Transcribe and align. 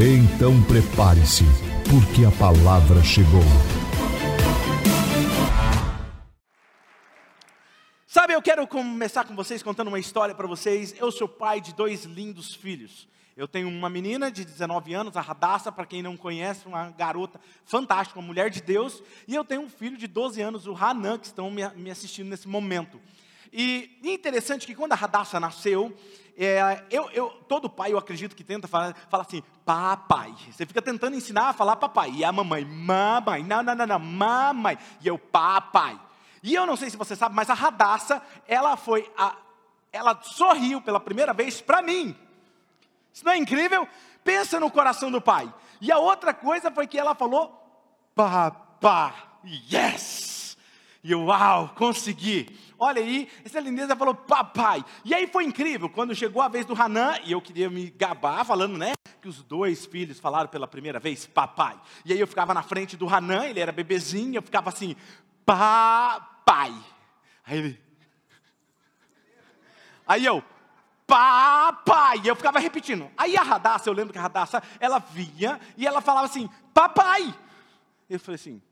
Então 0.00 0.62
prepare-se, 0.62 1.42
porque 1.90 2.24
a 2.24 2.30
palavra 2.30 3.02
chegou. 3.02 3.42
Sabe, 8.06 8.32
eu 8.32 8.40
quero 8.40 8.64
começar 8.68 9.24
com 9.24 9.34
vocês 9.34 9.60
contando 9.60 9.88
uma 9.88 9.98
história 9.98 10.36
para 10.36 10.46
vocês. 10.46 10.94
Eu 11.00 11.10
sou 11.10 11.26
pai 11.26 11.60
de 11.60 11.74
dois 11.74 12.04
lindos 12.04 12.54
filhos. 12.54 13.08
Eu 13.36 13.48
tenho 13.48 13.66
uma 13.68 13.90
menina 13.90 14.30
de 14.30 14.44
19 14.44 14.94
anos, 14.94 15.16
a 15.16 15.20
Radassa, 15.20 15.72
para 15.72 15.84
quem 15.84 16.00
não 16.00 16.16
conhece, 16.16 16.68
uma 16.68 16.90
garota 16.90 17.40
fantástica, 17.64 18.20
uma 18.20 18.26
mulher 18.26 18.50
de 18.50 18.62
Deus. 18.62 19.02
E 19.26 19.34
eu 19.34 19.44
tenho 19.44 19.62
um 19.62 19.68
filho 19.68 19.96
de 19.96 20.06
12 20.06 20.40
anos, 20.40 20.68
o 20.68 20.76
Hanan, 20.76 21.18
que 21.18 21.26
estão 21.26 21.50
me 21.50 21.90
assistindo 21.90 22.28
nesse 22.28 22.46
momento. 22.46 23.00
E 23.52 23.98
interessante 24.04 24.66
que 24.66 24.74
quando 24.74 24.92
a 24.92 24.96
Radassa 24.96 25.40
nasceu, 25.40 25.96
é, 26.36 26.84
eu, 26.90 27.10
eu, 27.10 27.30
todo 27.48 27.68
pai, 27.68 27.92
eu 27.92 27.98
acredito 27.98 28.36
que 28.36 28.44
tenta 28.44 28.68
falar, 28.68 28.94
fala 29.10 29.24
assim, 29.26 29.42
papai. 29.64 30.32
Você 30.50 30.64
fica 30.64 30.80
tentando 30.80 31.16
ensinar 31.16 31.48
a 31.48 31.52
falar 31.52 31.74
papai. 31.76 32.12
E 32.14 32.24
a 32.24 32.30
mamãe, 32.30 32.64
mamãe, 32.64 33.42
não, 33.42 33.62
não, 33.62 33.74
não, 33.74 33.86
não, 33.86 33.98
mamãe. 33.98 34.78
E 35.00 35.08
eu, 35.08 35.18
papai. 35.18 35.98
E 36.42 36.54
eu 36.54 36.64
não 36.64 36.76
sei 36.76 36.90
se 36.90 36.96
você 36.96 37.16
sabe, 37.16 37.34
mas 37.34 37.50
a 37.50 37.54
Radassa, 37.54 38.22
ela 38.46 38.76
foi, 38.76 39.10
a, 39.16 39.34
ela 39.92 40.16
sorriu 40.22 40.80
pela 40.80 41.00
primeira 41.00 41.32
vez 41.32 41.60
para 41.60 41.82
mim. 41.82 42.16
Isso 43.12 43.24
não 43.24 43.32
é 43.32 43.36
incrível? 43.36 43.88
Pensa 44.22 44.60
no 44.60 44.70
coração 44.70 45.10
do 45.10 45.20
pai. 45.20 45.52
E 45.80 45.90
a 45.90 45.98
outra 45.98 46.32
coisa 46.32 46.70
foi 46.70 46.86
que 46.86 46.98
ela 46.98 47.16
falou, 47.16 47.52
papá, 48.14 49.40
yes. 49.72 50.56
E 51.02 51.14
uau, 51.14 51.70
consegui 51.74 52.46
olha 52.78 53.02
aí, 53.02 53.28
essa 53.44 53.58
lindeza 53.60 53.96
falou, 53.96 54.14
papai. 54.14 54.84
E 55.04 55.14
aí 55.14 55.26
foi 55.26 55.44
incrível, 55.44 55.88
quando 55.88 56.14
chegou 56.14 56.40
a 56.40 56.48
vez 56.48 56.64
do 56.64 56.80
Hanan, 56.80 57.14
e 57.24 57.32
eu 57.32 57.40
queria 57.40 57.68
me 57.68 57.90
gabar 57.90 58.44
falando, 58.44 58.78
né? 58.78 58.92
Que 59.20 59.28
os 59.28 59.42
dois 59.42 59.84
filhos 59.84 60.20
falaram 60.20 60.48
pela 60.48 60.68
primeira 60.68 61.00
vez, 61.00 61.26
papai. 61.26 61.78
E 62.04 62.12
aí 62.12 62.20
eu 62.20 62.26
ficava 62.26 62.54
na 62.54 62.62
frente 62.62 62.96
do 62.96 63.08
Hanan, 63.08 63.46
ele 63.46 63.60
era 63.60 63.72
bebezinho, 63.72 64.36
eu 64.36 64.42
ficava 64.42 64.68
assim, 64.68 64.94
papai. 65.44 66.74
Aí 67.44 67.58
ele. 67.58 67.80
Aí 70.06 70.24
eu, 70.24 70.42
papai. 71.06 72.20
Eu 72.24 72.36
ficava 72.36 72.58
repetindo. 72.58 73.10
Aí 73.16 73.36
a 73.36 73.42
Radassa, 73.42 73.88
eu 73.88 73.94
lembro 73.94 74.12
que 74.12 74.18
a 74.18 74.22
Radassa, 74.22 74.62
ela 74.78 74.98
vinha 74.98 75.58
e 75.76 75.86
ela 75.86 76.00
falava 76.00 76.26
assim, 76.26 76.48
papai. 76.72 77.34
Eu 78.08 78.20
falei 78.20 78.36
assim, 78.36 78.62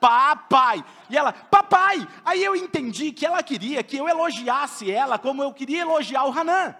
papai. 0.00 0.84
E 1.08 1.16
ela, 1.16 1.32
papai. 1.32 2.06
Aí 2.24 2.42
eu 2.42 2.54
entendi 2.56 3.12
que 3.12 3.26
ela 3.26 3.42
queria 3.42 3.82
que 3.82 3.96
eu 3.96 4.08
elogiasse 4.08 4.90
ela 4.90 5.18
como 5.18 5.42
eu 5.42 5.52
queria 5.52 5.82
elogiar 5.82 6.24
o 6.24 6.32
Hanan. 6.32 6.74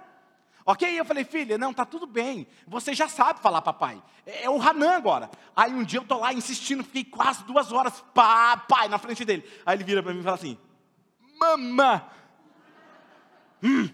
Ok? 0.65 1.01
Eu 1.01 1.05
falei, 1.05 1.25
filha, 1.25 1.57
não, 1.57 1.73
tá 1.73 1.85
tudo 1.87 2.07
bem. 2.07 2.47
Você 2.67 2.93
já 2.93 3.09
sabe 3.09 3.41
falar 3.41 3.63
papai. 3.63 4.03
É, 4.27 4.45
é 4.45 4.51
o 4.51 4.61
Hanan 4.61 4.97
agora. 4.97 5.31
Aí 5.57 5.73
um 5.73 5.83
dia 5.83 5.99
eu 6.01 6.05
tô 6.05 6.19
lá 6.19 6.33
insistindo, 6.33 6.85
fiquei 6.85 7.05
quase 7.05 7.43
duas 7.45 7.73
horas, 7.73 8.05
papai, 8.13 8.89
na 8.89 8.99
frente 8.99 9.25
dele. 9.25 9.49
Aí 9.65 9.77
ele 9.77 9.85
vira 9.85 10.03
para 10.03 10.13
mim 10.13 10.21
e 10.21 10.23
fala 10.23 10.37
assim, 10.37 10.59
mamã. 11.41 12.03
Hum, 13.63 13.89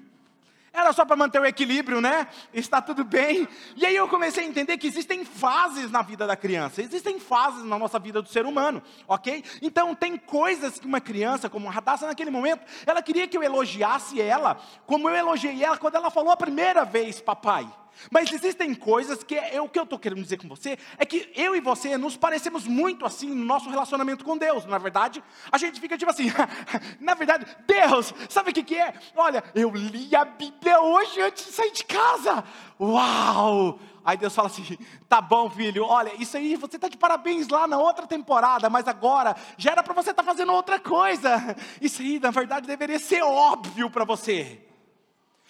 era 0.75 0.93
só 0.93 1.05
para 1.05 1.15
manter 1.15 1.41
o 1.41 1.47
equilíbrio, 1.47 2.01
né? 2.01 2.27
Está 2.53 2.83
tudo 2.83 3.05
bem. 3.05 3.47
E 3.77 3.87
aí 3.87 3.95
eu 3.95 4.09
comecei 4.09 4.45
a 4.45 4.47
entender 4.47 4.77
que 4.77 4.89
existem 4.89 5.25
fases 5.25 5.89
na 5.89 6.03
vida 6.03 6.27
da 6.27 6.37
criança, 6.37 6.83
existem 6.83 7.21
fases 7.21 7.65
na 7.65 7.79
nossa 7.79 7.99
vida 8.01 8.21
do 8.21 8.29
ser 8.29 8.45
humano, 8.45 8.83
ok? 9.07 9.45
Então 9.63 9.95
tem 9.95 10.17
coisas 10.17 10.79
que 10.79 10.87
uma 10.87 11.01
criança, 11.01 11.49
como 11.49 11.69
a 11.69 11.71
Radassa 11.71 12.07
naquele 12.07 12.31
momento, 12.31 12.65
ela 12.85 13.01
queria 13.01 13.29
que 13.29 13.37
eu 13.37 13.43
elogiasse 13.43 14.21
ela, 14.21 14.59
como 14.85 15.09
eu 15.09 15.15
elogiei 15.15 15.63
ela 15.63 15.79
quando 15.79 15.95
ela 15.95 16.11
falou 16.11 16.33
a 16.33 16.37
primeira 16.37 16.85
vez, 16.85 17.21
papai. 17.21 17.69
Mas 18.11 18.33
existem 18.33 18.75
coisas 18.75 19.23
que 19.23 19.35
é, 19.35 19.61
o 19.61 19.69
que 19.69 19.79
eu 19.79 19.85
estou 19.85 19.99
querendo 19.99 20.23
dizer 20.23 20.39
com 20.39 20.49
você 20.49 20.79
é 20.99 21.05
que 21.05 21.31
eu 21.35 21.55
e 21.55 21.61
você 21.61 21.97
nos 21.97 22.17
parecemos 22.17 22.67
muito 22.67 23.05
assim 23.05 23.29
no 23.29 23.45
nosso 23.45 23.71
relacionamento 23.71 24.25
com 24.25 24.37
Deus. 24.37 24.65
Na 24.67 24.79
verdade, 24.79 25.23
a 25.51 25.59
gente 25.59 25.81
fica 25.81 25.97
tipo 25.97 26.11
assim, 26.11 26.33
na 27.01 27.15
verdade, 27.15 27.47
Deus, 27.67 28.13
sabe 28.29 28.51
o 28.51 28.55
que, 28.55 28.63
que 28.63 28.77
é? 28.77 28.95
Olha, 29.17 29.43
eu 29.55 29.71
li 29.71 30.15
a 30.15 30.25
Bíblia 30.25 30.81
hoje 30.81 31.21
antes 31.21 31.47
de 31.47 31.53
sair 31.53 31.73
de 31.73 31.85
casa. 31.85 32.45
Uau! 32.79 33.79
Aí 34.05 34.19
Deus 34.19 34.35
fala 34.35 34.49
assim: 34.49 34.77
tá 35.09 35.21
bom, 35.21 35.49
filho, 35.49 35.85
olha, 35.85 36.13
isso 36.21 36.37
aí 36.37 36.55
você 36.57 36.77
está 36.77 36.89
de 36.89 36.97
parabéns 36.97 37.49
lá 37.49 37.67
na 37.67 37.79
outra 37.79 38.07
temporada, 38.07 38.69
mas 38.69 38.87
agora 38.87 39.35
já 39.57 39.73
era 39.73 39.83
para 39.83 39.95
você 39.95 40.11
estar 40.11 40.23
tá 40.23 40.29
fazendo 40.29 40.53
outra 40.53 40.79
coisa. 40.79 41.57
Isso 41.81 42.03
aí, 42.03 42.21
na 42.21 42.31
verdade, 42.31 42.67
deveria 42.67 42.99
ser 42.99 43.23
óbvio 43.23 43.89
para 43.89 44.05
você. 44.05 44.61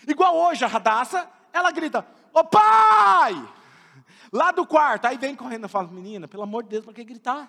Igual 0.07 0.37
hoje 0.37 0.65
a 0.65 0.69
Radassa, 0.69 1.29
ela 1.53 1.73
grita: 1.73 2.07
Ô 2.35 2.43
pai! 2.43 3.49
Lá 4.33 4.51
do 4.51 4.67
quarto, 4.67 5.07
aí 5.07 5.17
vem 5.17 5.37
correndo 5.37 5.67
e 5.67 5.69
fala, 5.69 5.87
menina, 5.87 6.27
pelo 6.27 6.43
amor 6.43 6.65
de 6.65 6.71
Deus, 6.71 6.85
para 6.85 6.93
que 6.93 7.05
gritar? 7.05 7.49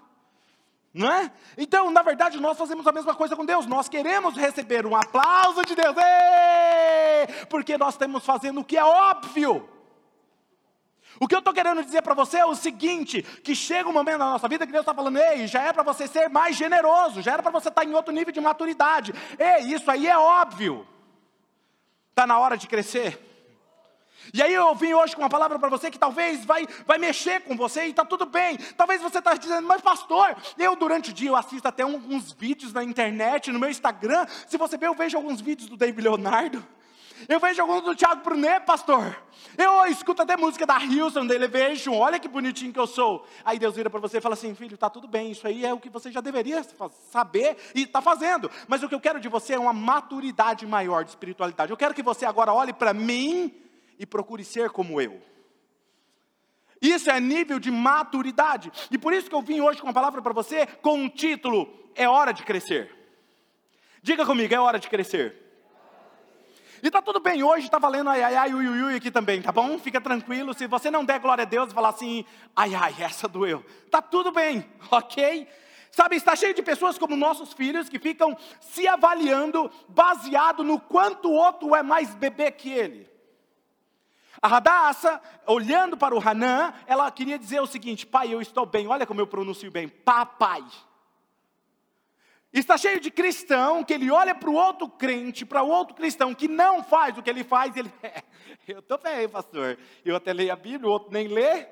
Não 0.94 1.12
é? 1.12 1.32
Então, 1.58 1.90
na 1.90 2.04
verdade, 2.04 2.40
nós 2.40 2.58
fazemos 2.58 2.86
a 2.86 2.92
mesma 2.92 3.16
coisa 3.16 3.36
com 3.36 3.44
Deus. 3.44 3.66
Nós 3.66 3.90
queremos 3.90 4.38
receber 4.38 4.86
um 4.86 4.96
aplauso 4.96 5.66
de 5.66 5.76
Deus, 5.76 5.96
Ei! 5.98 7.46
porque 7.50 7.78
nós 7.78 7.96
estamos 7.96 8.24
fazendo 8.24 8.62
o 8.62 8.64
que 8.64 8.78
é 8.78 8.86
óbvio. 8.86 9.68
O 11.20 11.28
que 11.28 11.34
eu 11.34 11.40
estou 11.40 11.54
querendo 11.54 11.84
dizer 11.84 12.02
para 12.02 12.14
você 12.14 12.38
é 12.38 12.46
o 12.46 12.56
seguinte: 12.56 13.24
que 13.24 13.56
chega 13.56 13.90
um 13.90 13.94
momento 13.94 14.20
na 14.20 14.32
nossa 14.32 14.48
vida 14.48 14.66
que 14.66 14.72
Deus 14.72 14.84
está 14.84 14.94
falando, 14.94 15.18
ei, 15.18 15.48
já 15.48 15.64
é 15.64 15.74
para 15.74 15.84
você 15.84 16.08
ser 16.08 16.30
mais 16.30 16.56
generoso, 16.56 17.22
já 17.22 17.34
era 17.34 17.44
para 17.44 17.52
você 17.52 17.70
estar 17.70 17.82
tá 17.82 17.88
em 17.88 17.94
outro 17.94 18.14
nível 18.14 18.32
de 18.32 18.40
maturidade. 18.40 19.14
Ei, 19.40 19.74
isso 19.74 19.90
aí 19.90 20.08
é 20.08 20.18
óbvio. 20.18 20.88
Está 22.12 22.28
na 22.28 22.38
hora 22.38 22.56
de 22.58 22.68
crescer. 22.68 23.35
E 24.34 24.42
aí 24.42 24.54
eu 24.54 24.74
vim 24.76 24.94
hoje 24.94 25.16
com 25.16 25.22
uma 25.22 25.30
palavra 25.30 25.58
para 25.60 25.70
você 25.70 25.92
que 25.92 26.00
talvez 26.00 26.44
vai, 26.46 26.68
vai 26.86 26.98
mexer 26.98 27.42
com 27.42 27.56
você 27.56 27.86
e 27.86 27.90
está 27.90 28.06
tudo 28.06 28.26
bem. 28.26 28.58
Talvez 28.78 29.02
você 29.02 29.20
está 29.20 29.34
dizendo, 29.34 29.68
mas 29.68 29.82
pastor, 29.82 30.36
eu 30.58 30.76
durante 30.76 31.12
o 31.12 31.14
dia 31.14 31.30
eu 31.30 31.36
assisto 31.36 31.68
até 31.68 31.84
alguns 31.84 32.32
vídeos 32.32 32.74
na 32.74 32.84
internet, 32.84 33.52
no 33.52 33.60
meu 33.60 33.70
Instagram. 33.70 34.26
Se 34.48 34.58
você 34.58 34.78
ver, 34.78 34.88
eu 34.88 34.96
vejo 34.96 35.18
alguns 35.18 35.42
vídeos 35.42 35.70
do 35.70 35.78
David 35.78 36.02
Leonardo. 36.02 36.66
Eu 37.30 37.40
vejo 37.40 37.62
alguns 37.62 37.82
do 37.82 37.96
Thiago 37.96 38.24
Brunet, 38.24 38.66
pastor. 38.66 39.18
Eu 39.58 39.86
escuto 39.86 40.22
até 40.22 40.36
música 40.36 40.66
da 40.66 40.78
Hilson, 40.84 41.26
da 41.26 41.34
Elevation. 41.34 41.94
Olha 41.94 42.20
que 42.20 42.28
bonitinho 42.28 42.74
que 42.74 42.80
eu 42.80 42.86
sou. 42.86 43.26
Aí 43.44 43.58
Deus 43.58 43.76
vira 43.76 43.90
para 43.90 44.02
você 44.02 44.18
e 44.18 44.22
fala 44.22 44.34
assim: 44.34 44.54
Filho, 44.54 44.76
está 44.76 44.90
tudo 44.90 45.08
bem. 45.08 45.32
Isso 45.32 45.48
aí 45.48 45.66
é 45.66 45.74
o 45.74 45.80
que 45.80 45.90
você 45.90 46.12
já 46.12 46.20
deveria 46.20 46.62
saber 47.10 47.58
e 47.74 47.84
está 47.84 48.02
fazendo. 48.02 48.52
Mas 48.68 48.84
o 48.84 48.90
que 48.90 48.96
eu 48.96 49.00
quero 49.00 49.20
de 49.20 49.30
você 49.30 49.54
é 49.54 49.60
uma 49.60 49.74
maturidade 49.74 50.66
maior 50.68 51.04
de 51.06 51.12
espiritualidade. 51.12 51.72
Eu 51.72 51.78
quero 51.78 51.94
que 51.94 52.04
você 52.04 52.26
agora 52.26 52.54
olhe 52.54 52.74
para 52.74 52.94
mim 52.94 53.65
e 53.98 54.06
procure 54.06 54.44
ser 54.44 54.70
como 54.70 55.00
eu. 55.02 55.22
Isso 56.82 57.10
é 57.10 57.20
nível 57.20 57.60
de 57.60 57.72
maturidade. 57.72 58.72
E 58.92 58.98
por 58.98 59.14
isso 59.14 59.30
que 59.30 59.36
eu 59.36 59.42
vim 59.42 59.62
hoje 59.62 59.80
com 59.80 59.88
uma 59.88 59.94
palavra 59.94 60.22
para 60.22 60.34
você 60.34 60.66
com 60.66 60.96
um 61.00 61.10
título: 61.10 61.92
É 61.96 62.08
hora 62.08 62.32
de 62.32 62.44
crescer. 62.44 62.94
Diga 64.02 64.26
comigo, 64.26 64.54
é 64.54 64.60
hora 64.60 64.78
de 64.78 64.88
crescer. 64.88 65.46
E 66.84 66.92
tá 66.92 67.02
tudo 67.02 67.20
bem, 67.20 67.42
hoje 67.42 67.66
está 67.66 67.80
valendo 67.80 68.12
ai 68.12 68.22
ai 68.22 68.36
ai 68.36 68.54
ui, 68.54 68.68
ui, 68.68 68.84
ui 68.84 68.96
aqui 68.96 69.10
também, 69.10 69.42
tá 69.42 69.52
bom? 69.52 69.80
Fica 69.80 70.00
tranquilo, 70.00 70.54
se 70.54 70.68
você 70.68 70.92
não 70.92 71.04
der 71.04 71.20
glória 71.20 71.42
a 71.42 71.46
Deus 71.46 71.72
e 71.72 71.74
falar 71.74 71.90
assim, 71.90 72.24
ai 72.56 72.76
ai, 72.76 72.94
essa 73.00 73.28
doeu. 73.28 73.66
Tá 73.90 74.04
tudo 74.04 74.32
bem, 74.32 74.70
ok? 74.92 75.48
Sabe, 75.90 76.18
está 76.18 76.36
cheio 76.36 76.54
de 76.54 76.62
pessoas 76.62 76.98
como 76.98 77.16
nossos 77.16 77.54
filhos 77.54 77.90
que 77.90 77.98
ficam 77.98 78.38
se 78.60 78.88
avaliando 78.88 79.72
baseado 79.88 80.64
no 80.64 80.80
quanto 80.80 81.30
o 81.30 81.34
outro 81.34 81.74
é 81.74 81.82
mais 81.82 82.14
bebê 82.14 82.52
que 82.52 82.70
ele. 82.70 83.10
A 84.46 84.48
Radassa, 84.48 85.20
olhando 85.48 85.98
para 85.98 86.14
o 86.14 86.20
Hanã, 86.20 86.72
ela 86.86 87.10
queria 87.10 87.40
dizer 87.40 87.60
o 87.62 87.66
seguinte: 87.66 88.06
Pai, 88.06 88.32
eu 88.32 88.40
estou 88.40 88.64
bem, 88.64 88.86
olha 88.86 89.04
como 89.04 89.20
eu 89.20 89.26
pronuncio 89.26 89.72
bem, 89.72 89.88
papai. 89.88 90.64
Está 92.54 92.78
cheio 92.78 93.00
de 93.00 93.10
cristão 93.10 93.84
que 93.84 93.92
ele 93.92 94.12
olha 94.12 94.36
para 94.36 94.48
o 94.48 94.54
outro 94.54 94.88
crente, 94.88 95.48
para 95.48 95.64
o 95.64 95.68
outro 95.68 95.96
cristão 95.96 96.32
que 96.32 96.48
não 96.48 96.84
faz 96.84 97.18
o 97.18 97.24
que 97.24 97.30
ele 97.32 97.44
faz, 97.44 97.76
ele, 97.76 97.92
é, 98.04 98.22
eu 98.68 98.82
estou 98.82 99.00
bem, 99.00 99.28
pastor. 99.28 99.80
Eu 100.06 100.16
até 100.16 100.32
leio 100.32 100.54
a 100.54 100.56
Bíblia, 100.56 100.88
o 100.88 100.94
outro 100.94 101.12
nem 101.12 101.28
lê. 101.28 101.66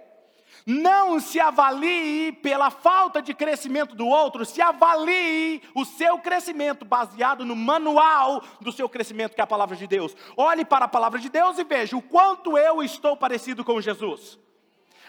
Não 0.65 1.19
se 1.19 1.39
avalie 1.39 2.31
pela 2.31 2.69
falta 2.69 3.21
de 3.21 3.33
crescimento 3.33 3.95
do 3.95 4.07
outro, 4.07 4.45
se 4.45 4.61
avalie 4.61 5.61
o 5.75 5.83
seu 5.83 6.17
crescimento 6.19 6.85
baseado 6.85 7.45
no 7.45 7.55
manual 7.55 8.41
do 8.61 8.71
seu 8.71 8.87
crescimento, 8.87 9.35
que 9.35 9.41
é 9.41 9.43
a 9.43 9.47
palavra 9.47 9.75
de 9.75 9.87
Deus. 9.87 10.15
Olhe 10.37 10.63
para 10.63 10.85
a 10.85 10.87
palavra 10.87 11.19
de 11.19 11.29
Deus 11.29 11.57
e 11.57 11.63
veja 11.63 11.97
o 11.97 12.01
quanto 12.01 12.57
eu 12.57 12.81
estou 12.81 13.17
parecido 13.17 13.63
com 13.63 13.81
Jesus. 13.81 14.39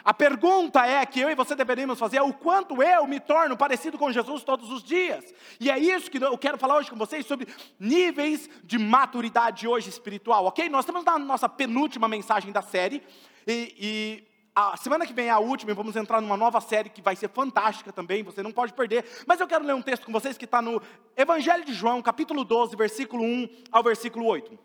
A 0.05 0.12
pergunta 0.12 0.85
é 0.85 1.06
que 1.06 1.20
eu 1.20 1.31
e 1.31 1.35
você 1.35 1.55
deveríamos 1.55 1.99
fazer 1.99 2.19
é 2.19 2.23
o 2.23 2.35
quanto 2.35 2.82
eu 2.82 3.06
me 3.06 3.19
torno 3.19 3.56
parecido 3.56 3.97
com 3.97 4.12
Jesus 4.12 4.44
todos 4.44 4.70
os 4.70 4.82
dias. 4.82 5.25
E 5.58 5.70
é 5.70 5.79
isso 5.79 6.11
que 6.11 6.23
eu 6.23 6.37
quero 6.37 6.58
falar 6.58 6.76
hoje 6.76 6.90
com 6.90 6.97
vocês 6.97 7.25
sobre 7.25 7.49
níveis 7.81 8.50
de 8.62 8.76
maturidade 8.79 9.67
hoje 9.67 9.88
espiritual, 9.88 10.44
ok? 10.44 10.69
Nós 10.69 10.85
estamos 10.85 11.05
na 11.05 11.19
nossa 11.19 11.49
penúltima 11.49 12.06
mensagem 12.06 12.52
da 12.52 12.61
série 12.61 13.02
e, 13.47 13.75
e 13.79 14.33
a 14.54 14.76
semana 14.76 15.04
que 15.04 15.12
vem 15.12 15.26
é 15.26 15.30
a 15.30 15.38
última 15.40 15.72
e 15.72 15.74
vamos 15.74 15.96
entrar 15.96 16.20
numa 16.20 16.36
nova 16.36 16.60
série 16.60 16.88
que 16.88 17.02
vai 17.02 17.16
ser 17.16 17.28
fantástica 17.28 17.92
também, 17.92 18.22
você 18.22 18.40
não 18.40 18.52
pode 18.52 18.72
perder. 18.72 19.04
Mas 19.26 19.40
eu 19.40 19.48
quero 19.48 19.64
ler 19.64 19.74
um 19.74 19.82
texto 19.82 20.06
com 20.06 20.12
vocês 20.12 20.38
que 20.38 20.44
está 20.44 20.62
no 20.62 20.80
Evangelho 21.16 21.64
de 21.64 21.74
João, 21.74 22.00
capítulo 22.00 22.44
12, 22.44 22.76
versículo 22.76 23.24
1 23.24 23.48
ao 23.72 23.82
versículo 23.82 24.26
8. 24.26 24.56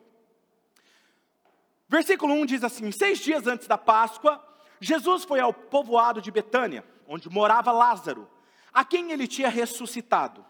Versículo 1.87 2.35
1 2.35 2.45
diz 2.45 2.63
assim: 2.63 2.91
Seis 2.91 3.17
dias 3.17 3.47
antes 3.47 3.67
da 3.67 3.79
Páscoa, 3.79 4.43
Jesus 4.79 5.23
foi 5.23 5.39
ao 5.39 5.51
povoado 5.51 6.21
de 6.21 6.29
Betânia, 6.29 6.85
onde 7.07 7.27
morava 7.27 7.71
Lázaro, 7.71 8.29
a 8.71 8.85
quem 8.85 9.11
ele 9.11 9.27
tinha 9.27 9.49
ressuscitado. 9.49 10.45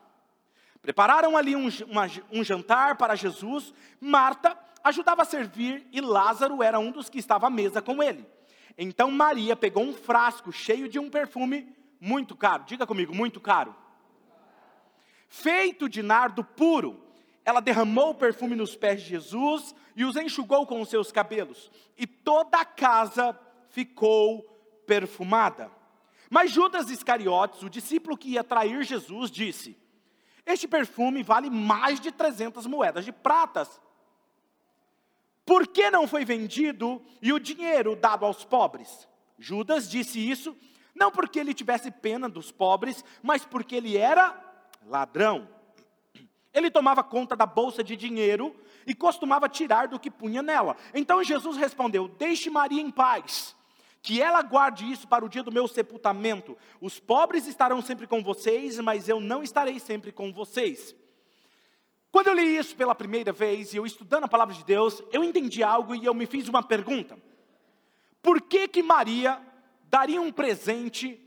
Prepararam 0.81 1.38
ali 1.38 1.56
um, 1.56 1.69
uma, 1.88 2.07
um, 2.30 2.44
jantar 2.44 2.97
para 2.97 3.15
Jesus. 3.15 3.74
Marta 4.01 4.57
ajudava 4.83 5.21
a 5.21 5.25
servir 5.25 5.88
e 5.94 6.01
Lázaro 6.01 6.62
era 6.62 6.77
um 6.77 6.91
dos 6.91 7.09
que 7.09 7.19
estava 7.19 7.47
à 7.47 7.50
mesa 7.50 7.81
com 7.81 8.03
ele. 8.03 8.27
Então 8.77 9.12
Maria 9.12 9.56
pegou 9.56 9.83
um 9.83 9.94
frasco 9.94 10.51
cheio 10.51 10.88
de 10.88 11.00
um 11.00 11.10
perfume 11.10 11.75
muito 12.00 12.36
caro. 12.36 12.63
Diga 12.66 12.88
comigo, 12.88 13.13
muito 13.13 13.39
caro. 13.39 13.75
Feito 15.27 15.89
de 15.89 16.01
nardo 16.01 16.44
puro. 16.44 17.04
Ela 17.45 17.62
derramou 17.62 18.12
o 18.12 18.16
perfume 18.16 18.56
nos 18.56 18.75
pés 18.75 19.01
de 19.01 19.10
Jesus 19.10 19.75
e 19.95 20.06
os 20.06 20.16
enxugou 20.16 20.66
com 20.66 20.81
os 20.81 20.89
seus 20.89 21.12
cabelos. 21.12 21.71
E 21.98 22.06
toda 22.06 22.60
a 22.60 22.66
casa 22.66 23.38
ficou 23.69 24.44
perfumada. 24.86 25.72
Mas 26.30 26.51
Judas 26.51 26.89
Iscariotes, 26.89 27.63
o 27.63 27.69
discípulo 27.69 28.18
que 28.18 28.30
ia 28.30 28.44
trair 28.44 28.83
Jesus, 28.83 29.31
disse: 29.31 29.77
Este 30.45 30.68
perfume 30.68 31.24
vale 31.24 31.50
mais 31.50 32.00
de 32.00 32.12
300 32.12 32.65
moedas 32.68 33.04
de 33.04 33.12
pratas. 33.12 33.81
Por 35.50 35.66
que 35.66 35.90
não 35.90 36.07
foi 36.07 36.24
vendido 36.24 37.01
e 37.19 37.34
o 37.34 37.40
dinheiro 37.40 37.96
dado 37.96 38.24
aos 38.24 38.46
pobres? 38.46 39.07
Judas 39.40 39.90
disse 39.90 40.19
isso 40.19 40.56
não 40.94 41.10
porque 41.10 41.40
ele 41.40 41.56
tivesse 41.56 41.90
pena 41.90 42.30
dos 42.30 42.51
pobres, 42.51 43.04
mas 43.24 43.44
porque 43.44 43.75
ele 43.75 43.98
era 43.98 44.40
ladrão. 44.86 45.50
Ele 46.54 46.69
tomava 46.69 47.04
conta 47.04 47.36
da 47.36 47.48
bolsa 47.48 47.84
de 47.84 47.96
dinheiro 47.96 48.56
e 48.86 48.94
costumava 48.94 49.50
tirar 49.50 49.88
do 49.88 50.00
que 50.00 50.12
punha 50.12 50.44
nela. 50.44 50.78
Então 50.94 51.24
Jesus 51.24 51.57
respondeu: 51.57 52.07
Deixe 52.07 52.51
Maria 52.51 52.80
em 52.84 52.92
paz 52.92 53.56
que 54.04 54.22
ela 54.22 54.44
guarde 54.44 54.86
isso 54.92 55.07
para 55.07 55.25
o 55.25 55.30
dia 55.30 55.42
do 55.42 55.51
meu 55.51 55.68
sepultamento. 55.68 56.56
Os 56.80 57.00
pobres 57.00 57.48
estarão 57.48 57.81
sempre 57.81 58.06
com 58.06 58.22
vocês, 58.22 58.78
mas 58.78 59.10
eu 59.10 59.19
não 59.19 59.42
estarei 59.42 59.80
sempre 59.80 60.12
com 60.12 60.31
vocês. 60.31 60.96
Quando 62.12 62.28
eu 62.28 62.34
li 62.34 62.58
isso 62.58 62.76
pela 62.76 62.96
primeira 62.96 63.32
vez 63.32 63.74
e 63.74 63.78
eu 63.78 63.86
estudando 63.86 64.24
a 64.24 64.28
palavra 64.28 64.54
de 64.54 64.64
Deus, 64.64 65.04
eu 65.12 65.24
entendi 65.24 65.62
algo 65.62 65.94
e 65.94 66.06
eu 66.06 66.14
me 66.14 66.26
fiz 66.26 66.48
uma 66.48 66.64
pergunta. 66.64 67.18
Por 68.22 68.42
que 68.42 68.68
que 68.68 68.82
Maria 68.82 69.40
daria 69.84 70.20
um 70.20 70.32
presente 70.32 71.20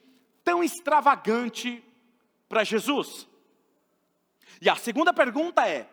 tão 0.42 0.62
extravagante 0.62 1.82
para 2.48 2.64
Jesus? 2.64 3.28
E 4.60 4.68
a 4.68 4.76
segunda 4.76 5.12
pergunta 5.12 5.66
é: 5.68 5.88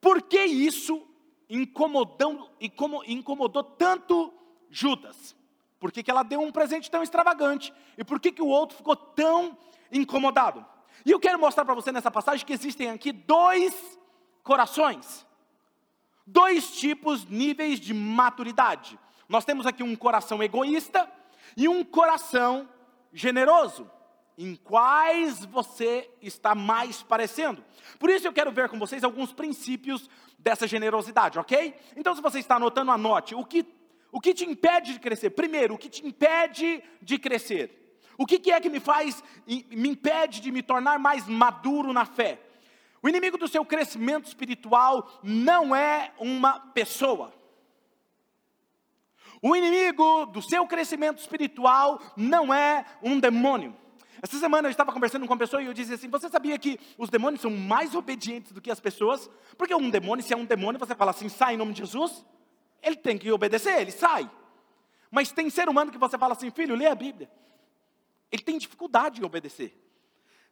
por 0.00 0.22
que 0.22 0.42
isso 0.42 1.06
incomodou, 1.48 2.50
incomodou 3.06 3.62
tanto 3.62 4.32
Judas? 4.70 5.36
Por 5.78 5.90
que, 5.90 6.02
que 6.02 6.10
ela 6.10 6.22
deu 6.22 6.40
um 6.40 6.52
presente 6.52 6.90
tão 6.90 7.02
extravagante? 7.02 7.72
E 7.96 8.04
por 8.04 8.20
que, 8.20 8.30
que 8.30 8.42
o 8.42 8.46
outro 8.46 8.76
ficou 8.76 8.94
tão 8.94 9.56
incomodado? 9.90 10.64
E 11.04 11.10
eu 11.10 11.20
quero 11.20 11.38
mostrar 11.38 11.64
para 11.64 11.74
você 11.74 11.90
nessa 11.92 12.10
passagem 12.10 12.44
que 12.44 12.52
existem 12.52 12.90
aqui 12.90 13.12
dois 13.12 13.98
corações, 14.42 15.26
dois 16.26 16.72
tipos, 16.72 17.24
níveis 17.26 17.78
de 17.80 17.94
maturidade. 17.94 18.98
Nós 19.28 19.44
temos 19.44 19.66
aqui 19.66 19.82
um 19.82 19.94
coração 19.94 20.42
egoísta 20.42 21.10
e 21.56 21.68
um 21.68 21.84
coração 21.84 22.68
generoso. 23.12 23.90
Em 24.36 24.56
quais 24.56 25.44
você 25.44 26.10
está 26.22 26.54
mais 26.54 27.02
parecendo? 27.02 27.62
Por 27.98 28.08
isso 28.08 28.26
eu 28.26 28.32
quero 28.32 28.50
ver 28.50 28.68
com 28.68 28.78
vocês 28.78 29.04
alguns 29.04 29.32
princípios 29.32 30.08
dessa 30.38 30.66
generosidade, 30.66 31.38
ok? 31.38 31.74
Então, 31.96 32.14
se 32.14 32.22
você 32.22 32.38
está 32.38 32.56
anotando, 32.56 32.90
anote. 32.90 33.34
O 33.34 33.44
que 33.44 33.66
o 34.12 34.20
que 34.20 34.34
te 34.34 34.44
impede 34.44 34.94
de 34.94 34.98
crescer? 34.98 35.30
Primeiro, 35.30 35.74
o 35.74 35.78
que 35.78 35.88
te 35.88 36.04
impede 36.04 36.82
de 37.00 37.18
crescer? 37.18 37.79
O 38.20 38.26
que, 38.26 38.50
é 38.50 38.60
que 38.60 38.68
me 38.68 38.80
faz, 38.80 39.24
me 39.46 39.88
impede 39.88 40.40
de 40.40 40.52
me 40.52 40.62
tornar 40.62 40.98
mais 40.98 41.26
maduro 41.26 41.92
na 41.92 42.04
fé? 42.04 42.38
O 43.02 43.08
inimigo 43.08 43.38
do 43.38 43.48
seu 43.48 43.64
crescimento 43.64 44.26
espiritual 44.26 45.10
não 45.22 45.74
é 45.74 46.12
uma 46.18 46.60
pessoa. 46.60 47.32
O 49.40 49.56
inimigo 49.56 50.26
do 50.26 50.42
seu 50.42 50.66
crescimento 50.66 51.18
espiritual 51.18 51.98
não 52.14 52.52
é 52.52 52.84
um 53.02 53.18
demônio. 53.18 53.74
Essa 54.20 54.38
semana 54.38 54.68
eu 54.68 54.70
estava 54.70 54.92
conversando 54.92 55.26
com 55.26 55.32
uma 55.32 55.38
pessoa 55.38 55.62
e 55.62 55.66
eu 55.66 55.72
disse 55.72 55.94
assim: 55.94 56.10
Você 56.10 56.28
sabia 56.28 56.58
que 56.58 56.78
os 56.98 57.08
demônios 57.08 57.40
são 57.40 57.50
mais 57.50 57.94
obedientes 57.94 58.52
do 58.52 58.60
que 58.60 58.70
as 58.70 58.80
pessoas? 58.80 59.30
Porque 59.56 59.74
um 59.74 59.88
demônio, 59.88 60.22
se 60.22 60.34
é 60.34 60.36
um 60.36 60.44
demônio, 60.44 60.78
você 60.78 60.94
fala 60.94 61.12
assim: 61.12 61.30
sai 61.30 61.54
em 61.54 61.56
nome 61.56 61.72
de 61.72 61.78
Jesus 61.78 62.22
ele 62.82 62.96
tem 62.96 63.18
que 63.18 63.30
obedecer, 63.30 63.80
ele 63.80 63.90
sai. 63.90 64.30
Mas 65.10 65.32
tem 65.32 65.50
ser 65.50 65.68
humano 65.68 65.90
que 65.90 65.98
você 65.98 66.16
fala 66.16 66.32
assim, 66.32 66.50
filho, 66.50 66.74
lê 66.74 66.86
a 66.86 66.94
Bíblia. 66.94 67.30
Ele 68.30 68.42
tem 68.42 68.58
dificuldade 68.58 69.20
em 69.20 69.24
obedecer. 69.24 69.76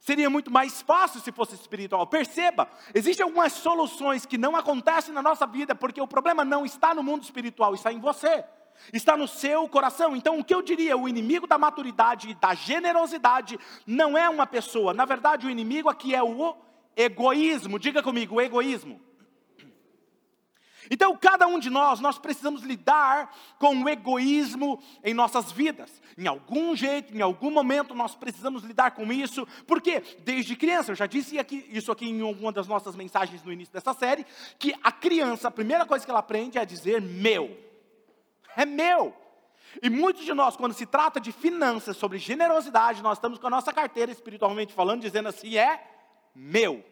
Seria 0.01 0.31
muito 0.31 0.51
mais 0.51 0.81
fácil 0.81 1.21
se 1.21 1.33
fosse 1.33 1.55
espiritual. 1.55 2.07
Perceba, 2.07 2.69
existem 2.95 3.25
algumas 3.25 3.53
soluções 3.53 4.25
que 4.25 4.39
não 4.39 4.57
acontecem 4.57 5.13
na 5.13 5.23
nossa 5.23 5.47
vida 5.47 5.75
porque 5.75 6.01
o 6.01 6.07
problema 6.07 6.45
não 6.45 6.65
está 6.65 6.95
no 6.95 7.03
mundo 7.03 7.25
espiritual, 7.25 7.75
está 7.75 7.93
em 7.93 7.99
você. 7.99 8.45
Está 8.93 9.17
no 9.17 9.27
seu 9.27 9.69
coração. 9.69 10.15
Então, 10.15 10.39
o 10.39 10.45
que 10.45 10.55
eu 10.55 10.63
diria, 10.63 10.97
o 10.97 11.09
inimigo 11.09 11.49
da 11.49 11.59
maturidade 11.59 12.31
e 12.31 12.35
da 12.35 12.55
generosidade 12.55 13.59
não 13.85 14.17
é 14.17 14.29
uma 14.29 14.47
pessoa. 14.47 14.95
Na 14.95 15.05
verdade, 15.05 15.47
o 15.47 15.51
inimigo 15.51 15.89
aqui 15.89 16.15
é 16.15 16.23
o 16.23 16.57
egoísmo. 16.97 17.79
Diga 17.79 18.03
comigo, 18.03 18.37
o 18.37 18.41
egoísmo. 18.41 19.01
Então, 20.91 21.17
cada 21.17 21.47
um 21.47 21.59
de 21.59 21.71
nós, 21.71 22.01
nós 22.01 22.19
precisamos 22.19 22.63
lidar 22.63 23.35
com 23.59 23.83
o 23.83 23.89
egoísmo 23.89 24.81
em 25.05 25.15
nossas 25.15 25.53
vidas. 25.53 26.01
Em 26.17 26.27
algum 26.27 26.75
jeito, 26.75 27.17
em 27.17 27.21
algum 27.21 27.51
momento, 27.51 27.95
nós 27.95 28.15
precisamos 28.15 28.63
lidar 28.63 28.93
com 28.93 29.13
isso, 29.13 29.47
porque 29.67 30.03
desde 30.21 30.57
criança, 30.57 30.93
eu 30.93 30.97
já 30.97 31.07
disse 31.07 31.39
aqui, 31.39 31.67
isso 31.71 31.93
aqui 31.93 32.09
em 32.09 32.21
alguma 32.23 32.53
das 32.53 32.67
nossas 32.67 32.97
mensagens 32.97 33.43
no 33.43 33.53
início 33.53 33.73
dessa 33.73 33.93
série, 33.95 34.27
que 34.59 34.75
a 34.83 34.93
criança, 34.93 35.49
a 35.49 35.51
primeira 35.51 35.85
coisa 35.85 36.05
que 36.05 36.11
ela 36.11 36.21
aprende 36.21 36.59
é 36.59 36.65
dizer 36.65 37.01
meu. 37.01 37.57
É 38.57 38.65
meu. 38.65 39.15
E 39.83 39.91
muitos 39.91 40.25
de 40.25 40.33
nós, 40.33 40.57
quando 40.57 40.73
se 40.73 40.87
trata 40.87 41.21
de 41.21 41.31
finanças, 41.31 41.97
sobre 41.97 42.19
generosidade, 42.19 43.03
nós 43.03 43.19
estamos 43.19 43.39
com 43.39 43.47
a 43.47 43.51
nossa 43.51 43.73
carteira 43.73 44.11
espiritualmente 44.11 44.73
falando, 44.73 45.03
dizendo 45.03 45.29
assim: 45.29 45.57
é 45.57 45.85
meu 46.35 46.83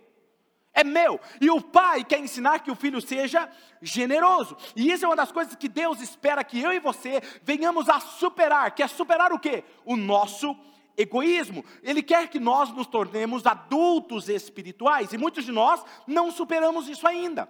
é 0.77 0.85
meu. 0.85 1.19
E 1.41 1.51
o 1.51 1.61
pai 1.61 2.05
quer 2.05 2.21
ensinar 2.21 2.61
que 2.61 2.71
o 2.71 2.75
filho 2.77 3.01
seja 3.01 3.51
generoso. 3.81 4.55
E 4.77 4.93
isso 4.93 5.07
é 5.07 5.09
uma 5.09 5.17
das 5.17 5.33
coisas 5.33 5.57
que 5.57 5.69
Deus 5.69 6.03
espera 6.03 6.45
que 6.45 6.61
eu 6.61 6.71
e 6.71 6.79
você 6.79 7.23
venhamos 7.43 7.89
a 7.89 7.99
superar. 7.99 8.73
Quer 8.75 8.91
superar 8.91 9.33
o 9.33 9.39
quê? 9.39 9.65
O 9.87 9.97
nosso 9.97 10.55
egoísmo. 10.95 11.65
Ele 11.83 12.03
quer 12.03 12.29
que 12.29 12.39
nós 12.39 12.71
nos 12.71 12.87
tornemos 12.87 13.47
adultos 13.47 14.29
espirituais. 14.29 15.15
E 15.15 15.19
muitos 15.19 15.47
de 15.47 15.51
nós 15.51 15.83
não 16.07 16.31
superamos 16.31 16.91
isso 16.91 17.09
ainda. 17.09 17.49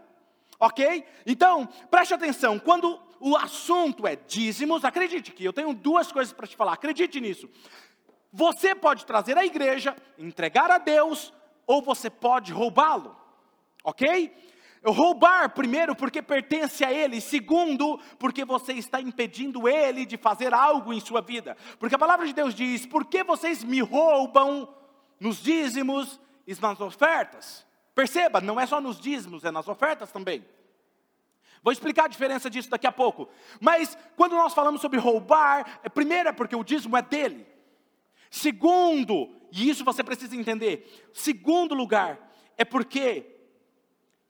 Ok? 0.60 1.04
Então, 1.26 1.68
preste 1.90 2.14
atenção. 2.14 2.60
Quando 2.60 2.96
o 3.18 3.36
assunto 3.36 4.06
é 4.06 4.14
dízimos, 4.14 4.84
acredite 4.84 5.32
que 5.32 5.44
eu 5.44 5.52
tenho 5.52 5.74
duas 5.74 6.12
coisas 6.12 6.32
para 6.32 6.46
te 6.46 6.54
falar. 6.54 6.74
Acredite 6.74 7.20
nisso. 7.20 7.50
Você 8.32 8.72
pode 8.72 9.04
trazer 9.04 9.36
à 9.36 9.44
igreja, 9.44 9.96
entregar 10.16 10.70
a 10.70 10.78
Deus 10.78 11.32
ou 11.66 11.82
você 11.82 12.08
pode 12.08 12.52
roubá-lo, 12.52 13.16
ok? 13.82 14.32
Roubar, 14.84 15.50
primeiro, 15.50 15.96
porque 15.96 16.22
pertence 16.22 16.84
a 16.84 16.92
ele, 16.92 17.20
segundo, 17.20 17.98
porque 18.18 18.44
você 18.44 18.72
está 18.74 19.00
impedindo 19.00 19.68
ele 19.68 20.06
de 20.06 20.16
fazer 20.16 20.54
algo 20.54 20.92
em 20.92 21.00
sua 21.00 21.20
vida, 21.20 21.56
porque 21.78 21.96
a 21.96 21.98
palavra 21.98 22.26
de 22.26 22.32
Deus 22.32 22.54
diz: 22.54 22.86
por 22.86 23.04
que 23.04 23.24
vocês 23.24 23.64
me 23.64 23.80
roubam 23.80 24.72
nos 25.18 25.42
dízimos 25.42 26.20
e 26.46 26.54
nas 26.60 26.80
ofertas? 26.80 27.66
Perceba, 27.96 28.40
não 28.40 28.60
é 28.60 28.66
só 28.66 28.80
nos 28.80 29.00
dízimos, 29.00 29.42
é 29.42 29.50
nas 29.50 29.66
ofertas 29.66 30.12
também. 30.12 30.44
Vou 31.62 31.72
explicar 31.72 32.04
a 32.04 32.08
diferença 32.08 32.48
disso 32.48 32.70
daqui 32.70 32.86
a 32.86 32.92
pouco. 32.92 33.28
Mas 33.60 33.98
quando 34.16 34.36
nós 34.36 34.54
falamos 34.54 34.80
sobre 34.80 35.00
roubar, 35.00 35.80
é, 35.82 35.88
primeiro 35.88 36.28
é 36.28 36.32
porque 36.32 36.54
o 36.54 36.62
dízimo 36.62 36.96
é 36.96 37.02
dele. 37.02 37.44
Segundo, 38.30 39.34
e 39.56 39.70
isso 39.70 39.84
você 39.84 40.04
precisa 40.04 40.36
entender. 40.36 41.08
Segundo 41.14 41.74
lugar, 41.74 42.30
é 42.58 42.64
porque 42.64 43.36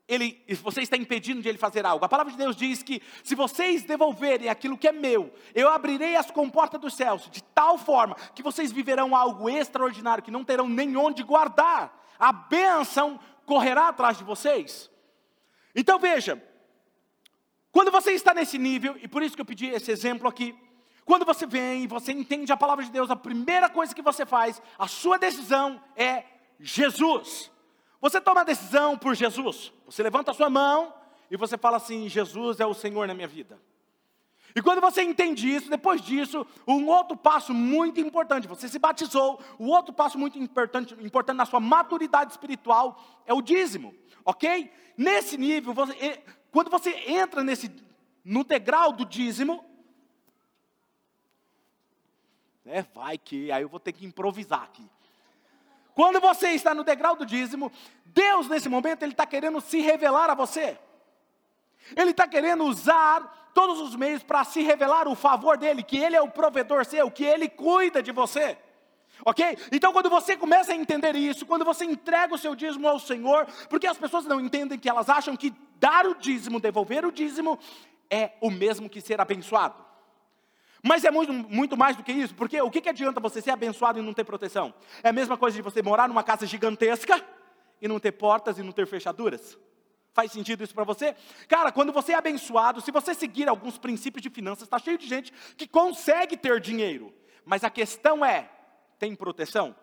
ele, 0.08 0.40
você 0.62 0.82
está 0.82 0.96
impedindo 0.96 1.42
de 1.42 1.48
ele 1.48 1.58
fazer 1.58 1.84
algo. 1.84 2.04
A 2.04 2.08
palavra 2.08 2.30
de 2.30 2.38
Deus 2.38 2.54
diz 2.54 2.82
que 2.82 3.02
se 3.24 3.34
vocês 3.34 3.82
devolverem 3.82 4.48
aquilo 4.48 4.78
que 4.78 4.86
é 4.86 4.92
meu, 4.92 5.32
eu 5.52 5.68
abrirei 5.68 6.14
as 6.14 6.30
comportas 6.30 6.80
dos 6.80 6.94
céus 6.94 7.28
de 7.30 7.42
tal 7.42 7.76
forma 7.76 8.14
que 8.34 8.42
vocês 8.42 8.70
viverão 8.70 9.16
algo 9.16 9.50
extraordinário 9.50 10.22
que 10.22 10.30
não 10.30 10.44
terão 10.44 10.68
nem 10.68 10.96
onde 10.96 11.24
guardar. 11.24 12.04
A 12.18 12.32
bênção 12.32 13.18
correrá 13.44 13.88
atrás 13.88 14.16
de 14.16 14.24
vocês. 14.24 14.88
Então 15.74 15.98
veja, 15.98 16.40
quando 17.72 17.90
você 17.90 18.12
está 18.12 18.32
nesse 18.32 18.58
nível, 18.58 18.96
e 19.02 19.08
por 19.08 19.22
isso 19.22 19.34
que 19.34 19.42
eu 19.42 19.46
pedi 19.46 19.66
esse 19.66 19.90
exemplo 19.90 20.28
aqui, 20.28 20.54
quando 21.06 21.24
você 21.24 21.46
vem 21.46 21.84
e 21.84 21.86
você 21.86 22.10
entende 22.10 22.50
a 22.50 22.56
palavra 22.56 22.84
de 22.84 22.90
Deus, 22.90 23.10
a 23.10 23.16
primeira 23.16 23.68
coisa 23.70 23.94
que 23.94 24.02
você 24.02 24.26
faz, 24.26 24.60
a 24.76 24.88
sua 24.88 25.16
decisão 25.16 25.80
é 25.94 26.24
Jesus. 26.58 27.48
Você 28.00 28.20
toma 28.20 28.40
a 28.40 28.44
decisão 28.44 28.98
por 28.98 29.14
Jesus. 29.14 29.72
Você 29.86 30.02
levanta 30.02 30.32
a 30.32 30.34
sua 30.34 30.50
mão 30.50 30.92
e 31.30 31.36
você 31.36 31.56
fala 31.56 31.76
assim: 31.76 32.08
Jesus 32.08 32.58
é 32.58 32.66
o 32.66 32.74
Senhor 32.74 33.06
na 33.06 33.14
minha 33.14 33.28
vida. 33.28 33.56
E 34.52 34.60
quando 34.60 34.80
você 34.80 35.00
entende 35.00 35.48
isso, 35.48 35.70
depois 35.70 36.00
disso, 36.00 36.44
um 36.66 36.88
outro 36.88 37.16
passo 37.16 37.54
muito 37.54 38.00
importante, 38.00 38.48
você 38.48 38.68
se 38.68 38.78
batizou, 38.78 39.40
o 39.60 39.68
outro 39.68 39.94
passo 39.94 40.18
muito 40.18 40.36
importante, 40.40 40.92
importante 40.94 41.36
na 41.36 41.46
sua 41.46 41.60
maturidade 41.60 42.32
espiritual 42.32 43.00
é 43.24 43.32
o 43.32 43.40
dízimo, 43.40 43.94
ok? 44.24 44.72
Nesse 44.96 45.36
nível, 45.36 45.72
você, 45.72 46.20
quando 46.50 46.68
você 46.68 46.90
entra 47.06 47.44
nesse, 47.44 47.70
no 48.24 48.42
degrau 48.42 48.92
do 48.92 49.04
dízimo, 49.04 49.64
né, 52.66 52.84
vai 52.92 53.16
que, 53.16 53.52
aí 53.52 53.62
eu 53.62 53.68
vou 53.68 53.78
ter 53.78 53.92
que 53.92 54.04
improvisar 54.04 54.64
aqui. 54.64 54.84
Quando 55.94 56.20
você 56.20 56.48
está 56.48 56.74
no 56.74 56.82
degrau 56.82 57.14
do 57.14 57.24
dízimo, 57.24 57.70
Deus 58.06 58.48
nesse 58.48 58.68
momento 58.68 59.04
ele 59.04 59.12
está 59.12 59.24
querendo 59.24 59.60
se 59.60 59.80
revelar 59.80 60.28
a 60.28 60.34
você. 60.34 60.76
Ele 61.96 62.10
está 62.10 62.26
querendo 62.26 62.64
usar 62.64 63.52
todos 63.54 63.80
os 63.80 63.94
meios 63.94 64.22
para 64.24 64.42
se 64.44 64.62
revelar 64.62 65.06
o 65.06 65.14
favor 65.14 65.56
dele, 65.56 65.82
que 65.82 65.96
ele 65.96 66.16
é 66.16 66.20
o 66.20 66.28
provedor 66.28 66.84
seu, 66.84 67.08
que 67.08 67.24
ele 67.24 67.48
cuida 67.48 68.02
de 68.02 68.10
você. 68.10 68.58
Ok? 69.24 69.56
Então, 69.70 69.92
quando 69.92 70.10
você 70.10 70.36
começa 70.36 70.72
a 70.72 70.76
entender 70.76 71.14
isso, 71.14 71.46
quando 71.46 71.64
você 71.64 71.84
entrega 71.84 72.34
o 72.34 72.38
seu 72.38 72.56
dízimo 72.56 72.88
ao 72.88 72.98
Senhor, 72.98 73.46
porque 73.70 73.86
as 73.86 73.96
pessoas 73.96 74.26
não 74.26 74.40
entendem 74.40 74.78
que 74.78 74.88
elas 74.88 75.08
acham 75.08 75.36
que 75.36 75.54
dar 75.76 76.04
o 76.04 76.16
dízimo, 76.16 76.58
devolver 76.58 77.06
o 77.06 77.12
dízimo, 77.12 77.58
é 78.10 78.32
o 78.40 78.50
mesmo 78.50 78.90
que 78.90 79.00
ser 79.00 79.20
abençoado. 79.20 79.85
Mas 80.86 81.04
é 81.04 81.10
muito, 81.10 81.32
muito 81.32 81.76
mais 81.76 81.96
do 81.96 82.04
que 82.04 82.12
isso, 82.12 82.32
porque 82.32 82.60
o 82.60 82.70
que, 82.70 82.80
que 82.80 82.88
adianta 82.88 83.18
você 83.18 83.42
ser 83.42 83.50
abençoado 83.50 83.98
e 83.98 84.02
não 84.02 84.14
ter 84.14 84.22
proteção? 84.22 84.72
É 85.02 85.08
a 85.08 85.12
mesma 85.12 85.36
coisa 85.36 85.56
de 85.56 85.60
você 85.60 85.82
morar 85.82 86.06
numa 86.06 86.22
casa 86.22 86.46
gigantesca 86.46 87.20
e 87.82 87.88
não 87.88 87.98
ter 87.98 88.12
portas 88.12 88.56
e 88.56 88.62
não 88.62 88.70
ter 88.70 88.86
fechaduras. 88.86 89.58
Faz 90.12 90.30
sentido 90.30 90.62
isso 90.62 90.72
para 90.72 90.84
você? 90.84 91.16
Cara, 91.48 91.72
quando 91.72 91.92
você 91.92 92.12
é 92.12 92.14
abençoado, 92.14 92.80
se 92.80 92.92
você 92.92 93.14
seguir 93.14 93.48
alguns 93.48 93.76
princípios 93.76 94.22
de 94.22 94.30
finanças, 94.30 94.62
está 94.62 94.78
cheio 94.78 94.96
de 94.96 95.08
gente 95.08 95.32
que 95.56 95.66
consegue 95.66 96.36
ter 96.36 96.60
dinheiro. 96.60 97.12
Mas 97.44 97.64
a 97.64 97.68
questão 97.68 98.24
é: 98.24 98.48
tem 98.96 99.12
proteção? 99.16 99.74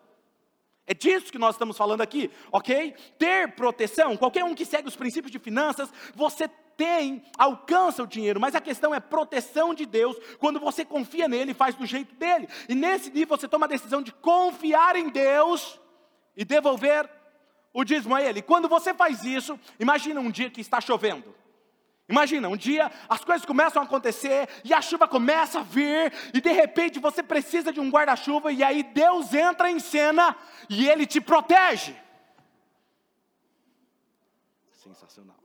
É 0.88 0.94
disso 0.94 1.34
que 1.34 1.38
nós 1.38 1.56
estamos 1.56 1.78
falando 1.78 2.00
aqui, 2.00 2.32
ok? 2.50 2.96
Ter 3.20 3.54
proteção, 3.56 4.16
qualquer 4.16 4.46
um 4.46 4.56
que 4.56 4.66
segue 4.66 4.88
os 4.88 4.96
princípios 4.96 5.32
de 5.32 5.40
finanças, 5.40 5.92
você 6.16 6.50
tem, 6.78 7.24
alcança 7.38 8.04
o 8.04 8.08
dinheiro, 8.08 8.40
mas 8.40 8.56
a 8.56 8.62
questão 8.62 8.94
é 8.94 9.00
proteção 9.00 9.74
de 9.74 9.86
Deus, 9.86 10.18
quando 10.40 10.60
você 10.60 10.84
confia 10.84 11.28
nele 11.28 11.54
faz 11.54 11.76
do 11.76 11.86
jeito 11.86 12.16
dele. 12.16 12.48
E 12.68 12.76
nesse 12.76 13.10
nível 13.10 13.38
você 13.38 13.48
toma 13.48 13.66
a 13.66 13.70
decisão 13.70 14.02
de 14.02 14.12
confiar 14.12 14.96
em 14.96 15.10
Deus 15.10 15.80
e 16.36 16.44
devolver 16.44 17.10
o 17.74 17.84
dízimo 17.84 18.16
a 18.16 18.22
ele. 18.22 18.42
Quando 18.42 18.70
você 18.70 18.94
faz 18.94 19.24
isso, 19.24 19.60
imagina 19.80 20.20
um 20.20 20.30
dia 20.30 20.50
que 20.50 20.62
está 20.62 20.80
chovendo. 20.80 21.34
Imagina, 22.08 22.50
um 22.50 22.58
dia 22.58 22.92
as 23.08 23.24
coisas 23.24 23.46
começam 23.46 23.82
a 23.82 23.86
acontecer 23.86 24.50
e 24.64 24.74
a 24.74 24.82
chuva 24.82 25.08
começa 25.08 25.60
a 25.60 25.64
vir 25.64 26.12
e 26.34 26.42
de 26.42 26.52
repente 26.52 27.00
você 27.00 27.24
precisa 27.24 27.72
de 27.72 27.80
um 27.80 27.90
guarda-chuva 27.90 28.52
e 28.52 28.62
aí 28.62 28.84
Deus 28.84 29.34
entra 29.34 29.72
em 29.72 29.80
cena 29.80 30.36
e 30.70 30.88
ele 30.88 31.06
te 31.06 31.22
protege. 31.22 31.96
Sensacional. 34.72 35.43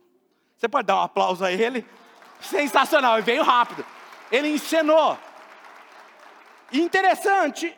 Você 0.59 0.67
pode 0.67 0.87
dar 0.87 0.97
um 0.97 1.03
aplauso 1.03 1.45
a 1.45 1.51
ele? 1.53 1.87
Sensacional, 2.41 3.17
e 3.17 3.21
veio 3.21 3.43
rápido. 3.43 3.85
Ele 4.29 4.49
encenou. 4.49 5.17
Interessante. 6.69 7.73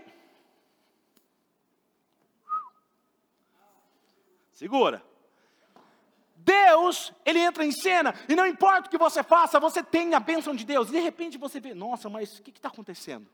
Segura. 4.52 5.04
Deus, 6.36 7.14
ele 7.24 7.38
entra 7.38 7.64
em 7.64 7.72
cena, 7.72 8.16
e 8.28 8.36
não 8.36 8.48
importa 8.48 8.88
o 8.88 8.90
que 8.90 8.98
você 8.98 9.22
faça, 9.22 9.60
você 9.60 9.84
tem 9.84 10.16
a 10.16 10.20
bênção 10.20 10.56
de 10.56 10.66
Deus. 10.66 10.90
E 10.90 10.94
de 10.94 11.00
repente 11.00 11.38
você 11.38 11.60
vê, 11.60 11.76
nossa, 11.76 12.10
mas 12.10 12.40
o 12.40 12.42
que 12.42 12.50
está 12.50 12.70
acontecendo? 12.70 13.30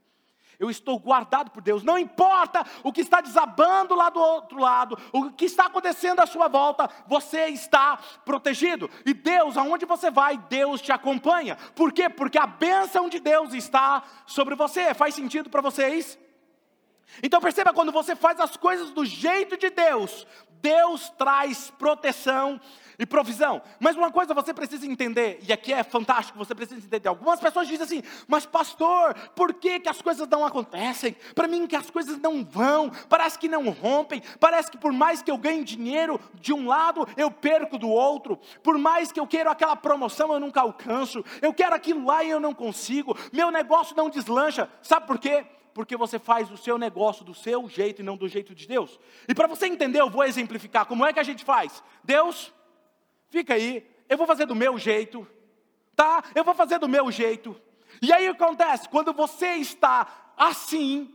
Eu 0.60 0.70
estou 0.70 0.98
guardado 0.98 1.52
por 1.52 1.62
Deus, 1.62 1.84
não 1.84 2.00
importa 2.00 2.66
o 2.84 2.92
que 2.92 3.02
está 3.02 3.22
desabando 3.22 3.94
lá 3.94 4.10
do 4.10 4.20
outro 4.20 4.60
lado, 4.60 4.98
o 5.12 5.32
que 5.32 5.46
está 5.46 5.68
acontecendo 5.68 6.20
à 6.20 6.26
sua 6.26 6.48
volta, 6.48 6.90
você 7.06 7.48
está 7.48 8.00
protegido. 8.26 8.90
E 9.06 9.14
Deus, 9.14 9.56
aonde 9.56 9.86
você 9.86 10.10
vai, 10.10 10.38
Deus 10.38 10.82
te 10.82 10.92
acompanha. 10.92 11.58
Por 11.76 11.94
quê? 11.94 12.10
Porque 12.10 12.40
a 12.40 12.48
bênção 12.48 13.08
de 13.08 13.20
Deus 13.20 13.54
está 13.54 14.04
sobre 14.26 14.56
você. 14.56 14.94
Faz 14.96 15.14
sentido 15.14 15.50
para 15.50 15.62
vocês? 15.62 16.18
Então 17.24 17.42
perceba 17.42 17.74
quando 17.74 17.92
você 17.92 18.16
faz 18.16 18.40
as 18.40 18.56
coisas 18.56 18.92
do 18.92 19.06
jeito 19.06 19.58
de 19.58 19.70
Deus, 19.70 20.26
Deus 20.62 21.10
traz 21.18 21.72
proteção 21.72 22.60
e 23.00 23.06
provisão. 23.06 23.62
Mas 23.80 23.96
uma 23.96 24.12
coisa 24.12 24.34
você 24.34 24.54
precisa 24.54 24.86
entender, 24.86 25.40
e 25.48 25.54
aqui 25.54 25.72
é 25.72 25.84
fantástico, 25.84 26.38
você 26.38 26.56
precisa 26.56 26.86
entender. 26.86 27.08
Algumas 27.08 27.40
pessoas 27.40 27.68
dizem 27.68 27.84
assim, 27.84 28.04
mas 28.28 28.46
pastor, 28.46 29.14
por 29.36 29.54
que, 29.54 29.80
que 29.80 29.90
as 29.90 30.02
coisas 30.02 30.28
não 30.28 30.46
acontecem? 30.46 31.16
Para 31.36 31.48
mim 31.48 31.68
que 31.68 31.76
as 31.76 31.90
coisas 31.90 32.18
não 32.18 32.44
vão, 32.44 32.90
parece 33.08 33.38
que 33.38 33.48
não 33.48 33.70
rompem, 33.70 34.22
parece 34.40 34.72
que 34.72 34.78
por 34.78 34.92
mais 34.92 35.22
que 35.22 35.30
eu 35.30 35.38
ganhe 35.38 35.64
dinheiro 35.64 36.20
de 36.36 36.54
um 36.54 36.68
lado, 36.68 37.08
eu 37.16 37.30
perco 37.30 37.78
do 37.78 37.90
outro. 37.90 38.40
Por 38.64 38.78
mais 38.78 39.12
que 39.12 39.20
eu 39.20 39.28
queira 39.28 39.52
aquela 39.52 39.76
promoção, 39.76 40.34
eu 40.34 40.40
nunca 40.40 40.62
alcanço. 40.62 41.24
Eu 41.42 41.54
quero 41.54 41.76
aquilo 41.76 42.06
lá 42.06 42.24
e 42.24 42.30
eu 42.30 42.40
não 42.40 42.54
consigo. 42.54 43.16
Meu 43.32 43.52
negócio 43.52 43.96
não 43.96 44.10
deslancha. 44.10 44.70
Sabe 44.82 45.06
por 45.06 45.20
quê? 45.20 45.46
Porque 45.78 45.96
você 45.96 46.18
faz 46.18 46.50
o 46.50 46.58
seu 46.58 46.76
negócio 46.76 47.24
do 47.24 47.36
seu 47.36 47.70
jeito 47.70 48.02
e 48.02 48.04
não 48.04 48.18
do 48.18 48.28
jeito 48.28 48.56
de 48.56 48.68
Deus. 48.68 49.00
E 49.28 49.36
para 49.36 49.46
você 49.46 49.68
entender, 49.68 50.02
eu 50.02 50.10
vou 50.10 50.24
exemplificar 50.24 50.88
como 50.88 51.06
é 51.06 51.14
que 51.14 51.20
a 51.20 51.24
gente 51.24 51.46
faz. 51.46 51.84
Deus, 52.04 52.52
fica 53.30 53.54
aí, 53.54 53.88
eu 54.10 54.18
vou 54.18 54.26
fazer 54.26 54.48
do 54.48 54.56
meu 54.56 54.80
jeito, 54.80 55.28
tá? 55.96 56.24
Eu 56.34 56.44
vou 56.44 56.56
fazer 56.56 56.80
do 56.80 56.90
meu 56.90 57.12
jeito. 57.12 57.56
E 58.02 58.12
aí 58.12 58.28
o 58.28 58.34
que 58.34 58.44
acontece? 58.44 58.90
Quando 58.90 59.14
você 59.14 59.50
está 59.50 60.32
assim, 60.36 61.14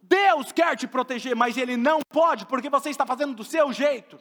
Deus 0.00 0.52
quer 0.52 0.76
te 0.76 0.86
proteger, 0.86 1.34
mas 1.34 1.56
Ele 1.56 1.76
não 1.76 1.98
pode, 2.08 2.46
porque 2.46 2.70
você 2.70 2.90
está 2.90 3.04
fazendo 3.04 3.34
do 3.34 3.42
seu 3.42 3.72
jeito. 3.72 4.20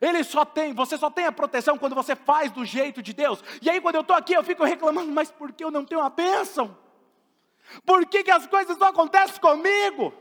Ele 0.00 0.24
só 0.24 0.46
tem, 0.46 0.72
você 0.72 0.96
só 0.96 1.10
tem 1.10 1.26
a 1.26 1.32
proteção 1.32 1.76
quando 1.76 1.94
você 1.94 2.16
faz 2.16 2.50
do 2.50 2.64
jeito 2.64 3.02
de 3.02 3.12
Deus. 3.12 3.44
E 3.60 3.68
aí 3.68 3.78
quando 3.78 3.96
eu 3.96 4.00
estou 4.00 4.16
aqui, 4.16 4.32
eu 4.32 4.42
fico 4.42 4.64
reclamando, 4.64 5.12
mas 5.12 5.30
por 5.30 5.52
que 5.52 5.62
eu 5.62 5.70
não 5.70 5.84
tenho 5.84 6.00
a 6.00 6.08
bênção? 6.08 6.87
Por 7.84 8.06
que, 8.06 8.24
que 8.24 8.30
as 8.30 8.46
coisas 8.46 8.76
não 8.78 8.88
acontecem 8.88 9.40
comigo? 9.40 10.12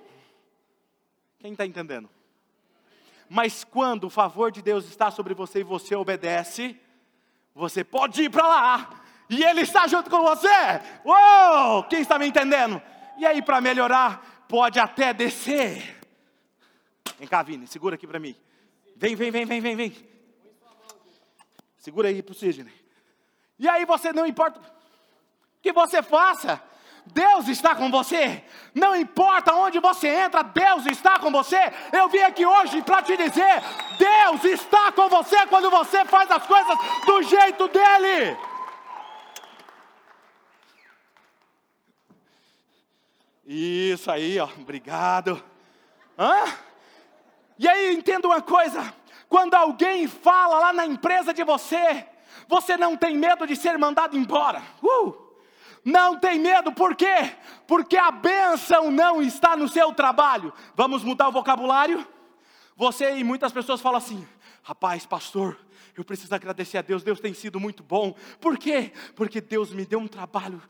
Quem 1.40 1.52
está 1.52 1.66
entendendo? 1.66 2.10
Mas 3.30 3.64
quando 3.64 4.06
o 4.06 4.10
favor 4.10 4.52
de 4.52 4.62
Deus 4.62 4.86
está 4.86 5.12
sobre 5.12 5.34
você 5.34 5.60
e 5.60 5.64
você 5.64 5.96
obedece, 5.96 6.80
você 7.54 7.84
pode 7.84 8.24
ir 8.24 8.30
para 8.30 8.48
lá, 8.48 9.02
e 9.30 9.44
Ele 9.44 9.62
está 9.62 9.88
junto 9.88 10.10
com 10.10 10.22
você. 10.22 10.48
Uou! 11.04 11.84
Quem 11.84 12.02
está 12.02 12.18
me 12.18 12.28
entendendo? 12.28 12.82
E 13.18 13.26
aí, 13.26 13.42
para 13.42 13.60
melhorar, 13.60 14.46
pode 14.48 14.80
até 14.80 15.14
descer. 15.14 15.98
Vem 17.18 17.28
cá, 17.28 17.42
Vini, 17.44 17.68
segura 17.68 17.96
aqui 17.96 18.08
para 18.08 18.20
mim. 18.20 18.36
Vem, 18.96 19.16
vem, 19.16 19.32
vem, 19.32 19.46
vem, 19.46 19.60
vem, 19.60 19.76
vem. 19.76 19.96
Segura 21.78 22.10
aí 22.10 22.22
para 22.22 22.32
o 22.32 22.36
Sidney. 22.36 22.74
E 23.60 23.68
aí 23.68 23.86
você 23.86 24.14
não 24.14 24.26
importa 24.26 24.60
o 24.60 24.64
que 25.62 25.74
você 25.74 26.04
faça, 26.04 26.62
Deus 27.14 27.48
está 27.48 27.76
com 27.76 27.90
você. 27.90 28.44
Não 28.74 28.96
importa 28.96 29.54
onde 29.54 29.80
você 29.80 30.08
entra, 30.08 30.44
Deus 30.44 30.86
está 30.86 31.20
com 31.20 31.32
você. 31.32 31.60
Eu 31.92 32.10
vim 32.10 32.20
aqui 32.20 32.46
hoje 32.46 32.82
para 32.82 33.02
te 33.02 33.16
dizer: 33.16 33.64
Deus 33.98 34.44
está 34.44 34.92
com 34.92 35.08
você 35.10 35.46
quando 35.48 35.70
você 35.70 36.06
faz 36.06 36.30
as 36.32 36.46
coisas 36.46 36.78
do 37.06 37.24
jeito 37.24 37.68
dele. 37.68 38.38
Isso 43.46 44.12
aí, 44.12 44.40
ó, 44.40 44.46
obrigado. 44.60 45.42
Hã? 46.18 46.44
E 47.58 47.68
aí, 47.68 47.94
entenda 47.94 48.28
uma 48.28 48.42
coisa: 48.42 48.94
quando 49.30 49.54
alguém 49.54 50.08
fala 50.08 50.60
lá 50.60 50.74
na 50.74 50.86
empresa 50.86 51.34
de 51.34 51.44
você, 51.44 52.06
você 52.48 52.76
não 52.76 52.98
tem 52.98 53.16
medo 53.16 53.48
de 53.48 53.56
ser 53.56 53.78
mandado 53.78 54.18
embora. 54.18 54.62
Uh! 54.82 55.27
Não 55.84 56.20
tem 56.20 56.40
medo, 56.40 56.72
por 56.72 56.96
quê? 56.96 57.34
Porque 57.66 57.98
a 57.98 58.12
bênção 58.12 58.92
não 58.92 59.22
está 59.22 59.56
no 59.56 59.70
seu 59.70 59.94
trabalho. 59.94 60.54
Vamos 60.76 61.04
mudar 61.04 61.30
o 61.30 61.32
vocabulário? 61.32 62.06
Você 62.76 63.18
e 63.18 63.24
muitas 63.24 63.52
pessoas 63.52 63.82
falam 63.82 63.98
assim: 63.98 64.28
rapaz, 64.64 65.06
pastor, 65.06 65.58
Eu 65.98 66.06
preciso 66.06 66.34
agradecer 66.36 66.78
a 66.78 66.84
Deus, 66.84 67.04
Deus 67.04 67.20
tem 67.20 67.34
sido 67.34 67.60
muito 67.60 67.82
bom. 67.82 68.16
Por 68.40 68.56
quê? 68.56 68.94
Porque 69.16 69.42
Deus 69.42 69.72
me 69.72 69.84
deu 69.84 69.98
um 69.98 70.08
trabalho 70.08 70.62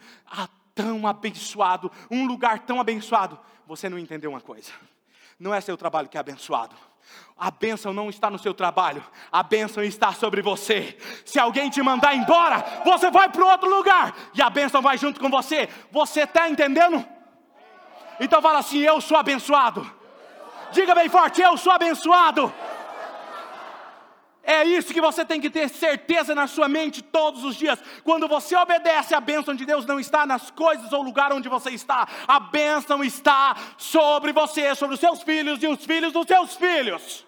tão 0.74 1.06
abençoado, 1.06 1.92
um 2.10 2.26
lugar 2.26 2.60
tão 2.60 2.80
abençoado. 2.80 3.38
Você 3.68 3.90
não 3.90 4.00
entendeu 4.00 4.30
uma 4.30 4.40
coisa? 4.40 4.72
Não 5.38 5.54
é 5.54 5.60
seu 5.60 5.76
trabalho 5.76 6.08
que 6.08 6.16
é 6.16 6.20
abençoado. 6.22 6.78
A 7.38 7.52
bênção 7.52 7.94
não 7.94 8.10
está 8.10 8.32
no 8.32 8.40
seu 8.40 8.54
trabalho, 8.54 9.04
a 9.32 9.44
bênção 9.44 9.84
está 9.84 10.12
sobre 10.12 10.42
você. 10.42 10.98
Se 11.24 11.38
alguém 11.38 11.70
te 11.70 11.82
mandar 11.84 12.16
embora, 12.16 12.66
você 12.84 13.12
vai 13.12 13.30
para 13.30 13.46
outro 13.46 13.70
lugar 13.70 14.16
e 14.34 14.42
a 14.42 14.50
bênção 14.50 14.82
vai 14.82 14.98
junto 14.98 15.20
com 15.20 15.30
você. 15.30 15.70
Você 15.92 16.22
está 16.22 16.50
entendendo? 16.50 17.06
Então 18.20 18.42
fala 18.42 18.60
assim: 18.60 18.80
Eu 18.80 19.00
sou 19.00 19.18
abençoado. 19.18 19.90
Diga 20.72 20.96
bem 20.96 21.10
forte: 21.10 21.42
Eu 21.42 21.58
sou 21.58 21.72
abençoado. 21.72 22.52
É 24.48 24.64
isso 24.64 24.94
que 24.94 25.02
você 25.02 25.26
tem 25.26 25.42
que 25.42 25.50
ter 25.50 25.68
certeza 25.68 26.34
na 26.34 26.48
sua 26.48 26.70
mente 26.70 27.02
todos 27.02 27.44
os 27.44 27.54
dias. 27.54 27.78
Quando 28.02 28.30
você 28.30 28.56
obedece, 28.56 29.14
a 29.14 29.20
bênção 29.20 29.54
de 29.54 29.66
Deus 29.66 29.86
não 29.86 30.00
está 30.00 30.26
nas 30.26 30.50
coisas 30.50 30.94
ou 30.94 31.02
lugar 31.02 31.34
onde 31.34 31.50
você 31.50 31.72
está. 31.72 32.08
A 32.26 32.40
bênção 32.40 33.04
está 33.04 33.58
sobre 33.78 34.32
você, 34.32 34.74
sobre 34.74 34.94
os 34.94 35.02
seus 35.02 35.22
filhos 35.22 35.62
e 35.62 35.68
os 35.68 35.84
filhos 35.84 36.14
dos 36.14 36.26
seus 36.26 36.56
filhos. 36.56 37.28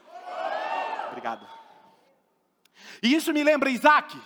Obrigado. 1.10 1.46
E 3.04 3.14
isso 3.14 3.34
me 3.34 3.44
lembra 3.44 3.70
Isaac. 3.70 4.18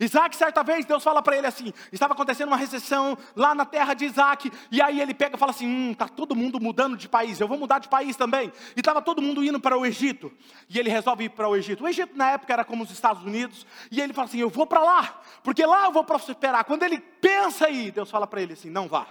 Isaac, 0.00 0.34
certa 0.34 0.62
vez, 0.62 0.86
Deus 0.86 1.04
fala 1.04 1.20
para 1.20 1.36
ele 1.36 1.46
assim: 1.46 1.74
estava 1.92 2.14
acontecendo 2.14 2.48
uma 2.48 2.56
recessão 2.56 3.18
lá 3.36 3.54
na 3.54 3.66
terra 3.66 3.92
de 3.92 4.06
Isaac, 4.06 4.50
e 4.70 4.80
aí 4.80 4.98
ele 4.98 5.12
pega 5.12 5.36
e 5.36 5.38
fala 5.38 5.50
assim: 5.50 5.66
hum, 5.66 5.92
está 5.92 6.08
todo 6.08 6.34
mundo 6.34 6.58
mudando 6.58 6.96
de 6.96 7.06
país, 7.06 7.38
eu 7.38 7.46
vou 7.46 7.58
mudar 7.58 7.78
de 7.80 7.88
país 7.88 8.16
também. 8.16 8.50
E 8.74 8.80
estava 8.80 9.02
todo 9.02 9.20
mundo 9.20 9.44
indo 9.44 9.60
para 9.60 9.76
o 9.76 9.84
Egito, 9.84 10.32
e 10.70 10.78
ele 10.78 10.88
resolve 10.88 11.24
ir 11.24 11.28
para 11.28 11.46
o 11.46 11.54
Egito. 11.54 11.84
O 11.84 11.88
Egito 11.88 12.16
na 12.16 12.30
época 12.30 12.50
era 12.50 12.64
como 12.64 12.82
os 12.82 12.90
Estados 12.90 13.22
Unidos, 13.22 13.66
e 13.90 14.00
ele 14.00 14.14
fala 14.14 14.26
assim: 14.26 14.38
eu 14.38 14.48
vou 14.48 14.66
para 14.66 14.80
lá, 14.80 15.20
porque 15.42 15.66
lá 15.66 15.84
eu 15.84 15.92
vou 15.92 16.02
prosperar. 16.02 16.64
Quando 16.64 16.82
ele 16.82 16.98
pensa 16.98 17.66
aí, 17.66 17.90
Deus 17.90 18.10
fala 18.10 18.26
para 18.26 18.40
ele 18.40 18.54
assim: 18.54 18.70
não 18.70 18.88
vá, 18.88 19.06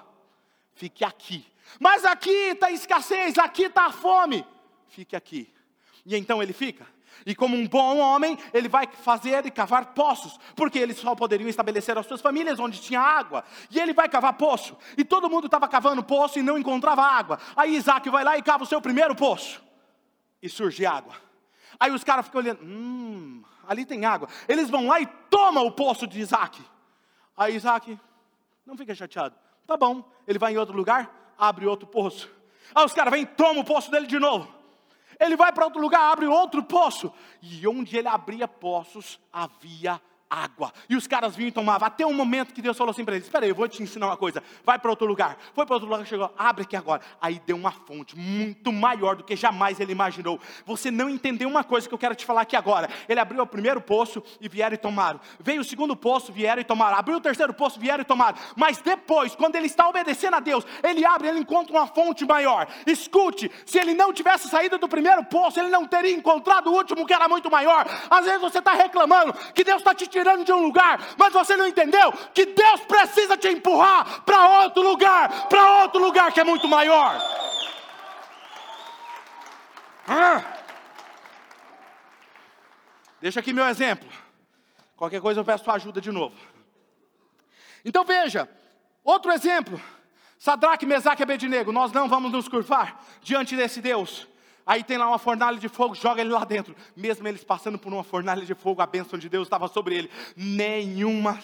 fique 0.74 1.06
aqui. 1.06 1.46
Mas 1.80 2.04
aqui 2.04 2.32
está 2.32 2.72
escassez, 2.72 3.38
aqui 3.38 3.66
está 3.66 3.86
a 3.86 3.92
fome, 3.92 4.44
fique 4.88 5.16
aqui. 5.16 5.54
E 6.04 6.16
então 6.16 6.42
ele 6.42 6.54
fica. 6.54 6.88
E 7.26 7.36
como 7.36 7.56
um 7.56 7.68
bom 7.68 7.98
homem, 7.98 8.38
ele 8.54 8.68
vai 8.70 8.88
fazer 8.88 9.46
e 9.46 9.52
cavar 9.52 9.88
poços, 9.88 10.40
porque 10.56 10.80
eles 10.80 10.98
só 10.98 11.16
poderiam 11.16 11.50
estabelecer 11.50 11.98
as 11.98 12.06
suas 12.06 12.22
famílias 12.22 12.60
onde 12.60 12.82
tinha 12.82 13.00
água. 13.00 13.44
E 13.70 13.80
ele 13.80 13.94
vai 13.94 14.08
cavar 14.08 14.34
poço. 14.34 14.78
E 14.98 15.04
todo 15.04 15.30
mundo 15.30 15.46
estava 15.46 15.68
cavando 15.68 16.04
poço 16.04 16.40
e 16.40 16.44
não 16.44 16.58
encontrava 16.58 17.02
água. 17.02 17.40
Aí 17.56 17.76
Isaac 17.76 18.10
vai 18.10 18.24
lá 18.24 18.38
e 18.38 18.42
cava 18.42 18.64
o 18.64 18.68
seu 18.68 18.82
primeiro 18.82 19.16
poço. 19.16 19.62
E 20.42 20.50
surge 20.50 20.86
água. 20.86 21.14
Aí 21.80 21.92
os 21.92 22.04
caras 22.04 22.26
ficam 22.26 22.42
olhando, 22.42 22.62
hum, 22.64 23.44
ali 23.68 23.86
tem 23.86 24.06
água. 24.06 24.28
Eles 24.48 24.70
vão 24.70 24.88
lá 24.88 25.00
e 25.00 25.06
tomam 25.30 25.66
o 25.66 25.72
poço 25.72 26.08
de 26.08 26.20
Isaac. 26.20 26.62
Aí 27.38 27.56
Isaac, 27.56 27.98
não 28.66 28.76
fica 28.76 28.94
chateado. 28.94 29.36
Tá 29.66 29.78
bom, 29.78 30.04
ele 30.28 30.40
vai 30.40 30.54
em 30.54 30.58
outro 30.58 30.76
lugar, 30.76 31.34
abre 31.38 31.66
outro 31.66 31.88
poço. 31.88 32.30
Aí 32.74 32.86
os 32.86 32.94
caras 32.94 33.12
vêm 33.12 33.24
e 33.24 33.26
tomam 33.26 33.60
o 33.60 33.66
poço 33.66 33.90
dele 33.90 34.08
de 34.08 34.20
novo. 34.20 34.59
Ele 35.20 35.36
vai 35.36 35.52
para 35.52 35.66
outro 35.66 35.82
lugar, 35.82 36.12
abre 36.12 36.26
outro 36.26 36.64
poço. 36.64 37.14
E 37.42 37.68
onde 37.68 37.98
ele 37.98 38.08
abria 38.08 38.48
poços, 38.48 39.20
havia 39.32 40.02
água. 40.30 40.72
E 40.88 40.96
os 40.96 41.08
caras 41.08 41.36
vinham 41.36 41.50
e 41.50 41.52
tomavam. 41.52 41.88
Até 41.88 42.06
um 42.06 42.14
momento 42.14 42.54
que 42.54 42.62
Deus 42.62 42.78
falou 42.78 42.92
assim 42.92 43.04
para 43.04 43.16
eles: 43.16 43.26
Espera 43.26 43.46
aí, 43.46 43.50
eu 43.50 43.56
vou 43.56 43.68
te 43.68 43.82
ensinar 43.82 44.06
uma 44.06 44.18
coisa. 44.18 44.44
Vai 44.64 44.78
para 44.78 44.92
outro 44.92 45.08
lugar. 45.08 45.38
Foi 45.54 45.66
para 45.66 45.76
outro 45.76 45.90
lugar, 45.90 46.06
chegou, 46.06 46.32
abre 46.38 46.64
aqui 46.64 46.76
agora. 46.76 47.02
Aí 47.20 47.42
deu 47.46 47.56
uma 47.56 47.72
fonte 47.72 48.16
muito 48.18 48.72
maior 48.72 49.16
do 49.16 49.24
que 49.24 49.36
jamais 49.36 49.80
ele 49.80 49.92
imaginou. 49.92 50.40
Você 50.66 50.92
não 50.92 51.10
entendeu 51.10 51.50
uma 51.50 51.64
coisa 51.64 51.88
que 51.88 51.94
eu 51.94 51.98
quero 51.98 52.14
te 52.14 52.26
falar 52.26 52.42
aqui 52.42 52.56
agora. 52.56 52.90
Ele 53.08 53.20
abriu 53.20 53.42
o 53.42 53.48
primeiro 53.48 53.82
poço 53.82 54.22
e 54.40 54.48
vieram 54.48 54.76
e 54.76 54.78
tomaram. 54.78 55.20
Veio 55.40 55.62
o 55.62 55.64
segundo 55.64 55.96
poço, 55.96 56.32
vieram 56.32 56.62
e 56.62 56.66
tomaram. 56.66 56.98
Abriu 56.98 57.18
o 57.18 57.22
terceiro 57.22 57.54
poço, 57.54 57.80
vieram 57.80 58.02
e 58.02 58.06
tomaram. 58.06 58.38
Mas 58.56 58.78
depois, 58.78 59.36
quando 59.36 59.56
ele 59.56 59.66
está 59.66 59.88
obedecendo 59.90 60.36
a 60.36 60.40
Deus, 60.40 60.66
ele 60.84 61.04
abre, 61.06 61.28
ele 61.28 61.40
encontra 61.40 61.74
uma 61.74 61.88
fonte 61.88 62.26
maior. 62.26 62.68
Escute, 62.86 63.52
se 63.66 63.80
ele 63.80 63.94
não 63.94 64.14
tivesse 64.14 64.48
saído 64.48 64.78
do 64.78 64.88
primeiro 64.88 65.24
poço, 65.26 65.60
ele 65.60 65.70
não 65.70 65.86
teria 65.86 66.14
encontrado 66.14 66.68
o 66.68 66.74
último 66.74 67.06
que 67.06 67.14
era 67.14 67.28
muito 67.28 67.50
maior. 67.50 67.88
Às 68.10 68.26
vezes 68.26 68.42
você 68.42 68.60
está 68.60 68.74
reclamando 68.74 69.34
que 69.54 69.64
Deus 69.64 69.80
está 69.80 69.96
te 69.96 70.06
tirando 70.06 70.19
tirando 70.20 70.44
de 70.44 70.52
um 70.52 70.62
lugar, 70.62 71.00
mas 71.18 71.32
você 71.32 71.56
não 71.56 71.66
entendeu 71.66 72.12
que 72.34 72.46
Deus 72.46 72.82
precisa 72.82 73.38
te 73.38 73.48
empurrar 73.48 74.22
para 74.24 74.64
outro 74.64 74.82
lugar, 74.82 75.48
para 75.48 75.84
outro 75.84 76.02
lugar 76.02 76.32
que 76.34 76.42
é 76.42 76.44
muito 76.44 76.68
maior. 76.68 77.18
Ah. 80.08 80.44
Deixa 83.22 83.40
aqui 83.40 83.54
meu 83.54 83.66
exemplo. 83.66 84.10
Qualquer 84.98 85.22
coisa 85.22 85.40
eu 85.40 85.46
peço 85.46 85.64
sua 85.64 85.76
ajuda 85.76 86.02
de 86.02 86.12
novo. 86.12 86.36
Então 87.86 88.04
veja, 88.04 88.50
outro 89.04 89.32
exemplo. 89.32 89.82
Sadraque, 90.38 90.86
Mesaque 90.86 91.22
e 91.22 91.24
Abednego, 91.24 91.72
nós 91.72 91.92
não 91.92 92.08
vamos 92.08 92.32
nos 92.32 92.48
curvar 92.48 93.02
diante 93.22 93.56
desse 93.56 93.82
Deus. 93.82 94.28
Aí 94.70 94.84
tem 94.84 95.00
lá 95.00 95.08
uma 95.08 95.18
fornalha 95.18 95.58
de 95.58 95.68
fogo, 95.68 95.96
joga 95.96 96.22
ele 96.22 96.30
lá 96.30 96.46
dentro. 96.46 96.76
Mesmo 96.96 97.28
eles 97.28 97.44
passando 97.44 97.80
por 97.80 97.92
uma 97.92 98.04
fornalha 98.04 98.46
de 98.46 98.54
fogo, 98.54 98.84
a 98.84 98.86
bênção 98.86 99.18
de 99.18 99.28
Deus 99.28 99.48
estava 99.48 99.68
sobre 99.68 99.96
ele. 99.96 100.12
Nenhuma, 100.38 101.40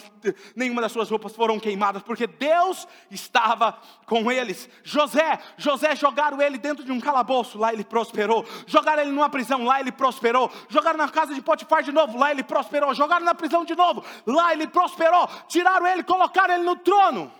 nenhuma 0.55 0.79
das 0.79 0.91
suas 0.91 1.09
roupas 1.09 1.35
foram 1.35 1.59
queimadas, 1.59 2.03
porque 2.03 2.27
Deus 2.27 2.87
estava 3.09 3.79
com 4.05 4.31
eles. 4.31 4.69
José, 4.83 5.39
José 5.57 5.95
jogaram 5.95 6.39
ele 6.39 6.59
dentro 6.59 6.85
de 6.85 6.91
um 6.91 6.99
calabouço, 6.99 7.57
lá 7.57 7.73
ele 7.73 7.83
prosperou. 7.83 8.45
Jogaram 8.67 9.01
ele 9.01 9.11
numa 9.11 9.27
prisão, 9.27 9.63
lá 9.63 9.79
ele 9.79 9.91
prosperou. 9.91 10.51
Jogaram 10.69 10.99
na 10.99 11.09
casa 11.09 11.33
de 11.33 11.41
Potifar 11.41 11.81
de 11.81 11.91
novo, 11.91 12.19
lá 12.19 12.29
ele 12.29 12.43
prosperou. 12.43 12.93
Jogaram 12.93 13.25
na 13.25 13.33
prisão 13.33 13.65
de 13.65 13.73
novo, 13.73 14.03
lá 14.27 14.53
ele 14.53 14.67
prosperou. 14.67 15.27
Tiraram 15.47 15.87
ele, 15.87 16.03
colocaram 16.03 16.53
ele 16.53 16.63
no 16.63 16.75
trono 16.75 17.31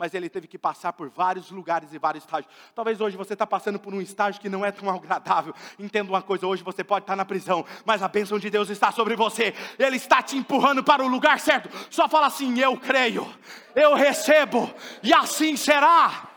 mas 0.00 0.14
ele 0.14 0.30
teve 0.30 0.46
que 0.46 0.56
passar 0.56 0.94
por 0.94 1.10
vários 1.10 1.50
lugares 1.50 1.92
e 1.92 1.98
vários 1.98 2.24
estágios. 2.24 2.50
Talvez 2.74 3.02
hoje 3.02 3.18
você 3.18 3.34
está 3.34 3.46
passando 3.46 3.78
por 3.78 3.92
um 3.92 4.00
estágio 4.00 4.40
que 4.40 4.48
não 4.48 4.64
é 4.64 4.72
tão 4.72 4.88
agradável. 4.88 5.54
Entenda 5.78 6.08
uma 6.08 6.22
coisa: 6.22 6.46
hoje 6.46 6.62
você 6.62 6.82
pode 6.82 7.02
estar 7.02 7.12
tá 7.12 7.16
na 7.16 7.24
prisão, 7.26 7.66
mas 7.84 8.02
a 8.02 8.08
bênção 8.08 8.38
de 8.38 8.48
Deus 8.48 8.70
está 8.70 8.90
sobre 8.90 9.14
você. 9.14 9.54
Ele 9.78 9.96
está 9.96 10.22
te 10.22 10.38
empurrando 10.38 10.82
para 10.82 11.04
o 11.04 11.06
lugar 11.06 11.38
certo. 11.38 11.68
Só 11.90 12.08
fala 12.08 12.28
assim: 12.28 12.58
Eu 12.58 12.78
creio, 12.78 13.30
eu 13.74 13.94
recebo, 13.94 14.72
e 15.02 15.12
assim 15.12 15.54
será. 15.54 16.30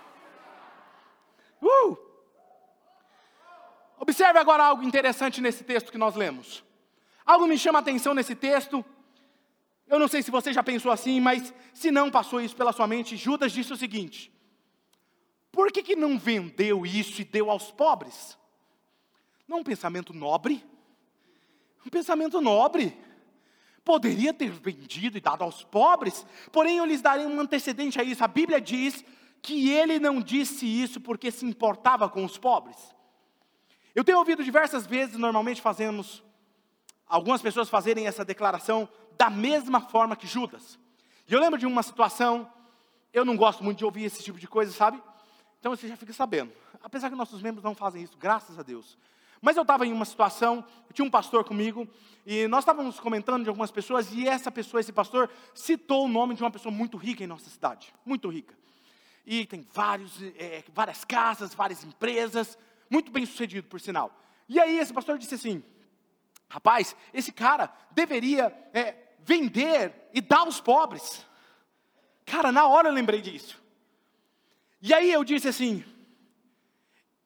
Uh! 1.61 1.97
Observe 3.97 4.37
agora 4.37 4.65
algo 4.65 4.83
interessante 4.83 5.39
nesse 5.39 5.63
texto 5.63 5.89
que 5.89 5.97
nós 5.97 6.15
lemos. 6.15 6.65
Algo 7.25 7.47
me 7.47 7.57
chama 7.57 7.79
a 7.79 7.81
atenção 7.81 8.13
nesse 8.13 8.35
texto 8.35 8.83
eu 9.93 9.99
não 9.99 10.07
sei 10.07 10.23
se 10.23 10.31
você 10.31 10.51
já 10.51 10.63
pensou 10.63 10.91
assim, 10.91 11.19
mas 11.19 11.53
se 11.73 11.91
não 11.91 12.09
passou 12.09 12.41
isso 12.41 12.55
pela 12.55 12.73
sua 12.73 12.87
mente, 12.87 13.15
Judas 13.15 13.51
disse 13.51 13.71
o 13.71 13.77
seguinte: 13.77 14.33
por 15.51 15.71
que, 15.71 15.83
que 15.83 15.95
não 15.95 16.17
vendeu 16.17 16.83
isso 16.83 17.21
e 17.21 17.23
deu 17.23 17.51
aos 17.51 17.71
pobres? 17.71 18.35
Não 19.47 19.57
é 19.57 19.61
um 19.61 19.63
pensamento 19.63 20.11
nobre? 20.11 20.65
Um 21.85 21.89
pensamento 21.89 22.41
nobre. 22.41 22.97
Poderia 23.85 24.33
ter 24.33 24.49
vendido 24.49 25.15
e 25.17 25.21
dado 25.21 25.43
aos 25.43 25.63
pobres, 25.63 26.25
porém 26.51 26.77
eu 26.77 26.85
lhes 26.85 27.01
darei 27.01 27.27
um 27.27 27.39
antecedente 27.39 28.01
a 28.01 28.03
isso. 28.03 28.23
A 28.23 28.27
Bíblia 28.27 28.59
diz 28.59 29.05
que 29.43 29.69
ele 29.69 29.99
não 29.99 30.21
disse 30.21 30.65
isso 30.65 30.99
porque 30.99 31.29
se 31.29 31.45
importava 31.45 32.09
com 32.09 32.25
os 32.25 32.37
pobres. 32.37 32.95
Eu 33.93 34.03
tenho 34.03 34.17
ouvido 34.17 34.43
diversas 34.43 34.87
vezes, 34.87 35.17
normalmente 35.17 35.61
fazemos, 35.61 36.23
algumas 37.05 37.43
pessoas 37.43 37.69
fazerem 37.69 38.07
essa 38.07 38.25
declaração 38.25 38.89
da 39.17 39.29
mesma 39.29 39.81
forma 39.81 40.15
que 40.15 40.27
Judas. 40.27 40.79
E 41.27 41.33
eu 41.33 41.39
lembro 41.39 41.59
de 41.59 41.65
uma 41.65 41.83
situação, 41.83 42.51
eu 43.13 43.23
não 43.23 43.37
gosto 43.37 43.63
muito 43.63 43.77
de 43.77 43.85
ouvir 43.85 44.03
esse 44.05 44.23
tipo 44.23 44.39
de 44.39 44.47
coisa, 44.47 44.71
sabe? 44.71 45.01
Então 45.59 45.75
você 45.75 45.87
já 45.87 45.95
fica 45.95 46.11
sabendo. 46.13 46.51
Apesar 46.81 47.09
que 47.09 47.15
nossos 47.15 47.41
membros 47.41 47.63
não 47.63 47.73
fazem 47.73 48.03
isso, 48.03 48.17
graças 48.17 48.59
a 48.59 48.63
Deus. 48.63 48.97
Mas 49.41 49.57
eu 49.57 49.61
estava 49.61 49.85
em 49.85 49.91
uma 49.91 50.05
situação, 50.05 50.65
tinha 50.93 51.05
um 51.05 51.09
pastor 51.09 51.43
comigo, 51.43 51.87
e 52.25 52.47
nós 52.47 52.59
estávamos 52.63 52.99
comentando 52.99 53.43
de 53.43 53.49
algumas 53.49 53.71
pessoas, 53.71 54.11
e 54.13 54.27
essa 54.27 54.49
pessoa, 54.49 54.79
esse 54.79 54.93
pastor, 54.93 55.29
citou 55.53 56.05
o 56.05 56.07
nome 56.07 56.33
de 56.33 56.41
uma 56.41 56.51
pessoa 56.51 56.73
muito 56.73 56.97
rica 56.97 57.23
em 57.23 57.27
nossa 57.27 57.49
cidade, 57.49 57.93
muito 58.05 58.29
rica. 58.29 58.55
E 59.25 59.45
tem 59.45 59.65
vários, 59.73 60.21
é, 60.37 60.63
várias 60.73 61.03
casas, 61.03 61.53
várias 61.53 61.83
empresas, 61.83 62.57
muito 62.89 63.11
bem 63.11 63.25
sucedido, 63.25 63.67
por 63.67 63.81
sinal. 63.81 64.17
E 64.47 64.59
aí 64.59 64.77
esse 64.79 64.93
pastor 64.93 65.17
disse 65.17 65.35
assim: 65.35 65.63
rapaz, 66.49 66.95
esse 67.13 67.31
cara 67.31 67.73
deveria 67.91 68.53
é, 68.73 68.95
vender 69.23 70.09
e 70.13 70.21
dar 70.21 70.39
aos 70.39 70.59
pobres. 70.59 71.25
Cara, 72.25 72.51
na 72.51 72.67
hora 72.67 72.89
eu 72.89 72.93
lembrei 72.93 73.21
disso. 73.21 73.61
E 74.81 74.93
aí 74.93 75.11
eu 75.11 75.23
disse 75.23 75.47
assim, 75.47 75.83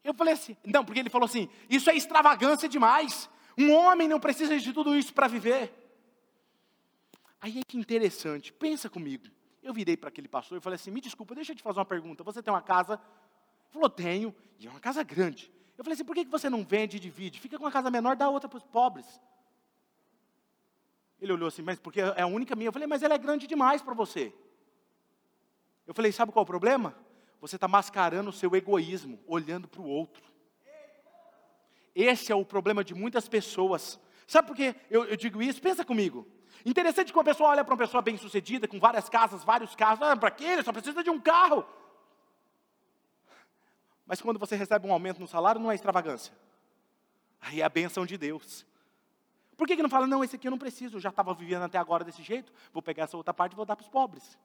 eu 0.03 0.13
falei 0.13 0.33
assim, 0.33 0.55
não, 0.63 0.85
porque 0.85 0.99
ele 0.99 1.09
falou 1.09 1.25
assim, 1.25 1.49
isso 1.69 1.89
é 1.89 1.95
extravagância 1.95 2.69
demais. 2.69 3.29
Um 3.57 3.73
homem 3.73 4.07
não 4.07 4.19
precisa 4.19 4.57
de 4.57 4.71
tudo 4.71 4.95
isso 4.95 5.13
para 5.13 5.27
viver. 5.27 5.73
Aí 7.41 7.59
é 7.59 7.61
que 7.67 7.77
interessante, 7.77 8.53
pensa 8.53 8.89
comigo. 8.89 9.25
Eu 9.61 9.73
virei 9.73 9.97
para 9.97 10.09
aquele 10.09 10.27
pastor 10.27 10.57
e 10.57 10.61
falei 10.61 10.75
assim: 10.75 10.91
me 10.91 11.01
desculpa, 11.01 11.35
deixa 11.35 11.51
eu 11.51 11.55
te 11.55 11.61
fazer 11.61 11.79
uma 11.79 11.85
pergunta. 11.85 12.23
Você 12.23 12.41
tem 12.41 12.53
uma 12.53 12.61
casa? 12.61 12.93
Ele 12.93 13.73
falou: 13.73 13.89
tenho, 13.89 14.33
e 14.59 14.67
é 14.67 14.69
uma 14.69 14.79
casa 14.79 15.03
grande. 15.03 15.51
Eu 15.77 15.83
falei 15.83 15.95
assim: 15.95 16.05
por 16.05 16.15
que 16.15 16.25
você 16.25 16.49
não 16.49 16.63
vende 16.63 16.97
e 16.97 16.99
divide? 16.99 17.39
Fica 17.39 17.57
com 17.57 17.65
uma 17.65 17.71
casa 17.71 17.91
menor, 17.91 18.15
dá 18.15 18.29
outra 18.29 18.47
para 18.47 18.57
os 18.57 18.63
pobres. 18.63 19.05
Ele 21.19 21.33
olhou 21.33 21.47
assim, 21.47 21.61
mas 21.61 21.79
porque 21.79 22.01
é 22.01 22.21
a 22.21 22.27
única 22.27 22.55
minha. 22.55 22.67
Eu 22.67 22.73
falei, 22.73 22.87
mas 22.87 23.03
ela 23.03 23.15
é 23.15 23.17
grande 23.17 23.47
demais 23.47 23.81
para 23.81 23.93
você. 23.93 24.33
Eu 25.85 25.93
falei, 25.93 26.11
sabe 26.11 26.31
qual 26.31 26.41
é 26.41 26.43
o 26.43 26.47
problema? 26.47 26.95
Você 27.41 27.55
está 27.55 27.67
mascarando 27.67 28.29
o 28.29 28.33
seu 28.33 28.55
egoísmo, 28.55 29.19
olhando 29.27 29.67
para 29.67 29.81
o 29.81 29.87
outro. 29.87 30.23
Esse 31.95 32.31
é 32.31 32.35
o 32.35 32.45
problema 32.45 32.83
de 32.83 32.93
muitas 32.93 33.27
pessoas. 33.27 33.99
Sabe 34.27 34.47
por 34.47 34.55
que 34.55 34.75
eu, 34.89 35.05
eu 35.05 35.15
digo 35.15 35.41
isso? 35.41 35.61
Pensa 35.61 35.83
comigo. 35.83 36.27
Interessante 36.65 37.11
que 37.11 37.17
uma 37.17 37.23
pessoa 37.23 37.49
olha 37.49 37.63
para 37.63 37.73
uma 37.73 37.77
pessoa 37.77 38.01
bem 38.01 38.17
sucedida, 38.17 38.67
com 38.67 38.79
várias 38.79 39.09
casas, 39.09 39.43
vários 39.43 39.75
carros. 39.75 40.01
Ah, 40.01 40.15
para 40.15 40.29
quê? 40.29 40.43
Ele 40.43 40.63
só 40.63 40.71
precisa 40.71 41.03
de 41.03 41.09
um 41.09 41.19
carro. 41.19 41.65
Mas 44.05 44.21
quando 44.21 44.39
você 44.39 44.55
recebe 44.55 44.87
um 44.87 44.93
aumento 44.93 45.19
no 45.19 45.27
salário, 45.27 45.59
não 45.59 45.71
é 45.71 45.75
extravagância. 45.75 46.33
Aí 47.41 47.61
é 47.61 47.63
a 47.63 47.69
benção 47.69 48.05
de 48.05 48.17
Deus. 48.17 48.65
Por 49.57 49.67
que, 49.67 49.75
que 49.75 49.81
não 49.81 49.89
fala, 49.89 50.05
não, 50.05 50.23
esse 50.23 50.35
aqui 50.35 50.47
eu 50.47 50.51
não 50.51 50.57
preciso, 50.57 50.97
eu 50.97 51.01
já 51.01 51.09
estava 51.09 51.33
vivendo 51.33 51.63
até 51.63 51.79
agora 51.79 52.03
desse 52.03 52.21
jeito, 52.21 52.53
vou 52.71 52.81
pegar 52.81 53.05
essa 53.05 53.17
outra 53.17 53.33
parte 53.33 53.53
e 53.53 53.55
vou 53.55 53.65
dar 53.65 53.75
para 53.75 53.83
os 53.83 53.89
pobres. 53.89 54.37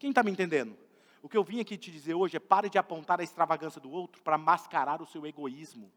Quem 0.00 0.10
está 0.10 0.22
me 0.24 0.32
entendendo? 0.32 0.76
O 1.22 1.28
que 1.28 1.36
eu 1.36 1.44
vim 1.44 1.60
aqui 1.60 1.76
te 1.78 1.92
dizer 1.92 2.14
hoje 2.14 2.36
é 2.36 2.40
pare 2.40 2.68
de 2.68 2.76
apontar 2.76 3.20
a 3.20 3.22
extravagância 3.22 3.80
do 3.80 3.88
outro 3.88 4.20
para 4.20 4.36
mascarar 4.36 5.00
o 5.00 5.06
seu 5.06 5.24
egoísmo. 5.24 5.92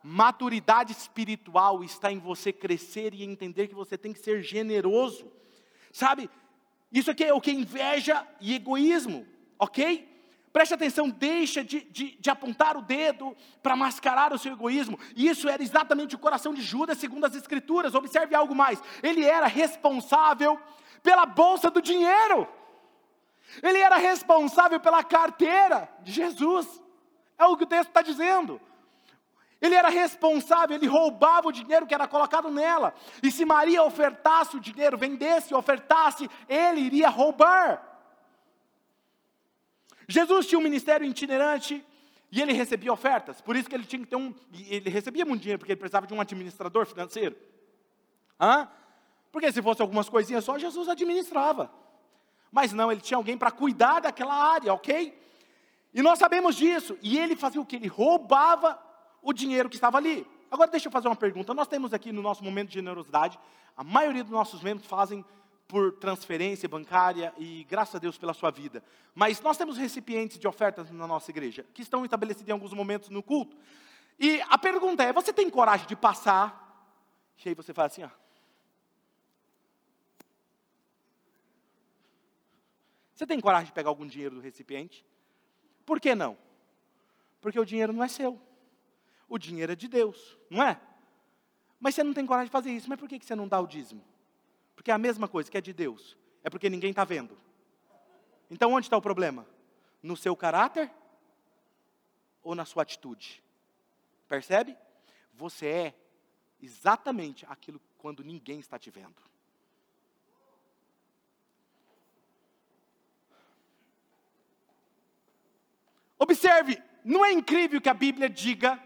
Maturidade 0.00 0.92
espiritual 0.92 1.82
está 1.82 2.12
em 2.12 2.20
você 2.20 2.52
crescer 2.52 3.12
e 3.14 3.24
entender 3.24 3.66
que 3.66 3.74
você 3.74 3.98
tem 3.98 4.12
que 4.12 4.20
ser 4.20 4.40
generoso. 4.40 5.32
Sabe? 5.90 6.30
Isso 6.92 7.10
aqui 7.10 7.24
é 7.24 7.34
o 7.34 7.40
que 7.40 7.50
é 7.50 7.54
inveja 7.54 8.24
e 8.40 8.54
egoísmo, 8.54 9.26
ok? 9.58 10.13
Preste 10.54 10.72
atenção, 10.72 11.10
deixa 11.10 11.64
de, 11.64 11.80
de, 11.80 12.16
de 12.16 12.30
apontar 12.30 12.76
o 12.76 12.80
dedo 12.80 13.36
para 13.60 13.74
mascarar 13.74 14.32
o 14.32 14.38
seu 14.38 14.52
egoísmo. 14.52 14.96
E 15.16 15.28
isso 15.28 15.48
era 15.48 15.60
exatamente 15.60 16.14
o 16.14 16.18
coração 16.18 16.54
de 16.54 16.62
Judas, 16.62 16.96
segundo 16.98 17.24
as 17.24 17.34
Escrituras. 17.34 17.92
Observe 17.92 18.36
algo 18.36 18.54
mais: 18.54 18.80
ele 19.02 19.24
era 19.24 19.48
responsável 19.48 20.56
pela 21.02 21.26
bolsa 21.26 21.72
do 21.72 21.82
dinheiro, 21.82 22.46
ele 23.64 23.78
era 23.78 23.96
responsável 23.96 24.78
pela 24.78 25.02
carteira 25.02 25.92
de 26.04 26.12
Jesus. 26.12 26.80
É 27.36 27.44
o 27.46 27.56
que 27.56 27.64
o 27.64 27.66
texto 27.66 27.88
está 27.88 28.00
dizendo. 28.00 28.60
Ele 29.60 29.74
era 29.74 29.88
responsável, 29.88 30.76
ele 30.76 30.86
roubava 30.86 31.48
o 31.48 31.52
dinheiro 31.52 31.84
que 31.84 31.94
era 31.94 32.06
colocado 32.06 32.48
nela. 32.48 32.94
E 33.20 33.32
se 33.32 33.44
Maria 33.44 33.82
ofertasse 33.82 34.56
o 34.56 34.60
dinheiro, 34.60 34.96
vendesse, 34.96 35.52
ofertasse, 35.52 36.30
ele 36.48 36.80
iria 36.80 37.08
roubar. 37.08 37.93
Jesus 40.08 40.46
tinha 40.46 40.58
um 40.58 40.62
ministério 40.62 41.06
itinerante 41.06 41.84
e 42.30 42.42
ele 42.42 42.52
recebia 42.52 42.92
ofertas, 42.92 43.40
por 43.40 43.54
isso 43.54 43.68
que 43.68 43.74
ele 43.74 43.84
tinha 43.84 44.02
que 44.02 44.08
ter 44.08 44.16
um. 44.16 44.34
Ele 44.52 44.90
recebia 44.90 45.24
muito 45.24 45.42
dinheiro, 45.42 45.58
porque 45.58 45.72
ele 45.72 45.78
precisava 45.78 46.06
de 46.06 46.12
um 46.12 46.20
administrador 46.20 46.84
financeiro. 46.84 47.36
Hã? 48.40 48.68
Porque 49.30 49.52
se 49.52 49.62
fosse 49.62 49.80
algumas 49.82 50.08
coisinhas 50.08 50.44
só, 50.44 50.58
Jesus 50.58 50.88
administrava. 50.88 51.70
Mas 52.50 52.72
não, 52.72 52.90
ele 52.90 53.00
tinha 53.00 53.16
alguém 53.16 53.36
para 53.36 53.50
cuidar 53.50 54.00
daquela 54.00 54.34
área, 54.34 54.72
ok? 54.72 55.16
E 55.92 56.02
nós 56.02 56.18
sabemos 56.18 56.56
disso. 56.56 56.98
E 57.02 57.18
ele 57.18 57.36
fazia 57.36 57.60
o 57.60 57.66
que? 57.66 57.76
Ele 57.76 57.88
roubava 57.88 58.80
o 59.22 59.32
dinheiro 59.32 59.68
que 59.68 59.76
estava 59.76 59.98
ali. 59.98 60.26
Agora 60.50 60.70
deixa 60.70 60.88
eu 60.88 60.92
fazer 60.92 61.08
uma 61.08 61.16
pergunta. 61.16 61.54
Nós 61.54 61.66
temos 61.66 61.92
aqui 61.92 62.12
no 62.12 62.22
nosso 62.22 62.44
momento 62.44 62.68
de 62.68 62.74
generosidade, 62.74 63.38
a 63.76 63.82
maioria 63.82 64.22
dos 64.22 64.32
nossos 64.32 64.62
membros 64.62 64.86
fazem 64.86 65.24
por 65.66 65.92
transferência 65.92 66.68
bancária 66.68 67.32
e 67.38 67.64
graças 67.64 67.94
a 67.94 67.98
Deus 67.98 68.18
pela 68.18 68.34
sua 68.34 68.50
vida. 68.50 68.82
Mas 69.14 69.40
nós 69.40 69.56
temos 69.56 69.76
recipientes 69.76 70.38
de 70.38 70.46
ofertas 70.46 70.90
na 70.90 71.06
nossa 71.06 71.30
igreja, 71.30 71.64
que 71.72 71.82
estão 71.82 72.04
estabelecidos 72.04 72.48
em 72.48 72.52
alguns 72.52 72.72
momentos 72.72 73.08
no 73.08 73.22
culto. 73.22 73.56
E 74.18 74.40
a 74.42 74.58
pergunta 74.58 75.02
é: 75.02 75.12
você 75.12 75.32
tem 75.32 75.48
coragem 75.48 75.86
de 75.86 75.96
passar? 75.96 76.62
E 77.44 77.48
aí 77.48 77.54
você 77.54 77.74
fala 77.74 77.86
assim, 77.86 78.02
ó. 78.02 78.10
Você 83.14 83.26
tem 83.26 83.40
coragem 83.40 83.66
de 83.66 83.72
pegar 83.72 83.90
algum 83.90 84.06
dinheiro 84.06 84.34
do 84.34 84.40
recipiente? 84.40 85.04
Por 85.86 86.00
que 86.00 86.14
não? 86.14 86.36
Porque 87.40 87.60
o 87.60 87.64
dinheiro 87.64 87.92
não 87.92 88.02
é 88.02 88.08
seu. 88.08 88.40
O 89.28 89.38
dinheiro 89.38 89.72
é 89.72 89.76
de 89.76 89.86
Deus, 89.86 90.38
não 90.50 90.62
é? 90.62 90.80
Mas 91.78 91.94
você 91.94 92.02
não 92.02 92.12
tem 92.12 92.26
coragem 92.26 92.46
de 92.46 92.52
fazer 92.52 92.70
isso. 92.70 92.88
Mas 92.88 92.98
por 92.98 93.08
que 93.08 93.18
você 93.24 93.34
não 93.34 93.46
dá 93.46 93.60
o 93.60 93.66
dízimo? 93.66 94.02
Porque 94.74 94.90
é 94.90 94.94
a 94.94 94.98
mesma 94.98 95.28
coisa 95.28 95.50
que 95.50 95.56
é 95.56 95.60
de 95.60 95.72
Deus. 95.72 96.16
É 96.42 96.50
porque 96.50 96.68
ninguém 96.68 96.90
está 96.90 97.04
vendo. 97.04 97.38
Então 98.50 98.72
onde 98.72 98.86
está 98.86 98.96
o 98.96 99.02
problema? 99.02 99.46
No 100.02 100.16
seu 100.16 100.36
caráter 100.36 100.90
ou 102.42 102.54
na 102.54 102.64
sua 102.64 102.82
atitude? 102.82 103.42
Percebe? 104.28 104.76
Você 105.32 105.66
é 105.66 105.94
exatamente 106.60 107.46
aquilo 107.48 107.80
quando 107.98 108.22
ninguém 108.22 108.60
está 108.60 108.78
te 108.78 108.90
vendo. 108.90 109.22
Observe, 116.18 116.82
não 117.04 117.24
é 117.24 117.32
incrível 117.32 117.80
que 117.80 117.88
a 117.88 117.94
Bíblia 117.94 118.30
diga, 118.30 118.82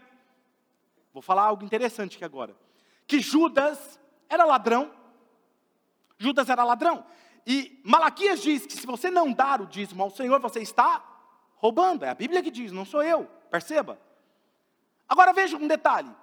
vou 1.13 1.21
falar 1.21 1.43
algo 1.43 1.63
interessante 1.63 2.15
aqui 2.15 2.25
agora, 2.25 2.55
que 3.07 3.19
Judas 3.19 3.99
era 4.27 4.43
ladrão, 4.45 4.93
Judas 6.19 6.49
era 6.49 6.63
ladrão. 6.63 7.03
E 7.47 7.81
Malaquias 7.83 8.41
diz 8.41 8.65
que 8.65 8.73
se 8.73 8.85
você 8.85 9.09
não 9.09 9.31
dar 9.31 9.61
o 9.61 9.65
dízimo 9.65 10.03
ao 10.03 10.11
Senhor, 10.11 10.39
você 10.39 10.59
está 10.59 11.03
roubando. 11.55 12.03
É 12.03 12.09
a 12.09 12.13
Bíblia 12.13 12.43
que 12.43 12.51
diz, 12.51 12.71
não 12.71 12.85
sou 12.85 13.01
eu. 13.01 13.25
Perceba. 13.49 13.99
Agora 15.07 15.33
veja 15.33 15.57
um 15.57 15.67
detalhe. 15.67 16.13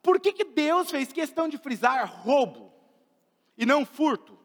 Por 0.00 0.18
que, 0.18 0.32
que 0.32 0.44
Deus 0.44 0.90
fez 0.90 1.12
questão 1.12 1.48
de 1.48 1.58
frisar 1.58 2.06
roubo 2.06 2.72
e 3.58 3.66
não 3.66 3.84
furto? 3.84 4.38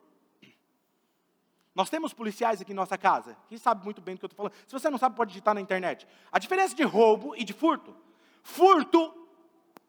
Nós 1.74 1.90
temos 1.90 2.12
policiais 2.12 2.60
aqui 2.60 2.72
em 2.72 2.76
nossa 2.76 2.98
casa, 2.98 3.38
que 3.48 3.58
sabe 3.58 3.84
muito 3.84 4.02
bem 4.02 4.16
do 4.16 4.20
que 4.20 4.26
eu 4.26 4.28
estou 4.28 4.38
falando. 4.38 4.54
Se 4.66 4.74
você 4.74 4.90
não 4.90 4.98
sabe, 4.98 5.16
pode 5.16 5.30
digitar 5.30 5.54
na 5.54 5.62
internet. 5.62 6.08
A 6.32 6.40
diferença 6.40 6.76
de 6.76 6.84
roubo 6.84 7.36
e 7.36 7.44
de 7.44 7.54
furto. 7.54 7.96
Furto 8.42 9.14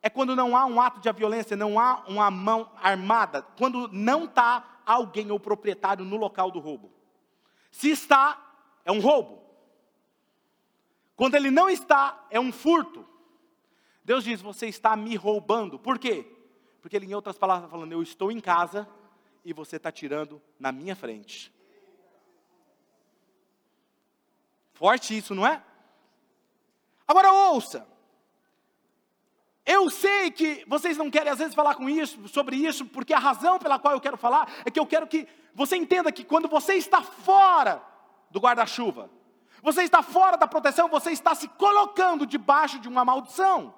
é 0.03 0.11
quando 0.11 0.37
não 0.37 0.57
há 0.57 0.67
um 0.67 0.81
ato 0.81 1.01
de 1.01 1.11
violência, 1.13 1.57
não 1.57 1.79
há 1.79 2.05
uma 2.07 2.31
mão 2.31 2.71
armada, 2.81 3.43
quando 3.57 3.89
não 3.89 4.25
está 4.27 4.78
alguém 4.93 5.31
ou 5.31 5.39
proprietário 5.39 6.05
no 6.05 6.17
local 6.17 6.51
do 6.51 6.59
roubo. 6.59 6.91
Se 7.71 7.91
está, 7.91 8.57
é 8.85 8.91
um 8.91 9.01
roubo. 9.01 9.43
Quando 11.15 11.35
ele 11.35 11.51
não 11.51 11.69
está, 11.69 12.27
é 12.31 12.41
um 12.41 12.53
furto. 12.53 13.07
Deus 14.05 14.25
diz: 14.25 14.41
Você 14.41 14.67
está 14.67 14.97
me 14.97 15.17
roubando. 15.17 15.79
Por 15.79 15.99
quê? 15.99 16.25
Porque 16.81 16.97
ele, 16.97 17.07
em 17.07 17.15
outras 17.15 17.37
palavras, 17.37 17.67
está 17.67 17.77
falando: 17.77 17.93
Eu 17.93 18.03
estou 18.03 18.33
em 18.33 18.41
casa 18.41 18.89
e 19.45 19.53
você 19.53 19.77
está 19.77 19.93
tirando 19.93 20.41
na 20.59 20.73
minha 20.73 20.97
frente. 20.97 21.53
Forte 24.73 25.17
isso, 25.17 25.35
não 25.35 25.47
é? 25.47 25.63
Agora 27.07 27.33
ouça. 27.33 27.87
Eu 29.71 29.91
sei 29.91 30.31
que 30.31 30.65
vocês 30.67 30.97
não 30.97 31.11
querem 31.11 31.31
às 31.31 31.39
vezes 31.39 31.55
falar 31.55 31.75
com 31.75 31.91
isso, 31.91 32.27
sobre 32.27 32.57
isso, 32.57 32.87
porque 32.87 33.13
a 33.13 33.19
razão 33.19 33.59
pela 33.59 33.79
qual 33.79 33.93
eu 33.93 34.01
quero 34.01 34.17
falar 34.17 34.51
é 34.65 34.71
que 34.71 34.81
eu 34.81 34.87
quero 34.87 35.07
que 35.07 35.29
você 35.55 35.77
entenda 35.77 36.11
que 36.11 36.25
quando 36.25 36.49
você 36.49 36.73
está 36.77 37.03
fora 37.03 37.83
do 38.31 38.41
guarda-chuva, 38.41 39.11
você 39.63 39.83
está 39.83 40.03
fora 40.03 40.39
da 40.39 40.47
proteção, 40.47 40.89
você 40.89 41.11
está 41.11 41.35
se 41.35 41.49
colocando 41.49 42.25
debaixo 42.25 42.79
de 42.79 42.89
uma 42.89 43.05
maldição. 43.05 43.75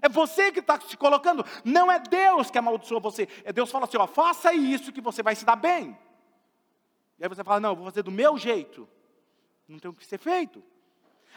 É 0.00 0.08
você 0.08 0.52
que 0.52 0.60
está 0.60 0.80
se 0.80 0.96
colocando, 0.96 1.44
não 1.64 1.90
é 1.90 1.98
Deus 1.98 2.48
que 2.48 2.58
amaldiçoa 2.58 3.00
você. 3.00 3.28
É 3.42 3.52
Deus 3.52 3.72
fala 3.72 3.86
assim: 3.86 3.96
ó, 3.96 4.06
faça 4.06 4.54
isso 4.54 4.92
que 4.92 5.00
você 5.00 5.20
vai 5.20 5.34
se 5.34 5.44
dar 5.44 5.56
bem. 5.56 5.98
E 7.18 7.24
aí 7.24 7.28
você 7.28 7.42
fala: 7.42 7.58
não, 7.58 7.74
vou 7.74 7.86
fazer 7.86 8.04
do 8.04 8.12
meu 8.12 8.38
jeito. 8.38 8.88
Não 9.66 9.80
tem 9.80 9.90
o 9.90 9.94
que 9.94 10.06
ser 10.06 10.18
feito. 10.18 10.62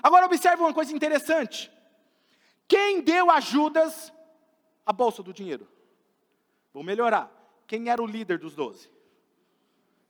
Agora 0.04 0.28
observe 0.28 0.62
uma 0.62 0.74
coisa 0.74 0.94
interessante. 0.96 1.74
Quem 2.68 3.02
deu 3.02 3.30
a 3.30 3.40
Judas 3.40 4.12
a 4.86 4.92
bolsa 4.92 5.22
do 5.22 5.34
dinheiro? 5.34 5.68
Vou 6.74 6.84
melhorar. 6.84 7.32
Quem 7.68 7.90
era 7.90 8.02
o 8.02 8.06
líder 8.06 8.38
dos 8.38 8.56
doze? 8.56 8.90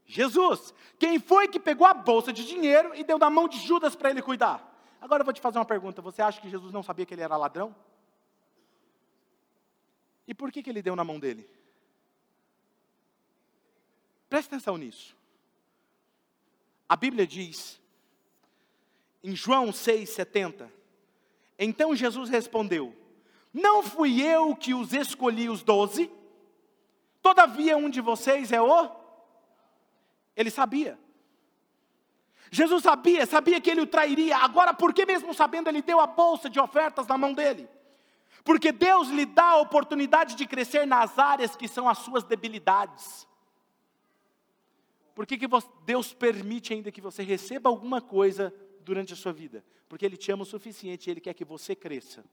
Jesus. 0.06 0.74
Quem 1.00 1.20
foi 1.20 1.48
que 1.48 1.60
pegou 1.60 1.86
a 1.86 1.94
bolsa 1.94 2.32
de 2.32 2.46
dinheiro 2.46 2.94
e 2.96 3.04
deu 3.04 3.18
na 3.18 3.30
mão 3.30 3.48
de 3.48 3.58
Judas 3.58 3.96
para 3.96 4.10
ele 4.10 4.22
cuidar? 4.22 4.74
Agora 5.02 5.22
eu 5.22 5.26
vou 5.26 5.34
te 5.34 5.42
fazer 5.42 5.58
uma 5.58 5.66
pergunta. 5.66 6.02
Você 6.02 6.22
acha 6.22 6.42
que 6.42 6.50
Jesus 6.50 6.72
não 6.72 6.84
sabia 6.84 7.06
que 7.06 7.14
ele 7.14 7.22
era 7.22 7.38
ladrão? 7.38 7.76
E 10.28 10.34
por 10.34 10.52
que, 10.52 10.64
que 10.64 10.70
ele 10.70 10.82
deu 10.82 10.96
na 10.96 11.04
mão 11.04 11.20
dele? 11.20 11.48
Preste 14.30 14.48
atenção 14.48 14.78
nisso. 14.78 15.16
A 16.88 16.96
Bíblia 16.96 17.26
diz, 17.26 17.80
em 19.24 19.36
João 19.36 19.68
6,70, 19.70 20.70
então 21.58 21.96
Jesus 21.96 22.30
respondeu: 22.30 22.96
Não 23.54 23.82
fui 23.82 24.22
eu 24.22 24.56
que 24.56 24.74
os 24.74 24.94
escolhi 24.94 25.50
os 25.50 25.64
doze, 25.64 26.12
todavia 27.22 27.78
um 27.78 27.90
de 27.90 28.02
vocês 28.02 28.52
é 28.52 28.62
o. 28.62 28.90
Ele 30.36 30.50
sabia. 30.50 31.00
Jesus 32.52 32.84
sabia, 32.84 33.26
sabia 33.26 33.60
que 33.60 33.70
ele 33.70 33.82
o 33.82 33.88
trairia. 33.88 34.38
Agora, 34.38 34.74
por 34.74 34.94
que 34.94 35.06
mesmo 35.06 35.34
sabendo, 35.34 35.68
ele 35.70 35.82
deu 35.82 36.00
a 36.00 36.08
bolsa 36.08 36.50
de 36.50 36.60
ofertas 36.60 37.08
na 37.08 37.18
mão 37.18 37.34
dele? 37.34 37.68
Porque 38.44 38.72
Deus 38.72 39.10
lhe 39.10 39.26
dá 39.26 39.52
a 39.52 39.58
oportunidade 39.58 40.36
de 40.36 40.46
crescer 40.46 40.86
nas 40.86 41.18
áreas 41.18 41.56
que 41.56 41.68
são 41.68 41.90
as 41.90 41.98
suas 41.98 42.24
debilidades. 42.24 43.28
Por 45.16 45.26
que, 45.26 45.38
que 45.38 45.48
Deus 45.86 46.14
permite 46.14 46.74
ainda 46.74 46.92
que 46.92 47.02
você 47.02 47.24
receba 47.24 47.70
alguma 47.70 48.02
coisa 48.02 48.54
durante 48.86 49.12
a 49.12 49.16
sua 49.16 49.34
vida? 49.34 49.66
Porque 49.90 50.06
Ele 50.06 50.16
te 50.16 50.32
ama 50.32 50.44
o 50.44 50.46
suficiente 50.46 51.08
e 51.08 51.12
Ele 51.12 51.20
quer 51.20 51.34
que 51.34 51.44
você 51.44 51.76
cresça. 51.76 52.24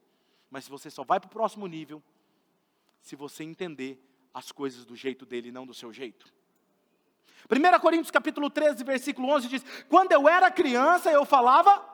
Mas 0.50 0.68
você 0.68 0.90
só 0.90 1.02
vai 1.02 1.18
para 1.18 1.26
o 1.26 1.30
próximo 1.30 1.66
nível 1.66 2.02
se 3.00 3.16
você 3.16 3.42
entender 3.42 4.00
as 4.32 4.52
coisas 4.52 4.84
do 4.84 4.94
jeito 4.94 5.26
dele 5.26 5.48
e 5.48 5.52
não 5.52 5.66
do 5.66 5.74
seu 5.74 5.92
jeito. 5.92 6.32
1 7.50 7.80
Coríntios 7.80 8.10
capítulo 8.10 8.48
13, 8.48 8.84
versículo 8.84 9.28
11 9.30 9.48
diz: 9.48 9.64
Quando 9.88 10.12
eu 10.12 10.28
era 10.28 10.50
criança, 10.50 11.10
eu 11.10 11.24
falava 11.24 11.90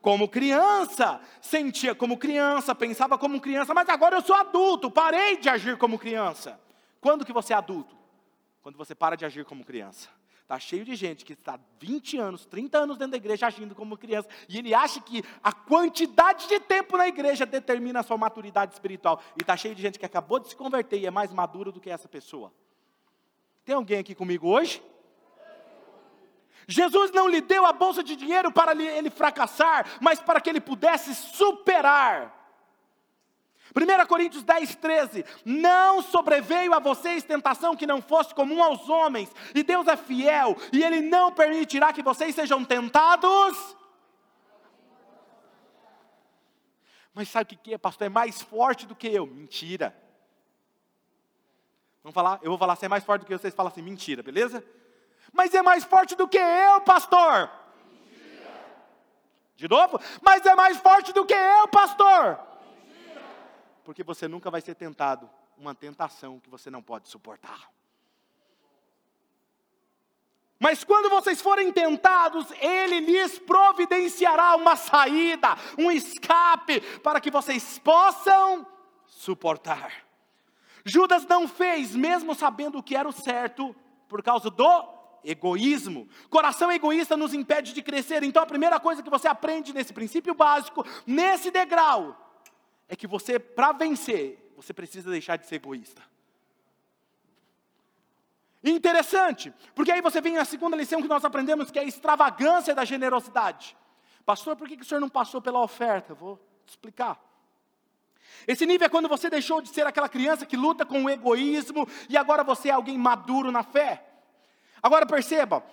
como 0.00 0.28
criança, 0.28 1.20
sentia 1.40 1.94
como 1.94 2.18
criança, 2.18 2.74
pensava 2.74 3.16
como 3.16 3.40
criança, 3.40 3.72
mas 3.72 3.88
agora 3.88 4.16
eu 4.16 4.22
sou 4.22 4.36
adulto, 4.36 4.90
parei 4.90 5.36
de 5.38 5.48
agir 5.48 5.78
como 5.78 5.98
criança. 5.98 6.60
Quando 7.00 7.24
que 7.24 7.32
você 7.32 7.52
é 7.52 7.56
adulto? 7.56 7.96
Quando 8.62 8.76
você 8.76 8.94
para 8.94 9.16
de 9.16 9.24
agir 9.24 9.44
como 9.44 9.64
criança. 9.64 10.10
Está 10.44 10.58
cheio 10.58 10.84
de 10.84 10.94
gente 10.94 11.24
que 11.24 11.32
está 11.32 11.58
20 11.80 12.18
anos, 12.18 12.44
30 12.44 12.76
anos 12.76 12.98
dentro 12.98 13.12
da 13.12 13.16
igreja 13.16 13.46
agindo 13.46 13.74
como 13.74 13.96
criança, 13.96 14.28
e 14.46 14.58
ele 14.58 14.74
acha 14.74 15.00
que 15.00 15.24
a 15.42 15.50
quantidade 15.50 16.46
de 16.46 16.60
tempo 16.60 16.98
na 16.98 17.08
igreja 17.08 17.46
determina 17.46 18.00
a 18.00 18.02
sua 18.02 18.18
maturidade 18.18 18.74
espiritual. 18.74 19.22
E 19.38 19.40
está 19.40 19.56
cheio 19.56 19.74
de 19.74 19.80
gente 19.80 19.98
que 19.98 20.04
acabou 20.04 20.38
de 20.38 20.50
se 20.50 20.54
converter 20.54 20.98
e 20.98 21.06
é 21.06 21.10
mais 21.10 21.32
maduro 21.32 21.72
do 21.72 21.80
que 21.80 21.88
essa 21.88 22.06
pessoa. 22.06 22.52
Tem 23.64 23.74
alguém 23.74 23.98
aqui 23.98 24.14
comigo 24.14 24.46
hoje? 24.46 24.82
Jesus 26.68 27.10
não 27.10 27.26
lhe 27.26 27.40
deu 27.40 27.64
a 27.64 27.72
bolsa 27.72 28.02
de 28.02 28.14
dinheiro 28.14 28.52
para 28.52 28.74
ele 28.74 29.08
fracassar, 29.08 29.98
mas 29.98 30.20
para 30.20 30.42
que 30.42 30.50
ele 30.50 30.60
pudesse 30.60 31.14
superar. 31.14 32.43
1 33.74 34.06
Coríntios 34.06 34.44
10, 34.44 34.76
13: 34.76 35.24
Não 35.44 36.00
sobreveio 36.00 36.72
a 36.72 36.78
vocês 36.78 37.24
tentação 37.24 37.74
que 37.74 37.86
não 37.86 38.00
fosse 38.00 38.32
comum 38.32 38.62
aos 38.62 38.88
homens, 38.88 39.30
e 39.52 39.64
Deus 39.64 39.88
é 39.88 39.96
fiel, 39.96 40.56
e 40.72 40.84
Ele 40.84 41.00
não 41.00 41.32
permitirá 41.32 41.92
que 41.92 42.02
vocês 42.02 42.34
sejam 42.34 42.64
tentados. 42.64 43.76
Mas 47.12 47.28
sabe 47.28 47.54
o 47.54 47.58
que 47.58 47.74
é, 47.74 47.78
pastor? 47.78 48.06
É 48.06 48.10
mais 48.10 48.40
forte 48.40 48.86
do 48.86 48.94
que 48.94 49.08
eu. 49.08 49.26
Mentira. 49.26 49.94
Vamos 52.02 52.14
falar, 52.14 52.38
eu 52.42 52.50
vou 52.50 52.58
falar 52.58 52.76
se 52.76 52.84
é 52.84 52.88
mais 52.88 53.02
forte 53.02 53.22
do 53.22 53.26
que 53.26 53.38
vocês 53.38 53.54
falam 53.54 53.72
assim, 53.72 53.82
mentira, 53.82 54.22
beleza? 54.22 54.64
Mas 55.32 55.54
é 55.54 55.62
mais 55.62 55.84
forte 55.84 56.14
do 56.14 56.28
que 56.28 56.38
eu, 56.38 56.80
pastor. 56.82 57.50
Mentira. 57.90 58.52
De 59.56 59.68
novo? 59.68 60.00
Mas 60.20 60.44
é 60.44 60.54
mais 60.54 60.76
forte 60.76 61.12
do 61.12 61.24
que 61.24 61.34
eu, 61.34 61.68
pastor. 61.68 62.53
Porque 63.84 64.02
você 64.02 64.26
nunca 64.26 64.50
vai 64.50 64.60
ser 64.60 64.74
tentado 64.74 65.30
uma 65.56 65.74
tentação 65.74 66.40
que 66.40 66.50
você 66.50 66.70
não 66.70 66.82
pode 66.82 67.08
suportar. 67.08 67.70
Mas 70.58 70.82
quando 70.82 71.10
vocês 71.10 71.42
forem 71.42 71.70
tentados, 71.70 72.50
Ele 72.52 73.00
lhes 73.00 73.38
providenciará 73.38 74.56
uma 74.56 74.76
saída, 74.76 75.56
um 75.78 75.90
escape, 75.90 76.80
para 77.00 77.20
que 77.20 77.30
vocês 77.30 77.78
possam 77.78 78.66
suportar. 79.04 79.92
Judas 80.84 81.26
não 81.26 81.46
fez, 81.46 81.94
mesmo 81.94 82.34
sabendo 82.34 82.78
o 82.78 82.82
que 82.82 82.96
era 82.96 83.08
o 83.08 83.12
certo, 83.12 83.76
por 84.08 84.22
causa 84.22 84.48
do 84.48 84.88
egoísmo. 85.22 86.08
Coração 86.30 86.70
egoísta 86.70 87.16
nos 87.16 87.34
impede 87.34 87.72
de 87.72 87.82
crescer. 87.82 88.22
Então 88.22 88.42
a 88.42 88.46
primeira 88.46 88.78
coisa 88.78 89.02
que 89.02 89.10
você 89.10 89.26
aprende 89.28 89.72
nesse 89.72 89.92
princípio 89.92 90.34
básico, 90.34 90.84
nesse 91.06 91.50
degrau, 91.50 92.23
é 92.94 92.96
que 92.96 93.06
você, 93.06 93.38
para 93.38 93.72
vencer, 93.72 94.52
você 94.56 94.72
precisa 94.72 95.10
deixar 95.10 95.36
de 95.36 95.46
ser 95.46 95.56
egoísta. 95.56 96.02
Interessante, 98.62 99.52
porque 99.74 99.92
aí 99.92 100.00
você 100.00 100.20
vem 100.22 100.34
na 100.34 100.44
segunda 100.44 100.76
lição 100.76 101.02
que 101.02 101.08
nós 101.08 101.24
aprendemos, 101.24 101.70
que 101.70 101.78
é 101.78 101.82
a 101.82 101.86
extravagância 101.86 102.74
da 102.74 102.84
generosidade. 102.84 103.76
Pastor, 104.24 104.56
por 104.56 104.66
que, 104.66 104.76
que 104.76 104.82
o 104.82 104.86
senhor 104.86 105.00
não 105.00 105.08
passou 105.08 105.42
pela 105.42 105.60
oferta? 105.60 106.14
Vou 106.14 106.38
te 106.64 106.70
explicar. 106.70 107.20
Esse 108.46 108.64
nível 108.64 108.86
é 108.86 108.88
quando 108.88 109.08
você 109.08 109.28
deixou 109.28 109.60
de 109.60 109.68
ser 109.68 109.86
aquela 109.86 110.08
criança 110.08 110.46
que 110.46 110.56
luta 110.56 110.86
com 110.86 111.04
o 111.04 111.10
egoísmo 111.10 111.86
e 112.08 112.16
agora 112.16 112.42
você 112.42 112.70
é 112.70 112.72
alguém 112.72 112.96
maduro 112.96 113.52
na 113.52 113.62
fé. 113.62 114.02
Agora 114.82 115.04
perceba, 115.04 115.64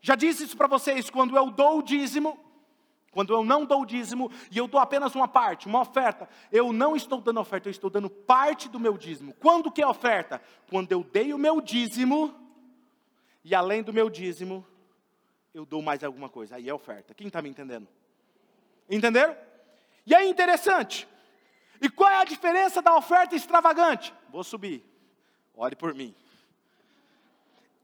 já 0.00 0.16
disse 0.16 0.44
isso 0.44 0.56
para 0.56 0.66
vocês, 0.66 1.08
quando 1.10 1.36
eu 1.36 1.50
dou 1.50 1.78
o 1.78 1.82
dízimo, 1.82 2.38
quando 3.16 3.32
eu 3.32 3.42
não 3.42 3.64
dou 3.64 3.80
o 3.80 3.86
dízimo 3.86 4.30
e 4.50 4.58
eu 4.58 4.68
dou 4.68 4.78
apenas 4.78 5.14
uma 5.14 5.26
parte, 5.26 5.66
uma 5.66 5.80
oferta, 5.80 6.28
eu 6.52 6.70
não 6.70 6.94
estou 6.94 7.18
dando 7.18 7.40
oferta, 7.40 7.66
eu 7.66 7.70
estou 7.70 7.88
dando 7.88 8.10
parte 8.10 8.68
do 8.68 8.78
meu 8.78 8.98
dízimo. 8.98 9.32
Quando 9.40 9.72
que 9.72 9.80
é 9.80 9.86
oferta? 9.86 10.38
Quando 10.68 10.92
eu 10.92 11.02
dei 11.02 11.32
o 11.32 11.38
meu 11.38 11.62
dízimo 11.62 12.38
e 13.42 13.54
além 13.54 13.82
do 13.82 13.90
meu 13.90 14.10
dízimo, 14.10 14.66
eu 15.54 15.64
dou 15.64 15.80
mais 15.80 16.04
alguma 16.04 16.28
coisa. 16.28 16.56
Aí 16.56 16.68
é 16.68 16.74
oferta. 16.74 17.14
Quem 17.14 17.28
está 17.28 17.40
me 17.40 17.48
entendendo? 17.48 17.88
Entenderam? 18.86 19.34
E 20.04 20.14
é 20.14 20.22
interessante. 20.26 21.08
E 21.80 21.88
qual 21.88 22.10
é 22.10 22.20
a 22.20 22.24
diferença 22.24 22.82
da 22.82 22.94
oferta 22.94 23.34
extravagante? 23.34 24.12
Vou 24.28 24.44
subir. 24.44 24.84
Olhe 25.56 25.74
por 25.74 25.94
mim. 25.94 26.14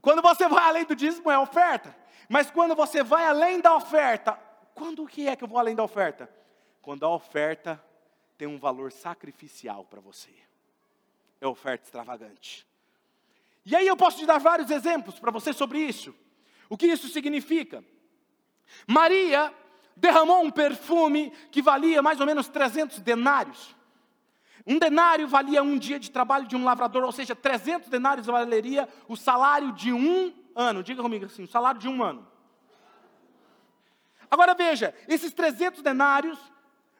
Quando 0.02 0.20
você 0.20 0.46
vai 0.46 0.64
além 0.64 0.84
do 0.84 0.94
dízimo 0.94 1.30
é 1.30 1.38
oferta. 1.38 1.96
Mas 2.28 2.50
quando 2.50 2.74
você 2.74 3.02
vai 3.02 3.24
além 3.24 3.62
da 3.62 3.74
oferta, 3.74 4.38
quando 4.74 5.06
que 5.06 5.28
é 5.28 5.36
que 5.36 5.44
eu 5.44 5.48
vou 5.48 5.58
além 5.58 5.74
da 5.74 5.82
oferta? 5.82 6.28
Quando 6.80 7.04
a 7.04 7.14
oferta 7.14 7.82
tem 8.36 8.48
um 8.48 8.58
valor 8.58 8.90
sacrificial 8.90 9.84
para 9.84 10.00
você. 10.00 10.30
É 11.40 11.46
oferta 11.46 11.84
extravagante. 11.84 12.66
E 13.64 13.76
aí 13.76 13.86
eu 13.86 13.96
posso 13.96 14.18
te 14.18 14.26
dar 14.26 14.38
vários 14.38 14.70
exemplos 14.70 15.18
para 15.18 15.30
você 15.30 15.52
sobre 15.52 15.78
isso. 15.78 16.14
O 16.68 16.76
que 16.76 16.86
isso 16.86 17.08
significa? 17.08 17.84
Maria 18.86 19.54
derramou 19.96 20.42
um 20.42 20.50
perfume 20.50 21.30
que 21.50 21.62
valia 21.62 22.02
mais 22.02 22.18
ou 22.18 22.26
menos 22.26 22.48
300 22.48 23.00
denários. 23.00 23.76
Um 24.66 24.78
denário 24.78 25.28
valia 25.28 25.62
um 25.62 25.78
dia 25.78 25.98
de 25.98 26.10
trabalho 26.10 26.46
de 26.46 26.56
um 26.56 26.64
lavrador, 26.64 27.04
ou 27.04 27.12
seja, 27.12 27.34
300 27.34 27.88
denários 27.88 28.26
valeria 28.26 28.88
o 29.08 29.16
salário 29.16 29.72
de 29.72 29.92
um 29.92 30.32
ano. 30.54 30.82
Diga 30.82 31.02
comigo 31.02 31.26
assim, 31.26 31.42
o 31.42 31.48
salário 31.48 31.80
de 31.80 31.88
um 31.88 32.02
ano. 32.02 32.26
Agora 34.32 34.54
veja, 34.54 34.94
esses 35.06 35.34
300 35.34 35.82
denários, 35.82 36.38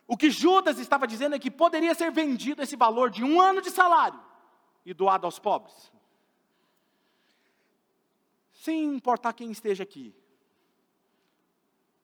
o 0.07 0.18
que 0.18 0.31
Judas 0.31 0.79
estava 0.79 1.07
dizendo 1.07 1.35
é 1.35 1.38
que 1.38 1.51
poderia 1.51 1.95
ser 1.95 2.12
vendido 2.12 2.61
esse 2.61 2.77
valor 2.77 3.09
de 3.09 3.25
um 3.25 3.40
ano 3.40 3.62
de 3.62 3.71
salário 3.71 4.21
e 4.85 4.92
doado 4.92 5.25
aos 5.25 5.38
pobres. 5.38 5.90
Sem 8.53 8.85
importar 8.85 9.33
quem 9.33 9.51
esteja 9.51 9.83
aqui. 9.83 10.14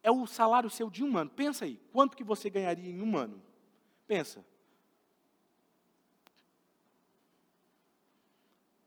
É 0.03 0.11
o 0.11 0.27
salário 0.27 0.71
seu 0.71 0.89
de 0.89 1.05
um 1.05 1.19
ano. 1.19 1.29
Pensa 1.29 1.67
aí, 1.67 1.79
quanto 1.93 2.17
que 2.17 2.25
você 2.25 2.49
ganharia 2.49 2.91
em 2.91 3.03
um 3.03 3.15
ano? 3.15 3.43
Pensa. 4.07 4.43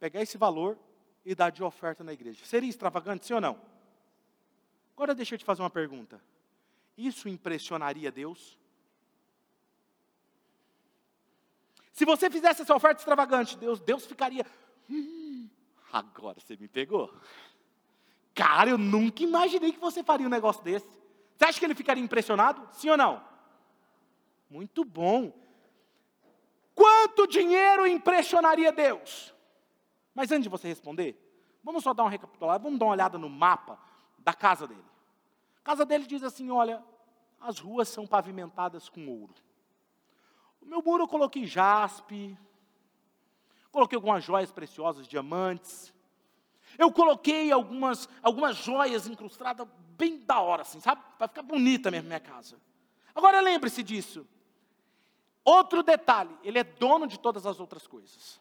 pegar 0.01 0.19
esse 0.19 0.35
valor 0.35 0.79
e 1.23 1.35
dar 1.35 1.51
de 1.51 1.63
oferta 1.63 2.03
na 2.03 2.11
igreja. 2.11 2.43
Seria 2.43 2.67
extravagante, 2.67 3.23
sim 3.23 3.35
ou 3.35 3.39
não? 3.39 3.61
Agora 4.95 5.13
deixa 5.13 5.35
eu 5.35 5.37
te 5.37 5.45
fazer 5.45 5.61
uma 5.61 5.69
pergunta. 5.69 6.19
Isso 6.97 7.27
impressionaria 7.29 8.11
Deus? 8.11 8.57
Se 11.91 12.05
você 12.05 12.29
fizesse 12.29 12.61
essa 12.61 12.75
oferta 12.75 12.99
extravagante, 12.99 13.57
Deus, 13.57 13.79
Deus 13.79 14.05
ficaria. 14.05 14.45
Hum, 14.89 15.49
agora 15.91 16.39
você 16.39 16.57
me 16.57 16.67
pegou. 16.67 17.13
Cara, 18.33 18.69
eu 18.69 18.77
nunca 18.77 19.23
imaginei 19.23 19.71
que 19.71 19.79
você 19.79 20.03
faria 20.03 20.25
um 20.25 20.29
negócio 20.29 20.63
desse. 20.63 20.87
Você 21.37 21.45
acha 21.45 21.59
que 21.59 21.65
ele 21.65 21.75
ficaria 21.75 22.03
impressionado? 22.03 22.67
Sim 22.71 22.89
ou 22.89 22.97
não? 22.97 23.23
Muito 24.49 24.83
bom. 24.83 25.33
Quanto 26.73 27.27
dinheiro 27.27 27.85
impressionaria 27.85 28.71
Deus? 28.71 29.33
Mas 30.13 30.31
antes 30.31 30.43
de 30.43 30.49
você 30.49 30.67
responder, 30.67 31.15
vamos 31.63 31.83
só 31.83 31.93
dar 31.93 32.03
uma 32.03 32.09
recapitulada, 32.09 32.63
vamos 32.63 32.79
dar 32.79 32.85
uma 32.85 32.93
olhada 32.93 33.17
no 33.17 33.29
mapa 33.29 33.79
da 34.19 34.33
casa 34.33 34.67
dele. 34.67 34.90
A 35.63 35.65
casa 35.65 35.85
dele 35.85 36.05
diz 36.05 36.23
assim: 36.23 36.49
olha, 36.49 36.83
as 37.39 37.59
ruas 37.59 37.87
são 37.87 38.05
pavimentadas 38.05 38.89
com 38.89 39.07
ouro. 39.07 39.35
O 40.61 40.65
meu 40.65 40.81
muro 40.81 41.03
eu 41.03 41.07
coloquei 41.07 41.45
jaspe, 41.45 42.37
coloquei 43.71 43.95
algumas 43.95 44.23
joias 44.23 44.51
preciosas, 44.51 45.07
diamantes. 45.07 45.93
Eu 46.77 46.91
coloquei 46.91 47.51
algumas, 47.51 48.07
algumas 48.21 48.55
joias 48.57 49.07
incrustadas 49.07 49.67
bem 49.97 50.19
da 50.19 50.39
hora, 50.39 50.61
assim, 50.61 50.79
sabe? 50.79 51.01
Vai 51.19 51.27
ficar 51.27 51.41
bonita 51.41 51.91
mesmo 51.91 52.07
minha 52.07 52.19
casa. 52.19 52.57
Agora 53.13 53.41
lembre-se 53.41 53.83
disso. 53.83 54.25
Outro 55.43 55.83
detalhe, 55.83 56.35
ele 56.43 56.59
é 56.59 56.63
dono 56.63 57.07
de 57.07 57.19
todas 57.19 57.45
as 57.45 57.59
outras 57.59 57.87
coisas. 57.87 58.39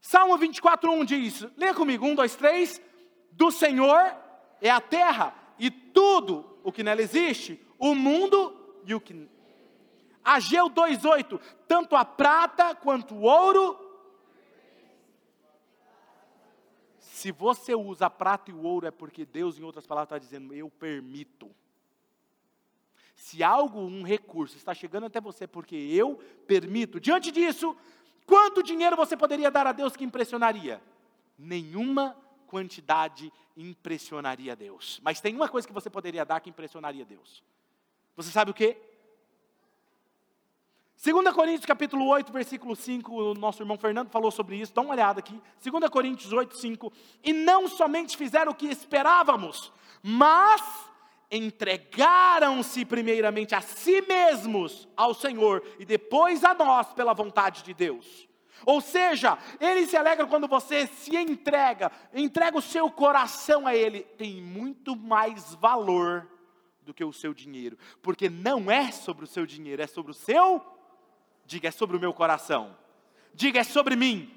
Salmo 0.00 0.36
24, 0.36 0.90
1 0.90 1.04
diz: 1.04 1.46
leia 1.56 1.74
comigo, 1.74 2.06
1, 2.06 2.14
2, 2.14 2.36
3. 2.36 2.82
Do 3.30 3.50
Senhor 3.50 4.14
é 4.60 4.68
a 4.68 4.80
terra 4.80 5.41
e 5.58 5.70
tudo 5.70 6.58
o 6.62 6.72
que 6.72 6.82
nela 6.82 7.02
existe, 7.02 7.60
o 7.78 7.94
mundo 7.94 8.80
e 8.84 8.94
o 8.94 9.00
que. 9.00 9.28
Ageu 10.24 10.70
2,8: 10.70 11.40
Tanto 11.66 11.96
a 11.96 12.04
prata 12.04 12.74
quanto 12.74 13.14
o 13.14 13.22
ouro. 13.22 13.78
Se 16.98 17.30
você 17.30 17.74
usa 17.74 18.06
a 18.06 18.10
prata 18.10 18.50
e 18.50 18.54
o 18.54 18.62
ouro, 18.62 18.86
é 18.86 18.90
porque 18.90 19.24
Deus, 19.24 19.58
em 19.58 19.62
outras 19.62 19.86
palavras, 19.86 20.06
está 20.06 20.18
dizendo: 20.18 20.54
Eu 20.54 20.70
permito. 20.70 21.50
Se 23.14 23.42
algo, 23.42 23.80
um 23.80 24.02
recurso, 24.02 24.56
está 24.56 24.74
chegando 24.74 25.06
até 25.06 25.20
você 25.20 25.46
porque 25.46 25.76
eu 25.76 26.16
permito. 26.46 26.98
Diante 26.98 27.30
disso, 27.30 27.76
quanto 28.26 28.62
dinheiro 28.62 28.96
você 28.96 29.16
poderia 29.16 29.50
dar 29.50 29.66
a 29.66 29.72
Deus 29.72 29.96
que 29.96 30.04
impressionaria? 30.04 30.82
Nenhuma 31.38 32.16
quantidade 32.52 33.32
impressionaria 33.56 34.54
Deus. 34.54 35.00
Mas 35.02 35.22
tem 35.22 35.34
uma 35.34 35.48
coisa 35.48 35.66
que 35.66 35.72
você 35.72 35.88
poderia 35.88 36.22
dar 36.22 36.38
que 36.38 36.50
impressionaria 36.50 37.02
Deus. 37.02 37.42
Você 38.14 38.30
sabe 38.30 38.50
o 38.50 38.54
que? 38.54 38.76
2 41.02 41.34
Coríntios 41.34 41.64
capítulo 41.64 42.06
8, 42.08 42.30
versículo 42.30 42.76
5, 42.76 43.10
o 43.10 43.32
nosso 43.32 43.62
irmão 43.62 43.78
Fernando 43.78 44.10
falou 44.10 44.30
sobre 44.30 44.56
isso, 44.56 44.74
dá 44.74 44.82
uma 44.82 44.92
olhada 44.92 45.20
aqui. 45.20 45.40
2 45.64 45.88
Coríntios 45.88 46.30
8, 46.30 46.54
5. 46.54 46.92
E 47.24 47.32
não 47.32 47.66
somente 47.68 48.18
fizeram 48.18 48.52
o 48.52 48.54
que 48.54 48.66
esperávamos, 48.66 49.72
mas 50.02 50.60
entregaram-se 51.30 52.84
primeiramente 52.84 53.54
a 53.54 53.62
si 53.62 54.02
mesmos 54.02 54.86
ao 54.94 55.14
Senhor 55.14 55.66
e 55.78 55.86
depois 55.86 56.44
a 56.44 56.52
nós 56.52 56.92
pela 56.92 57.14
vontade 57.14 57.62
de 57.62 57.72
Deus. 57.72 58.28
Ou 58.64 58.80
seja, 58.80 59.38
ele 59.60 59.86
se 59.86 59.96
alegra 59.96 60.26
quando 60.26 60.48
você 60.48 60.86
se 60.86 61.16
entrega, 61.16 61.90
entrega 62.14 62.58
o 62.58 62.62
seu 62.62 62.90
coração 62.90 63.66
a 63.66 63.74
ele, 63.74 64.00
tem 64.00 64.40
muito 64.40 64.96
mais 64.96 65.54
valor 65.54 66.28
do 66.82 66.92
que 66.92 67.04
o 67.04 67.12
seu 67.12 67.32
dinheiro, 67.32 67.78
porque 68.02 68.28
não 68.28 68.70
é 68.70 68.90
sobre 68.90 69.24
o 69.24 69.28
seu 69.28 69.46
dinheiro, 69.46 69.82
é 69.82 69.86
sobre 69.86 70.10
o 70.10 70.14
seu, 70.14 70.64
diga, 71.46 71.68
é 71.68 71.70
sobre 71.70 71.96
o 71.96 72.00
meu 72.00 72.12
coração, 72.12 72.76
diga, 73.34 73.60
é 73.60 73.64
sobre 73.64 73.96
mim. 73.96 74.36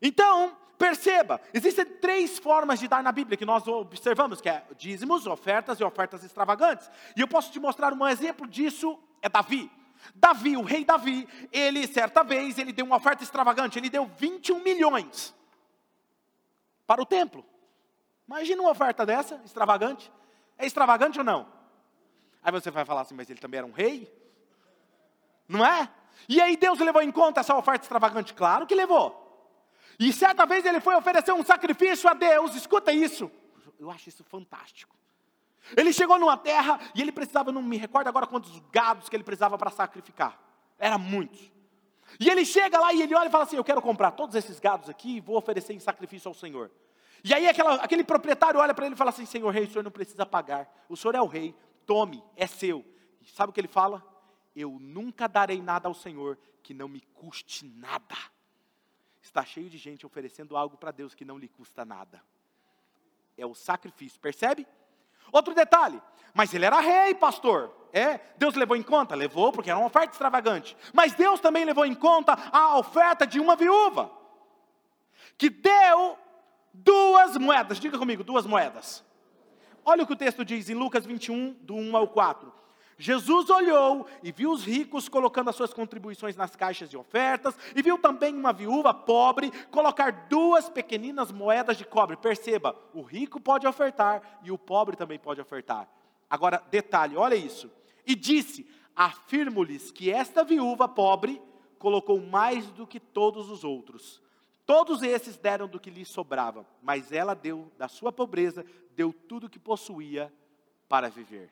Então, 0.00 0.56
perceba, 0.78 1.40
existem 1.54 1.84
três 1.84 2.38
formas 2.38 2.80
de 2.80 2.88
dar 2.88 3.02
na 3.02 3.12
Bíblia 3.12 3.36
que 3.36 3.44
nós 3.44 3.66
observamos, 3.68 4.40
que 4.40 4.48
é 4.48 4.64
dízimos, 4.76 5.26
ofertas 5.26 5.78
e 5.78 5.84
ofertas 5.84 6.24
extravagantes. 6.24 6.90
E 7.16 7.20
eu 7.20 7.28
posso 7.28 7.52
te 7.52 7.60
mostrar 7.60 7.92
um 7.92 8.08
exemplo 8.08 8.48
disso, 8.48 8.98
é 9.20 9.28
Davi. 9.28 9.70
Davi, 10.14 10.56
o 10.56 10.62
rei 10.62 10.84
Davi, 10.84 11.28
ele 11.52 11.86
certa 11.86 12.22
vez, 12.22 12.58
ele 12.58 12.72
deu 12.72 12.84
uma 12.84 12.96
oferta 12.96 13.22
extravagante, 13.22 13.78
ele 13.78 13.90
deu 13.90 14.06
21 14.06 14.62
milhões 14.62 15.34
para 16.86 17.00
o 17.00 17.06
templo. 17.06 17.44
Imagina 18.26 18.62
uma 18.62 18.70
oferta 18.70 19.04
dessa, 19.04 19.40
extravagante. 19.44 20.12
É 20.58 20.66
extravagante 20.66 21.18
ou 21.18 21.24
não? 21.24 21.46
Aí 22.42 22.50
você 22.50 22.70
vai 22.70 22.84
falar 22.84 23.02
assim, 23.02 23.14
mas 23.14 23.30
ele 23.30 23.40
também 23.40 23.58
era 23.58 23.66
um 23.66 23.72
rei? 23.72 24.12
Não 25.48 25.64
é? 25.64 25.88
E 26.28 26.40
aí 26.40 26.56
Deus 26.56 26.78
levou 26.78 27.02
em 27.02 27.10
conta 27.10 27.40
essa 27.40 27.56
oferta 27.56 27.84
extravagante? 27.84 28.34
Claro 28.34 28.66
que 28.66 28.74
levou. 28.74 29.20
E 29.98 30.12
certa 30.12 30.46
vez 30.46 30.64
ele 30.64 30.80
foi 30.80 30.94
oferecer 30.94 31.32
um 31.32 31.44
sacrifício 31.44 32.08
a 32.08 32.14
Deus, 32.14 32.54
escuta 32.54 32.92
isso. 32.92 33.30
Eu 33.78 33.90
acho 33.90 34.08
isso 34.08 34.24
fantástico. 34.24 34.96
Ele 35.76 35.92
chegou 35.92 36.18
numa 36.18 36.36
terra 36.36 36.80
e 36.94 37.00
ele 37.00 37.12
precisava, 37.12 37.52
não 37.52 37.62
me 37.62 37.76
recordo 37.76 38.08
agora 38.08 38.26
quantos 38.26 38.58
gados 38.70 39.08
que 39.08 39.16
ele 39.16 39.24
precisava 39.24 39.56
para 39.56 39.70
sacrificar. 39.70 40.38
Era 40.78 40.98
muitos. 40.98 41.50
E 42.18 42.28
ele 42.28 42.44
chega 42.44 42.78
lá 42.78 42.92
e 42.92 43.02
ele 43.02 43.14
olha 43.14 43.28
e 43.28 43.30
fala 43.30 43.44
assim: 43.44 43.56
Eu 43.56 43.64
quero 43.64 43.80
comprar 43.80 44.10
todos 44.10 44.34
esses 44.34 44.58
gados 44.58 44.88
aqui 44.88 45.16
e 45.16 45.20
vou 45.20 45.36
oferecer 45.36 45.72
em 45.72 45.78
sacrifício 45.78 46.28
ao 46.28 46.34
Senhor. 46.34 46.70
E 47.24 47.32
aí 47.32 47.48
aquela, 47.48 47.76
aquele 47.76 48.02
proprietário 48.02 48.58
olha 48.58 48.74
para 48.74 48.86
ele 48.86 48.94
e 48.94 48.98
fala 48.98 49.10
assim: 49.10 49.24
Senhor 49.24 49.50
rei, 49.50 49.64
o 49.64 49.70
senhor 49.70 49.84
não 49.84 49.90
precisa 49.90 50.26
pagar. 50.26 50.68
O 50.88 50.96
senhor 50.96 51.14
é 51.14 51.20
o 51.20 51.26
rei, 51.26 51.54
tome, 51.86 52.22
é 52.36 52.46
seu. 52.46 52.84
E 53.20 53.26
sabe 53.30 53.50
o 53.50 53.52
que 53.52 53.60
ele 53.60 53.68
fala? 53.68 54.04
Eu 54.54 54.78
nunca 54.80 55.28
darei 55.28 55.62
nada 55.62 55.88
ao 55.88 55.94
Senhor 55.94 56.38
que 56.62 56.74
não 56.74 56.88
me 56.88 57.00
custe 57.00 57.64
nada. 57.64 58.16
Está 59.22 59.44
cheio 59.44 59.70
de 59.70 59.78
gente 59.78 60.04
oferecendo 60.04 60.56
algo 60.56 60.76
para 60.76 60.90
Deus 60.90 61.14
que 61.14 61.24
não 61.24 61.38
lhe 61.38 61.48
custa 61.48 61.84
nada. 61.84 62.22
É 63.36 63.46
o 63.46 63.54
sacrifício, 63.54 64.20
percebe? 64.20 64.66
Outro 65.32 65.54
detalhe, 65.54 66.00
mas 66.34 66.52
ele 66.52 66.66
era 66.66 66.78
rei, 66.78 67.14
pastor. 67.14 67.72
É, 67.92 68.20
Deus 68.36 68.54
levou 68.54 68.76
em 68.76 68.82
conta? 68.82 69.14
Levou, 69.14 69.52
porque 69.52 69.70
era 69.70 69.78
uma 69.78 69.86
oferta 69.86 70.12
extravagante. 70.12 70.76
Mas 70.92 71.14
Deus 71.14 71.40
também 71.40 71.64
levou 71.64 71.84
em 71.84 71.94
conta 71.94 72.38
a 72.52 72.78
oferta 72.78 73.26
de 73.26 73.40
uma 73.40 73.56
viúva, 73.56 74.10
que 75.36 75.50
deu 75.50 76.18
duas 76.72 77.36
moedas. 77.36 77.80
Diga 77.80 77.98
comigo, 77.98 78.22
duas 78.22 78.46
moedas. 78.46 79.04
Olha 79.84 80.04
o 80.04 80.06
que 80.06 80.12
o 80.12 80.16
texto 80.16 80.44
diz 80.44 80.70
em 80.70 80.74
Lucas 80.74 81.04
21, 81.04 81.54
do 81.60 81.74
1 81.74 81.96
ao 81.96 82.06
4. 82.08 82.52
Jesus 83.02 83.50
olhou 83.50 84.06
e 84.22 84.30
viu 84.30 84.52
os 84.52 84.64
ricos 84.64 85.08
colocando 85.08 85.50
as 85.50 85.56
suas 85.56 85.74
contribuições 85.74 86.36
nas 86.36 86.54
caixas 86.54 86.88
de 86.88 86.96
ofertas, 86.96 87.52
e 87.74 87.82
viu 87.82 87.98
também 87.98 88.32
uma 88.32 88.52
viúva 88.52 88.94
pobre 88.94 89.50
colocar 89.72 90.28
duas 90.28 90.70
pequeninas 90.70 91.32
moedas 91.32 91.76
de 91.76 91.84
cobre. 91.84 92.16
Perceba, 92.16 92.76
o 92.94 93.02
rico 93.02 93.40
pode 93.40 93.66
ofertar 93.66 94.38
e 94.44 94.52
o 94.52 94.58
pobre 94.58 94.94
também 94.96 95.18
pode 95.18 95.40
ofertar. 95.40 95.88
Agora, 96.30 96.62
detalhe, 96.70 97.16
olha 97.16 97.34
isso. 97.34 97.68
E 98.06 98.14
disse: 98.14 98.64
Afirmo-lhes 98.94 99.90
que 99.90 100.08
esta 100.08 100.44
viúva 100.44 100.86
pobre 100.86 101.42
colocou 101.80 102.20
mais 102.20 102.70
do 102.70 102.86
que 102.86 103.00
todos 103.00 103.50
os 103.50 103.64
outros. 103.64 104.22
Todos 104.64 105.02
esses 105.02 105.36
deram 105.36 105.66
do 105.66 105.80
que 105.80 105.90
lhe 105.90 106.04
sobrava, 106.04 106.64
mas 106.80 107.10
ela 107.10 107.34
deu 107.34 107.68
da 107.76 107.88
sua 107.88 108.12
pobreza, 108.12 108.64
deu 108.94 109.12
tudo 109.12 109.48
o 109.48 109.50
que 109.50 109.58
possuía 109.58 110.32
para 110.88 111.10
viver. 111.10 111.50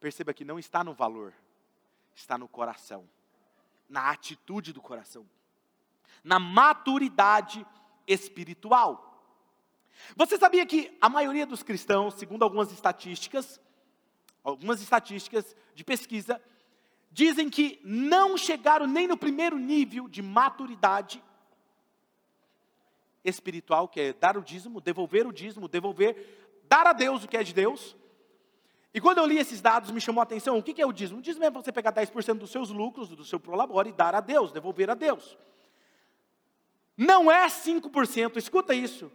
Perceba 0.00 0.32
que 0.32 0.44
não 0.44 0.58
está 0.58 0.84
no 0.84 0.94
valor, 0.94 1.34
está 2.14 2.38
no 2.38 2.48
coração, 2.48 3.08
na 3.88 4.10
atitude 4.10 4.72
do 4.72 4.80
coração, 4.80 5.28
na 6.22 6.38
maturidade 6.38 7.66
espiritual. 8.06 9.04
Você 10.16 10.38
sabia 10.38 10.64
que 10.64 10.96
a 11.00 11.08
maioria 11.08 11.46
dos 11.46 11.62
cristãos, 11.62 12.14
segundo 12.14 12.42
algumas 12.42 12.70
estatísticas, 12.70 13.60
algumas 14.44 14.80
estatísticas 14.80 15.56
de 15.74 15.84
pesquisa, 15.84 16.40
dizem 17.10 17.50
que 17.50 17.80
não 17.82 18.36
chegaram 18.36 18.86
nem 18.86 19.06
no 19.06 19.16
primeiro 19.16 19.58
nível 19.58 20.08
de 20.08 20.22
maturidade 20.22 21.22
espiritual, 23.24 23.88
que 23.88 24.00
é 24.00 24.12
dar 24.12 24.36
o 24.36 24.42
dízimo, 24.42 24.80
devolver 24.80 25.26
o 25.26 25.32
dízimo, 25.32 25.68
devolver, 25.68 26.60
dar 26.64 26.86
a 26.86 26.92
Deus 26.92 27.24
o 27.24 27.28
que 27.28 27.36
é 27.36 27.42
de 27.42 27.52
Deus, 27.52 27.96
e 28.92 29.00
quando 29.00 29.18
eu 29.18 29.26
li 29.26 29.38
esses 29.38 29.60
dados, 29.60 29.90
me 29.90 30.00
chamou 30.00 30.20
a 30.20 30.24
atenção, 30.24 30.58
o 30.58 30.62
que 30.62 30.80
é 30.80 30.86
o 30.86 30.92
dízimo? 30.92 31.18
O 31.18 31.22
dízimo 31.22 31.44
é 31.44 31.50
você 31.50 31.70
pegar 31.70 31.92
10% 31.92 32.38
dos 32.38 32.50
seus 32.50 32.70
lucros, 32.70 33.08
do 33.10 33.24
seu 33.24 33.38
prolabore 33.38 33.90
e 33.90 33.92
dar 33.92 34.14
a 34.14 34.20
Deus, 34.20 34.50
devolver 34.50 34.88
a 34.90 34.94
Deus. 34.94 35.36
Não 36.96 37.30
é 37.30 37.46
5%, 37.46 38.36
escuta 38.36 38.74
isso. 38.74 39.12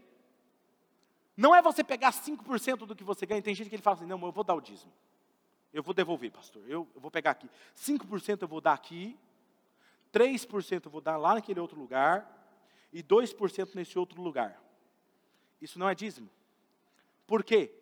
Não 1.35 1.55
é 1.55 1.61
você 1.61 1.83
pegar 1.83 2.11
5% 2.11 2.85
do 2.85 2.95
que 2.95 3.03
você 3.03 3.25
ganha. 3.25 3.41
Tem 3.41 3.55
gente 3.55 3.67
que 3.67 3.75
ele 3.75 3.81
fala 3.81 3.97
assim, 3.97 4.05
não, 4.05 4.21
eu 4.23 4.31
vou 4.31 4.43
dar 4.43 4.53
o 4.53 4.61
dízimo. 4.61 4.93
Eu 5.73 5.81
vou 5.81 5.93
devolver, 5.93 6.31
pastor. 6.31 6.61
Eu, 6.67 6.87
eu 6.93 7.01
vou 7.01 7.09
pegar 7.09 7.31
aqui. 7.31 7.49
5% 7.75 8.43
eu 8.43 8.47
vou 8.47 8.61
dar 8.61 8.73
aqui, 8.73 9.17
3% 10.13 10.85
eu 10.85 10.91
vou 10.91 11.01
dar 11.01 11.17
lá 11.17 11.33
naquele 11.33 11.59
outro 11.59 11.79
lugar, 11.79 12.29
e 12.93 13.01
2% 13.01 13.73
nesse 13.73 13.97
outro 13.97 14.21
lugar. 14.21 14.61
Isso 15.59 15.79
não 15.79 15.89
é 15.89 15.95
dízimo. 15.95 16.29
Por 17.25 17.43
quê? 17.43 17.73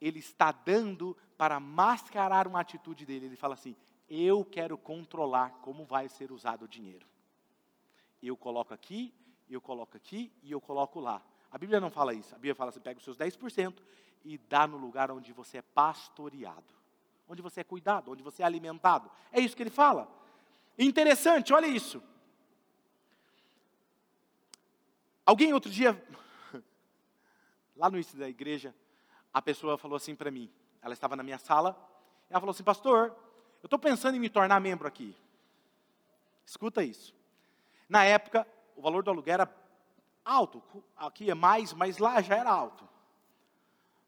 Ele 0.00 0.18
está 0.18 0.50
dando 0.50 1.16
para 1.36 1.60
mascarar 1.60 2.46
uma 2.46 2.60
atitude 2.60 3.04
dele. 3.04 3.26
Ele 3.26 3.36
fala 3.36 3.54
assim: 3.54 3.76
Eu 4.08 4.44
quero 4.44 4.78
controlar 4.78 5.50
como 5.62 5.84
vai 5.84 6.08
ser 6.08 6.32
usado 6.32 6.64
o 6.64 6.68
dinheiro. 6.68 7.06
Eu 8.22 8.36
coloco 8.36 8.72
aqui, 8.72 9.14
eu 9.48 9.60
coloco 9.60 9.96
aqui 9.96 10.32
e 10.42 10.52
eu 10.52 10.60
coloco 10.60 11.00
lá. 11.00 11.22
A 11.50 11.58
Bíblia 11.58 11.80
não 11.80 11.90
fala 11.90 12.14
isso. 12.14 12.34
A 12.34 12.38
Bíblia 12.38 12.54
fala 12.54 12.70
assim: 12.70 12.80
pega 12.80 12.98
os 12.98 13.04
seus 13.04 13.16
10% 13.16 13.74
e 14.24 14.38
dá 14.38 14.66
no 14.66 14.76
lugar 14.76 15.10
onde 15.10 15.32
você 15.32 15.58
é 15.58 15.62
pastoreado, 15.62 16.74
onde 17.28 17.42
você 17.42 17.60
é 17.60 17.64
cuidado, 17.64 18.12
onde 18.12 18.22
você 18.22 18.42
é 18.42 18.46
alimentado. 18.46 19.10
É 19.32 19.40
isso 19.40 19.56
que 19.56 19.62
ele 19.62 19.70
fala. 19.70 20.08
Interessante, 20.78 21.52
olha 21.52 21.66
isso. 21.66 22.02
Alguém 25.24 25.52
outro 25.52 25.70
dia, 25.70 26.02
lá 27.76 27.90
no 27.90 27.96
início 27.96 28.18
da 28.18 28.28
igreja, 28.28 28.74
a 29.32 29.40
pessoa 29.40 29.78
falou 29.78 29.96
assim 29.96 30.14
para 30.14 30.30
mim, 30.30 30.50
ela 30.82 30.92
estava 30.92 31.16
na 31.16 31.22
minha 31.22 31.38
sala, 31.38 31.76
ela 32.28 32.40
falou 32.40 32.52
assim, 32.52 32.62
pastor, 32.62 33.14
eu 33.62 33.66
estou 33.66 33.78
pensando 33.78 34.16
em 34.16 34.20
me 34.20 34.28
tornar 34.28 34.60
membro 34.60 34.86
aqui. 34.86 35.14
Escuta 36.44 36.82
isso. 36.82 37.14
Na 37.88 38.04
época, 38.04 38.46
o 38.76 38.82
valor 38.82 39.02
do 39.02 39.10
aluguel 39.10 39.34
era 39.34 39.54
alto, 40.24 40.62
aqui 40.96 41.30
é 41.30 41.34
mais, 41.34 41.72
mas 41.72 41.98
lá 41.98 42.20
já 42.20 42.36
era 42.36 42.50
alto. 42.50 42.88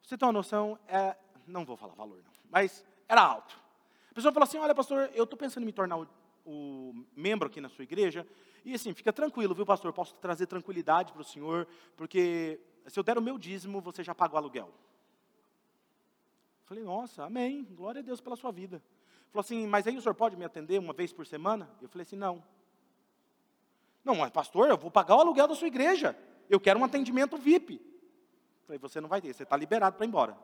Você 0.03 0.17
tem 0.17 0.27
uma 0.27 0.33
noção, 0.33 0.79
é, 0.89 1.17
não 1.47 1.65
vou 1.65 1.77
falar 1.77 1.95
valor 1.95 2.19
não, 2.19 2.33
mas 2.51 2.85
era 3.09 3.23
alto. 3.23 3.57
A 4.11 4.15
pessoa 4.15 4.33
falou 4.33 4.45
assim, 4.45 4.59
olha 4.59 4.75
pastor, 4.75 5.11
eu 5.15 5.25
estou 5.25 5.39
pensando 5.39 5.63
em 5.63 5.67
me 5.67 5.73
tornar 5.73 5.99
o, 5.99 6.09
o 6.45 7.07
membro 7.17 7.49
aqui 7.49 7.61
na 7.61 7.69
sua 7.69 7.83
igreja, 7.83 8.27
e 8.65 8.75
assim, 8.75 8.95
fica 8.95 9.13
tranquilo, 9.13 9.55
viu 9.55 9.67
pastor, 9.67 9.93
posso 9.93 10.15
trazer 10.17 10.47
tranquilidade 10.47 11.13
para 11.13 11.23
o 11.23 11.25
senhor, 11.25 11.67
porque 11.97 12.61
se 12.87 12.99
eu 12.99 13.03
der 13.03 13.19
o 13.19 13.23
meu 13.23 13.39
dízimo, 13.39 13.81
você 13.81 14.03
já 14.05 14.15
paga 14.15 14.35
o 14.35 14.39
aluguel. 14.39 14.73
Falei, 16.65 16.83
nossa, 16.85 17.25
amém, 17.25 17.65
glória 17.73 18.01
a 18.01 18.03
Deus 18.03 18.21
pela 18.21 18.37
sua 18.37 18.53
vida. 18.53 18.83
Falou 19.31 19.41
assim, 19.41 19.67
mas 19.67 19.87
aí 19.87 19.97
o 19.97 20.01
senhor 20.01 20.15
pode 20.15 20.37
me 20.37 20.45
atender 20.45 20.79
uma 20.79 20.93
vez 20.93 21.13
por 21.13 21.27
semana? 21.27 21.71
Eu 21.81 21.89
falei 21.89 22.03
assim, 22.03 22.17
não. 22.17 22.43
Não, 24.05 24.17
mas 24.17 24.31
pastor, 24.31 24.69
eu 24.69 24.77
vou 24.77 24.91
pagar 24.91 25.17
o 25.17 25.21
aluguel 25.21 25.49
da 25.49 25.55
sua 25.55 25.69
igreja. 25.69 26.17
Eu 26.49 26.61
quero 26.61 26.79
um 26.79 26.85
atendimento 26.85 27.37
VIP. 27.37 27.81
Falei, 28.67 28.79
você 28.79 29.01
não 29.01 29.09
vai 29.09 29.21
ter, 29.21 29.33
você 29.33 29.43
está 29.43 29.57
liberado 29.57 29.97
para 29.97 30.05
ir 30.05 30.09
embora. 30.09 30.37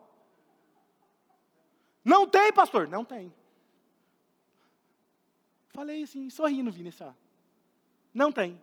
Não 2.04 2.26
tem, 2.26 2.52
pastor? 2.52 2.88
Não 2.88 3.04
tem. 3.04 3.32
Falei 5.68 6.02
assim, 6.02 6.30
sorrindo, 6.30 6.70
Vinícius. 6.70 7.12
Não 8.14 8.32
tem. 8.32 8.60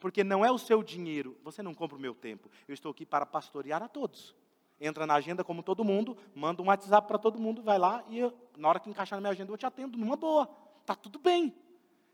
Porque 0.00 0.24
não 0.24 0.44
é 0.44 0.50
o 0.50 0.58
seu 0.58 0.82
dinheiro, 0.82 1.36
você 1.42 1.62
não 1.62 1.74
compra 1.74 1.96
o 1.96 2.00
meu 2.00 2.14
tempo. 2.14 2.50
Eu 2.66 2.74
estou 2.74 2.90
aqui 2.90 3.04
para 3.04 3.26
pastorear 3.26 3.82
a 3.82 3.88
todos. 3.88 4.34
Entra 4.80 5.06
na 5.06 5.14
agenda 5.14 5.42
como 5.42 5.62
todo 5.62 5.82
mundo, 5.82 6.16
manda 6.34 6.62
um 6.62 6.66
WhatsApp 6.66 7.08
para 7.08 7.18
todo 7.18 7.38
mundo, 7.38 7.62
vai 7.62 7.78
lá 7.78 8.04
e 8.08 8.18
eu, 8.18 8.34
na 8.56 8.68
hora 8.68 8.80
que 8.80 8.90
encaixar 8.90 9.16
na 9.16 9.22
minha 9.22 9.32
agenda 9.32 9.50
eu 9.50 9.56
te 9.56 9.64
atendo 9.64 9.96
numa 9.96 10.16
boa. 10.16 10.48
Tá 10.84 10.94
tudo 10.94 11.18
bem. 11.18 11.54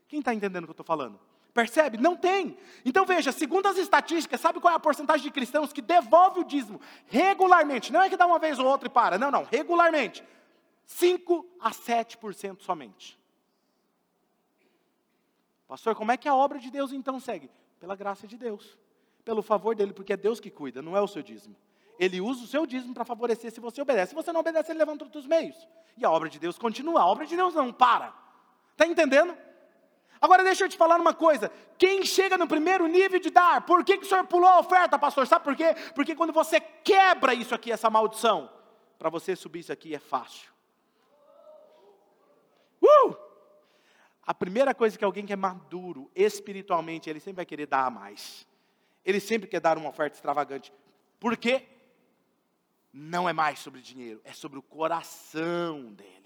Quem 0.07 0.19
está 0.19 0.33
entendendo 0.33 0.63
o 0.63 0.67
que 0.67 0.71
eu 0.71 0.73
estou 0.73 0.85
falando? 0.85 1.19
Percebe? 1.53 1.97
Não 1.97 2.15
tem. 2.15 2.57
Então 2.83 3.05
veja, 3.05 3.31
segundo 3.31 3.67
as 3.67 3.77
estatísticas, 3.77 4.39
sabe 4.39 4.59
qual 4.59 4.73
é 4.73 4.77
a 4.77 4.79
porcentagem 4.79 5.23
de 5.23 5.31
cristãos 5.31 5.71
que 5.71 5.81
devolve 5.81 6.39
o 6.39 6.43
dízimo 6.43 6.79
regularmente? 7.05 7.91
Não 7.91 8.01
é 8.01 8.09
que 8.09 8.17
dá 8.17 8.25
uma 8.25 8.39
vez 8.39 8.57
ou 8.57 8.65
outra 8.65 8.87
e 8.87 8.91
para, 8.91 9.17
não, 9.17 9.29
não, 9.29 9.43
regularmente. 9.43 10.23
5 10.85 11.45
a 11.59 11.71
7% 11.71 12.61
somente. 12.61 13.19
Pastor, 15.67 15.95
como 15.95 16.11
é 16.11 16.17
que 16.17 16.27
a 16.27 16.35
obra 16.35 16.59
de 16.59 16.71
Deus 16.71 16.91
então 16.91 17.19
segue? 17.19 17.49
Pela 17.79 17.95
graça 17.95 18.27
de 18.27 18.37
Deus, 18.37 18.77
pelo 19.23 19.41
favor 19.41 19.75
dele, 19.75 19.93
porque 19.93 20.13
é 20.13 20.17
Deus 20.17 20.39
que 20.39 20.49
cuida, 20.49 20.81
não 20.81 20.95
é 20.95 21.01
o 21.01 21.07
seu 21.07 21.21
dízimo. 21.21 21.55
Ele 21.99 22.19
usa 22.19 22.43
o 22.43 22.47
seu 22.47 22.65
dízimo 22.65 22.93
para 22.93 23.05
favorecer 23.05 23.51
se 23.51 23.59
você 23.59 23.81
obedece. 23.81 24.09
Se 24.09 24.15
você 24.15 24.31
não 24.31 24.39
obedece, 24.39 24.71
ele 24.71 24.79
levanta 24.79 25.03
outros 25.03 25.25
meios. 25.25 25.55
E 25.97 26.05
a 26.05 26.09
obra 26.11 26.29
de 26.29 26.39
Deus 26.39 26.57
continua, 26.57 27.01
a 27.01 27.05
obra 27.05 27.25
de 27.25 27.35
Deus 27.35 27.53
não 27.53 27.71
para. 27.71 28.13
Está 28.71 28.87
entendendo? 28.87 29.37
Agora 30.19 30.43
deixa 30.43 30.63
eu 30.63 30.69
te 30.69 30.77
falar 30.77 30.99
uma 30.99 31.13
coisa. 31.13 31.51
Quem 31.77 32.03
chega 32.05 32.37
no 32.37 32.47
primeiro 32.47 32.87
nível 32.87 33.19
de 33.19 33.29
dar, 33.29 33.65
por 33.65 33.83
que, 33.83 33.97
que 33.97 34.05
o 34.05 34.07
senhor 34.07 34.25
pulou 34.25 34.49
a 34.49 34.59
oferta, 34.59 34.97
pastor? 34.97 35.27
Sabe 35.27 35.43
por 35.43 35.55
quê? 35.55 35.75
Porque 35.93 36.15
quando 36.15 36.31
você 36.31 36.59
quebra 36.59 37.33
isso 37.33 37.53
aqui, 37.53 37.71
essa 37.71 37.89
maldição, 37.89 38.49
para 38.97 39.09
você 39.09 39.35
subir 39.35 39.59
isso 39.59 39.73
aqui 39.73 39.93
é 39.93 39.99
fácil. 39.99 40.49
Uh! 42.81 43.15
A 44.25 44.33
primeira 44.33 44.73
coisa 44.73 44.97
que 44.97 45.03
alguém 45.03 45.25
que 45.25 45.33
é 45.33 45.35
maduro 45.35 46.09
espiritualmente, 46.15 47.09
ele 47.09 47.19
sempre 47.19 47.37
vai 47.37 47.45
querer 47.45 47.65
dar 47.65 47.85
a 47.85 47.89
mais. 47.89 48.47
Ele 49.03 49.19
sempre 49.19 49.49
quer 49.49 49.59
dar 49.59 49.77
uma 49.77 49.89
oferta 49.89 50.15
extravagante. 50.15 50.71
Por 51.19 51.35
quê? 51.35 51.67
Não 52.93 53.27
é 53.27 53.33
mais 53.33 53.57
sobre 53.59 53.81
dinheiro, 53.81 54.21
é 54.23 54.33
sobre 54.33 54.59
o 54.59 54.61
coração 54.61 55.91
dele. 55.93 56.23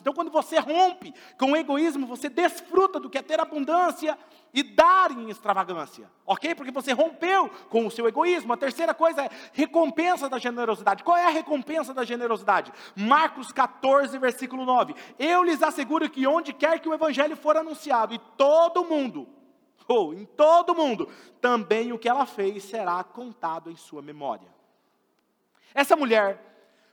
Então, 0.00 0.12
quando 0.12 0.30
você 0.30 0.58
rompe 0.58 1.12
com 1.38 1.52
o 1.52 1.56
egoísmo, 1.56 2.06
você 2.06 2.28
desfruta 2.28 2.98
do 2.98 3.10
que 3.10 3.18
é 3.18 3.22
ter 3.22 3.38
abundância 3.38 4.18
e 4.54 4.62
dar 4.62 5.10
em 5.10 5.28
extravagância, 5.28 6.10
ok? 6.26 6.54
Porque 6.54 6.70
você 6.70 6.92
rompeu 6.92 7.48
com 7.68 7.86
o 7.86 7.90
seu 7.90 8.06
egoísmo. 8.08 8.52
A 8.52 8.56
terceira 8.56 8.94
coisa 8.94 9.22
é 9.22 9.30
recompensa 9.52 10.28
da 10.28 10.38
generosidade. 10.38 11.04
Qual 11.04 11.16
é 11.16 11.26
a 11.26 11.30
recompensa 11.30 11.92
da 11.92 12.04
generosidade? 12.04 12.72
Marcos 12.96 13.52
14, 13.52 14.18
versículo 14.18 14.64
9. 14.64 14.94
Eu 15.18 15.42
lhes 15.42 15.62
asseguro 15.62 16.08
que 16.08 16.26
onde 16.26 16.52
quer 16.52 16.80
que 16.80 16.88
o 16.88 16.94
evangelho 16.94 17.36
for 17.36 17.56
anunciado, 17.56 18.14
e 18.14 18.18
todo 18.36 18.84
mundo, 18.84 19.28
ou 19.88 20.14
em 20.14 20.24
todo 20.24 20.74
mundo, 20.74 21.08
também 21.40 21.92
o 21.92 21.98
que 21.98 22.08
ela 22.08 22.26
fez 22.26 22.64
será 22.64 23.02
contado 23.04 23.70
em 23.70 23.76
sua 23.76 24.02
memória. 24.02 24.51
Essa 25.74 25.96
mulher 25.96 26.38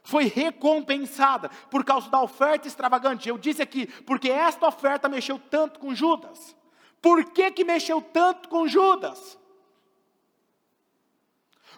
foi 0.02 0.24
recompensada 0.24 1.48
por 1.70 1.84
causa 1.84 2.08
da 2.08 2.20
oferta 2.20 2.66
extravagante. 2.66 3.28
Eu 3.28 3.38
disse 3.38 3.62
aqui, 3.62 3.86
porque 4.02 4.30
esta 4.30 4.66
oferta 4.66 5.08
mexeu 5.08 5.38
tanto 5.38 5.78
com 5.78 5.94
Judas. 5.94 6.56
Por 7.00 7.24
que, 7.32 7.50
que 7.50 7.64
mexeu 7.64 8.00
tanto 8.00 8.48
com 8.48 8.66
Judas? 8.66 9.38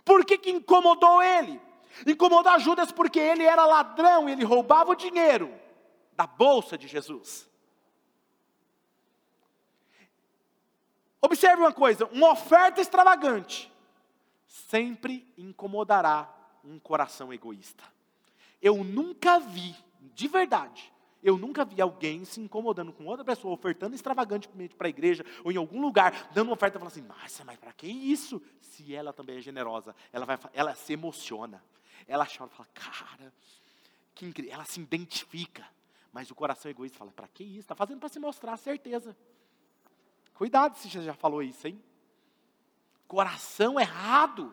Por 0.05 0.25
que, 0.25 0.39
que 0.39 0.51
incomodou 0.51 1.23
ele? 1.23 1.61
Incomodou 2.07 2.59
Judas 2.59 2.91
porque 2.91 3.19
ele 3.19 3.45
era 3.45 3.67
ladrão, 3.67 4.29
ele 4.29 4.45
roubava 4.45 4.91
o 4.91 4.97
dinheiro 4.97 5.53
da 6.13 6.27
bolsa 6.27 6.77
de 6.77 6.89
Jesus. 6.89 7.49
Observe 11.21 11.63
uma 11.63 11.73
coisa: 11.73 12.07
uma 12.07 12.33
oferta 12.33 12.81
extravagante 12.81 13.73
sempre 14.47 15.33
incomodará 15.39 16.29
um 16.65 16.79
coração 16.79 17.33
egoísta. 17.33 17.85
Eu 18.61 18.83
nunca 18.85 19.39
vi, 19.39 19.75
de 20.15 20.29
verdade, 20.29 20.93
eu 21.23 21.39
nunca 21.39 21.65
vi 21.65 21.81
alguém 21.81 22.25
se 22.25 22.41
incomodando 22.41 22.93
com 22.93 23.07
outra 23.07 23.25
pessoa, 23.25 23.55
ofertando 23.55 23.95
extravagantemente 23.95 24.75
para 24.75 24.89
a 24.89 24.91
igreja, 24.91 25.25
ou 25.45 25.53
em 25.53 25.57
algum 25.57 25.81
lugar, 25.81 26.31
dando 26.33 26.49
uma 26.49 26.55
oferta 26.55 26.77
e 26.77 26.81
falando 26.81 26.93
assim, 26.93 27.03
Márcia, 27.03 27.45
mas 27.45 27.59
para 27.59 27.73
que 27.73 27.87
isso? 27.87 28.43
Se 28.61 28.95
ela 28.95 29.13
também 29.13 29.39
é 29.39 29.41
generosa, 29.41 29.95
ela, 30.13 30.27
vai, 30.27 30.39
ela 30.53 30.75
se 30.75 30.93
emociona, 30.93 31.63
ela 32.09 32.27
chora, 32.27 32.51
fala, 32.51 32.69
cara, 32.75 33.33
que 34.15 34.27
incrível, 34.27 34.53
ela 34.53 34.65
se 34.65 34.81
identifica, 34.81 35.65
mas 36.13 36.31
o 36.31 36.35
coração 36.35 36.71
egoísta 36.71 36.99
fala, 36.99 37.13
para 37.13 37.29
que 37.29 37.45
isso? 37.45 37.61
Está 37.61 37.77
fazendo 37.77 38.01
para 38.01 38.09
se 38.09 38.19
mostrar, 38.19 38.57
certeza. 38.57 39.17
Cuidado 40.35 40.77
se 40.77 40.91
você 40.91 41.03
já 41.03 41.15
falou 41.15 41.43
isso, 41.43 41.69
hein? 41.69 41.81
Coração 43.07 43.79
errado. 43.79 44.53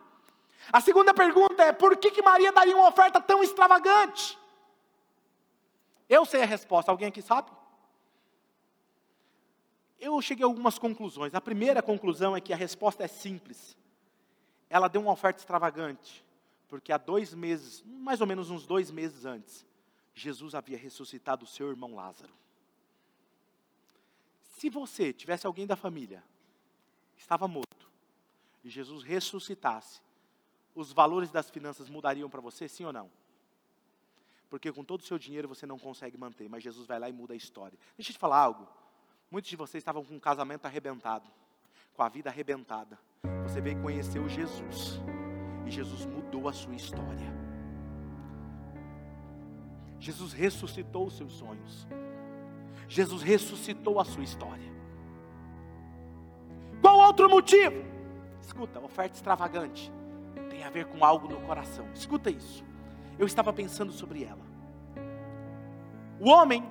A 0.71 0.81
segunda 0.81 1.13
pergunta 1.13 1.63
é: 1.63 1.71
por 1.71 1.97
que, 1.97 2.11
que 2.11 2.21
Maria 2.21 2.51
daria 2.51 2.75
uma 2.75 2.87
oferta 2.87 3.21
tão 3.21 3.43
extravagante? 3.43 4.37
Eu 6.09 6.25
sei 6.25 6.41
a 6.41 6.45
resposta, 6.45 6.91
alguém 6.91 7.07
aqui 7.07 7.21
sabe? 7.21 7.51
Eu 9.99 10.21
cheguei 10.21 10.43
a 10.43 10.47
algumas 10.47 10.79
conclusões. 10.79 11.35
A 11.35 11.41
primeira 11.41 11.81
conclusão 11.81 12.35
é 12.35 12.41
que 12.41 12.53
a 12.53 12.57
resposta 12.57 13.03
é 13.03 13.07
simples. 13.07 13.77
Ela 14.69 14.87
deu 14.87 15.01
uma 15.01 15.11
oferta 15.11 15.39
extravagante, 15.39 16.23
porque 16.67 16.91
há 16.91 16.97
dois 16.97 17.33
meses, 17.33 17.83
mais 17.85 18.21
ou 18.21 18.27
menos 18.27 18.49
uns 18.49 18.65
dois 18.65 18.91
meses 18.91 19.25
antes, 19.25 19.65
Jesus 20.13 20.55
havia 20.55 20.77
ressuscitado 20.77 21.43
o 21.43 21.47
seu 21.47 21.69
irmão 21.69 21.95
Lázaro. 21.95 22.33
Se 24.57 24.69
você 24.69 25.13
tivesse 25.13 25.47
alguém 25.47 25.65
da 25.65 25.75
família, 25.75 26.23
estava 27.17 27.47
morto, 27.47 27.89
e 28.63 28.69
Jesus 28.69 29.03
ressuscitasse, 29.03 30.01
os 30.79 30.93
valores 30.93 31.29
das 31.29 31.49
finanças 31.49 31.89
mudariam 31.89 32.29
para 32.29 32.39
você, 32.39 32.67
sim 32.67 32.85
ou 32.85 32.93
não? 32.93 33.11
Porque 34.49 34.71
com 34.71 34.83
todo 34.83 35.01
o 35.01 35.03
seu 35.03 35.19
dinheiro 35.19 35.47
você 35.47 35.65
não 35.65 35.77
consegue 35.77 36.17
manter, 36.17 36.47
mas 36.49 36.63
Jesus 36.63 36.87
vai 36.87 36.97
lá 36.97 37.09
e 37.09 37.13
muda 37.13 37.33
a 37.33 37.37
história. 37.37 37.77
Deixa 37.97 38.11
eu 38.11 38.13
te 38.13 38.19
falar 38.19 38.37
algo. 38.37 38.65
Muitos 39.29 39.49
de 39.49 39.57
vocês 39.57 39.81
estavam 39.81 40.03
com 40.03 40.15
um 40.15 40.19
casamento 40.19 40.65
arrebentado, 40.65 41.29
com 41.93 42.01
a 42.01 42.07
vida 42.07 42.29
arrebentada. 42.29 42.97
Você 43.43 43.59
veio 43.59 43.79
conhecer 43.81 44.19
o 44.19 44.29
Jesus, 44.29 45.01
e 45.67 45.69
Jesus 45.69 46.05
mudou 46.05 46.47
a 46.47 46.53
sua 46.53 46.73
história. 46.73 47.29
Jesus 49.99 50.31
ressuscitou 50.31 51.07
os 51.07 51.17
seus 51.17 51.33
sonhos. 51.33 51.85
Jesus 52.87 53.21
ressuscitou 53.21 53.99
a 53.99 54.05
sua 54.05 54.23
história. 54.23 54.69
Qual 56.81 56.97
outro 56.99 57.29
motivo? 57.29 57.83
Escuta, 58.41 58.79
oferta 58.79 59.15
extravagante 59.15 59.91
tem 60.59 60.65
a 60.65 60.69
ver 60.69 60.87
com 60.87 61.05
algo 61.05 61.29
no 61.29 61.39
coração. 61.39 61.85
Escuta 61.95 62.29
isso. 62.29 62.65
Eu 63.17 63.25
estava 63.25 63.53
pensando 63.53 63.93
sobre 63.93 64.25
ela. 64.25 64.45
O 66.19 66.29
homem 66.29 66.69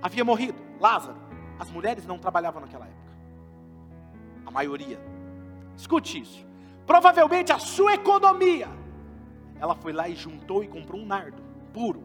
havia 0.00 0.24
morrido, 0.24 0.62
Lázaro. 0.78 1.18
As 1.58 1.68
mulheres 1.68 2.06
não 2.06 2.18
trabalhavam 2.18 2.60
naquela 2.60 2.86
época. 2.86 3.12
A 4.46 4.50
maioria. 4.52 5.00
Escute 5.76 6.20
isso. 6.20 6.46
Provavelmente 6.86 7.52
a 7.52 7.58
sua 7.58 7.94
economia. 7.94 8.68
Ela 9.58 9.74
foi 9.74 9.92
lá 9.92 10.08
e 10.08 10.14
juntou 10.14 10.62
e 10.62 10.68
comprou 10.68 11.00
um 11.00 11.06
nardo 11.06 11.42
puro. 11.72 12.04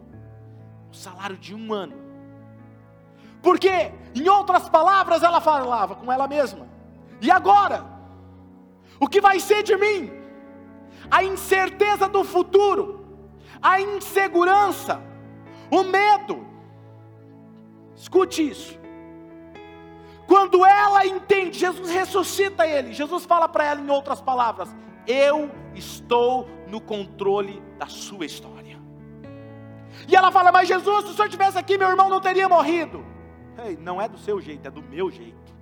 O 0.92 0.96
salário 0.96 1.38
de 1.38 1.54
um 1.54 1.72
ano. 1.72 2.02
Porque, 3.44 3.92
em 4.16 4.28
outras 4.28 4.68
palavras, 4.70 5.22
ela 5.22 5.40
falava 5.40 5.94
com 5.94 6.12
ela 6.12 6.28
mesma. 6.28 6.68
E 7.22 7.30
agora? 7.30 7.86
O 9.00 9.08
que 9.08 9.22
vai 9.22 9.40
ser 9.40 9.62
de 9.62 9.78
mim? 9.78 10.21
A 11.12 11.24
incerteza 11.24 12.08
do 12.08 12.24
futuro, 12.24 13.06
a 13.62 13.82
insegurança, 13.82 15.04
o 15.70 15.84
medo. 15.84 16.48
Escute 17.96 18.50
isso. 18.50 18.80
Quando 20.26 20.66
ela 20.66 21.06
entende, 21.06 21.60
Jesus 21.60 21.92
ressuscita 21.92 22.66
ele. 22.66 22.94
Jesus 22.94 23.26
fala 23.26 23.50
para 23.50 23.66
ela 23.66 23.82
em 23.82 23.90
outras 23.90 24.22
palavras: 24.22 24.74
Eu 25.06 25.52
estou 25.76 26.48
no 26.68 26.80
controle 26.80 27.62
da 27.78 27.88
sua 27.88 28.26
história. 28.26 28.80
E 30.08 30.16
ela 30.16 30.32
fala: 30.32 30.52
Mas 30.52 30.70
Jesus, 30.70 31.06
se 31.06 31.12
o 31.12 31.14
senhor 31.14 31.26
estivesse 31.26 31.58
aqui, 31.58 31.78
meu 31.78 31.90
irmão 31.90 32.08
não 32.08 32.22
teria 32.22 32.48
morrido. 32.48 33.06
Ei, 33.66 33.76
não 33.76 34.02
é 34.02 34.08
do 34.08 34.18
seu 34.18 34.40
jeito, 34.40 34.66
é 34.66 34.72
do 34.72 34.82
meu 34.82 35.12
jeito. 35.12 35.54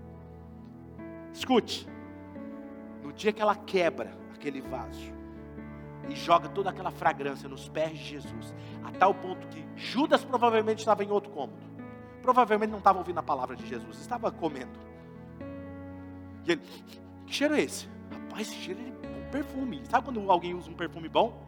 Escute. 1.33 1.89
No 3.03 3.11
dia 3.11 3.33
que 3.33 3.41
ela 3.41 3.55
quebra 3.55 4.15
aquele 4.35 4.61
vaso, 4.61 5.18
e 6.09 6.15
joga 6.15 6.49
toda 6.49 6.69
aquela 6.69 6.91
fragrância 6.91 7.47
nos 7.47 7.69
pés 7.69 7.97
de 7.97 8.05
Jesus, 8.05 8.53
a 8.83 8.91
tal 8.91 9.13
ponto 9.13 9.47
que 9.47 9.65
Judas 9.75 10.23
provavelmente 10.23 10.79
estava 10.79 11.03
em 11.03 11.11
outro 11.11 11.31
cômodo. 11.31 11.61
Provavelmente 12.21 12.71
não 12.71 12.79
estava 12.79 12.97
ouvindo 12.97 13.17
a 13.19 13.23
palavra 13.23 13.55
de 13.55 13.65
Jesus, 13.67 13.99
estava 13.99 14.31
comendo. 14.31 14.77
E 16.45 16.51
ele, 16.51 16.61
que 17.25 17.33
cheiro 17.33 17.55
é 17.55 17.61
esse? 17.61 17.87
Rapaz, 18.11 18.47
esse 18.47 18.55
cheiro 18.55 18.79
é 19.03 19.07
um 19.07 19.31
perfume. 19.31 19.81
Sabe 19.89 20.05
quando 20.05 20.31
alguém 20.31 20.53
usa 20.53 20.69
um 20.69 20.75
perfume 20.75 21.07
bom? 21.07 21.47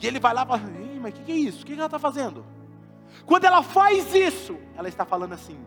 E 0.00 0.06
ele 0.06 0.18
vai 0.18 0.34
lá 0.34 0.42
e 0.42 0.46
fala, 0.46 0.62
mas 1.00 1.12
o 1.12 1.16
que, 1.16 1.24
que 1.24 1.32
é 1.32 1.36
isso? 1.36 1.62
O 1.62 1.66
que, 1.66 1.72
que 1.74 1.78
ela 1.78 1.86
está 1.86 1.98
fazendo? 1.98 2.44
Quando 3.26 3.44
ela 3.44 3.62
faz 3.62 4.14
isso, 4.14 4.58
ela 4.76 4.88
está 4.88 5.04
falando 5.04 5.32
assim: 5.34 5.58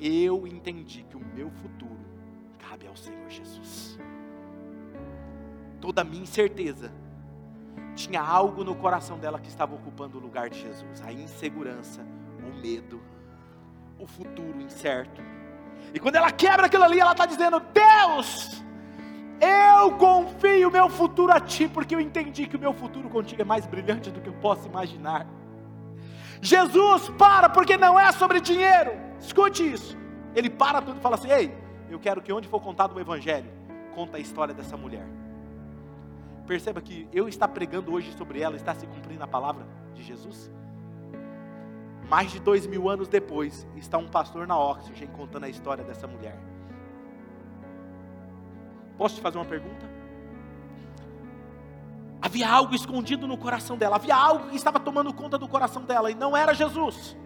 Eu 0.00 0.46
entendi 0.46 1.04
que 1.04 1.16
o 1.16 1.20
meu 1.20 1.50
futuro 1.50 1.96
cabe 2.58 2.86
ao 2.86 2.96
Senhor 2.96 3.28
Jesus. 3.30 3.98
Toda 5.80 6.02
a 6.02 6.04
minha 6.04 6.22
incerteza 6.22 6.92
tinha 7.94 8.20
algo 8.20 8.64
no 8.64 8.74
coração 8.74 9.18
dela 9.18 9.38
que 9.38 9.48
estava 9.48 9.74
ocupando 9.74 10.18
o 10.18 10.20
lugar 10.20 10.50
de 10.50 10.60
Jesus: 10.60 11.02
a 11.02 11.12
insegurança, 11.12 12.04
o 12.42 12.60
medo, 12.60 13.00
o 13.98 14.06
futuro 14.06 14.60
incerto. 14.60 15.22
E 15.92 16.00
quando 16.00 16.16
ela 16.16 16.30
quebra 16.30 16.66
aquilo 16.66 16.84
ali, 16.84 16.98
ela 16.98 17.12
está 17.12 17.26
dizendo: 17.26 17.60
Deus, 17.72 18.62
eu 19.40 19.92
confio 19.92 20.70
meu 20.70 20.88
futuro 20.88 21.32
a 21.32 21.40
Ti, 21.40 21.68
porque 21.68 21.94
eu 21.94 22.00
entendi 22.00 22.46
que 22.46 22.56
o 22.56 22.60
meu 22.60 22.72
futuro 22.72 23.08
contigo 23.08 23.42
é 23.42 23.44
mais 23.44 23.66
brilhante 23.66 24.10
do 24.10 24.20
que 24.20 24.28
eu 24.28 24.34
posso 24.34 24.66
imaginar. 24.66 25.26
Jesus 26.40 27.08
para, 27.10 27.48
porque 27.48 27.76
não 27.76 27.98
é 27.98 28.12
sobre 28.12 28.40
dinheiro. 28.40 28.92
Escute 29.20 29.72
isso. 29.72 29.96
Ele 30.34 30.50
para 30.50 30.82
tudo 30.82 30.98
e 30.98 31.00
fala 31.00 31.14
assim: 31.14 31.30
Ei, 31.30 31.56
eu 31.88 31.98
quero 31.98 32.20
que 32.20 32.32
onde 32.32 32.48
for 32.48 32.60
contado 32.60 32.94
o 32.94 33.00
Evangelho, 33.00 33.50
conta 33.94 34.16
a 34.16 34.20
história 34.20 34.52
dessa 34.52 34.76
mulher. 34.76 35.06
Perceba 36.46 36.80
que 36.80 37.08
eu 37.12 37.26
estar 37.26 37.48
pregando 37.48 37.92
hoje 37.92 38.12
sobre 38.12 38.40
ela, 38.40 38.56
está 38.56 38.74
se 38.74 38.86
cumprindo 38.86 39.22
a 39.24 39.26
palavra 39.26 39.66
de 39.94 40.02
Jesus. 40.02 40.50
Mais 42.08 42.30
de 42.30 42.38
dois 42.38 42.66
mil 42.66 42.88
anos 42.88 43.08
depois, 43.08 43.66
está 43.76 43.96
um 43.96 44.08
pastor 44.08 44.46
na 44.46 44.58
Oxygen 44.58 45.08
contando 45.08 45.44
a 45.44 45.48
história 45.48 45.82
dessa 45.82 46.06
mulher. 46.06 46.38
Posso 48.98 49.16
te 49.16 49.20
fazer 49.22 49.38
uma 49.38 49.44
pergunta? 49.44 49.88
Havia 52.20 52.48
algo 52.48 52.74
escondido 52.74 53.26
no 53.26 53.36
coração 53.36 53.76
dela, 53.76 53.96
havia 53.96 54.14
algo 54.14 54.48
que 54.48 54.56
estava 54.56 54.78
tomando 54.78 55.12
conta 55.12 55.38
do 55.38 55.48
coração 55.48 55.82
dela, 55.82 56.10
e 56.10 56.14
não 56.14 56.36
era 56.36 56.54
Jesus. 56.54 57.16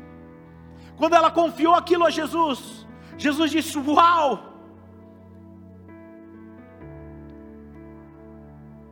Quando 0.96 1.14
ela 1.14 1.30
confiou 1.30 1.74
aquilo 1.74 2.04
a 2.04 2.10
Jesus, 2.10 2.86
Jesus 3.16 3.50
disse: 3.50 3.78
Uau! 3.78 4.57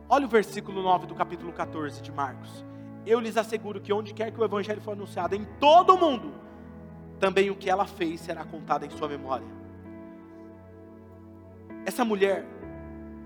Olha 0.09 0.25
o 0.25 0.29
versículo 0.29 0.81
9 0.81 1.05
do 1.05 1.15
capítulo 1.15 1.51
14 1.51 2.01
de 2.01 2.13
Marcos. 2.13 2.63
Eu 3.05 3.19
lhes 3.19 3.35
asseguro 3.35 3.81
que 3.81 3.91
onde 3.91 4.13
quer 4.13 4.31
que 4.31 4.39
o 4.39 4.43
evangelho 4.43 4.81
for 4.81 4.91
anunciado 4.91 5.35
em 5.35 5.43
todo 5.59 5.95
o 5.95 5.99
mundo, 5.99 6.33
também 7.19 7.49
o 7.49 7.55
que 7.55 7.69
ela 7.69 7.85
fez 7.85 8.21
será 8.21 8.45
contado 8.45 8.85
em 8.85 8.89
sua 8.89 9.09
memória. 9.09 9.47
Essa 11.85 12.05
mulher 12.05 12.45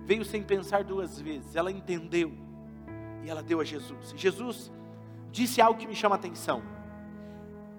veio 0.05 0.25
sem 0.25 0.41
pensar 0.41 0.83
duas 0.83 1.21
vezes, 1.21 1.55
ela 1.55 1.71
entendeu 1.71 2.33
e 3.23 3.29
ela 3.29 3.43
deu 3.43 3.59
a 3.59 3.63
Jesus. 3.63 4.13
Jesus 4.17 4.71
disse 5.31 5.61
algo 5.61 5.79
que 5.79 5.87
me 5.87 5.95
chama 5.95 6.15
a 6.15 6.17
atenção. 6.17 6.63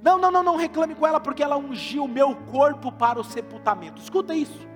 Não, 0.01 0.17
não, 0.17 0.31
não, 0.31 0.43
não 0.45 0.57
reclame 0.57 0.95
com 0.95 1.07
ela 1.07 1.19
porque 1.19 1.43
ela 1.43 1.57
ungiu 1.57 2.05
o 2.05 2.09
meu 2.09 2.37
corpo 2.37 2.93
para 2.93 3.19
o 3.19 3.25
sepultamento. 3.25 4.01
Escuta 4.01 4.35
isso. 4.35 4.72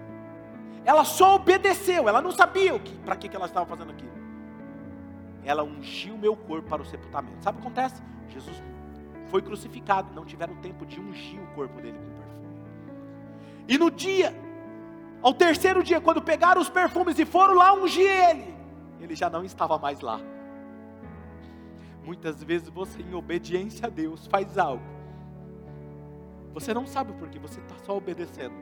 Ela 0.87 1.05
só 1.05 1.35
obedeceu, 1.35 2.09
ela 2.09 2.23
não 2.23 2.31
sabia 2.31 2.79
que, 2.79 2.97
para 2.99 3.17
que, 3.17 3.29
que 3.29 3.37
ela 3.37 3.47
estava 3.47 3.67
fazendo 3.67 3.91
aquilo. 3.91 4.13
Ela 5.45 5.63
ungiu 5.63 6.15
o 6.15 6.19
meu 6.19 6.35
corpo 6.35 6.69
para 6.69 6.81
o 6.81 6.85
sepultamento. 6.87 7.43
Sabe 7.43 7.59
o 7.59 7.61
que 7.61 7.67
acontece? 7.67 8.01
Jesus 8.29 8.63
foi 9.27 9.43
crucificado, 9.43 10.15
não 10.15 10.25
tiveram 10.25 10.55
tempo 10.57 10.87
de 10.87 11.01
ungir 11.01 11.41
o 11.43 11.47
corpo 11.57 11.81
dele 11.83 11.99
com 11.99 12.15
perfume. 12.15 12.47
E 13.67 13.77
no 13.77 13.91
dia 13.91 14.33
ao 15.23 15.35
terceiro 15.35 15.83
dia, 15.83 16.01
quando 16.01 16.23
pegaram 16.23 16.61
os 16.61 16.69
perfumes 16.69 17.19
e 17.19 17.25
foram 17.25 17.55
lá 17.55 17.75
ungir 17.75 18.09
ele, 18.09 18.55
ele 19.01 19.17
já 19.17 19.29
não 19.29 19.45
estava 19.45 19.77
mais 19.77 20.01
lá. 20.01 20.21
Muitas 22.05 22.45
vezes 22.45 22.69
você, 22.69 23.03
em 23.03 23.13
obediência 23.13 23.89
a 23.89 23.91
Deus, 23.91 24.29
faz 24.29 24.57
algo. 24.57 24.85
Você 26.55 26.73
não 26.73 26.87
sabe 26.87 27.13
por 27.15 27.29
que, 27.29 27.41
você 27.41 27.59
está 27.59 27.75
só 27.85 27.97
obedecendo. 27.97 28.55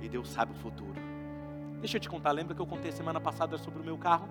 E 0.00 0.08
Deus 0.08 0.28
sabe 0.28 0.52
o 0.52 0.54
futuro. 0.56 1.00
Deixa 1.80 1.96
eu 1.96 2.00
te 2.00 2.08
contar, 2.08 2.32
lembra 2.32 2.54
que 2.54 2.60
eu 2.60 2.66
contei 2.66 2.92
semana 2.92 3.20
passada 3.20 3.56
sobre 3.56 3.80
o 3.80 3.84
meu 3.84 3.96
carro? 3.96 4.28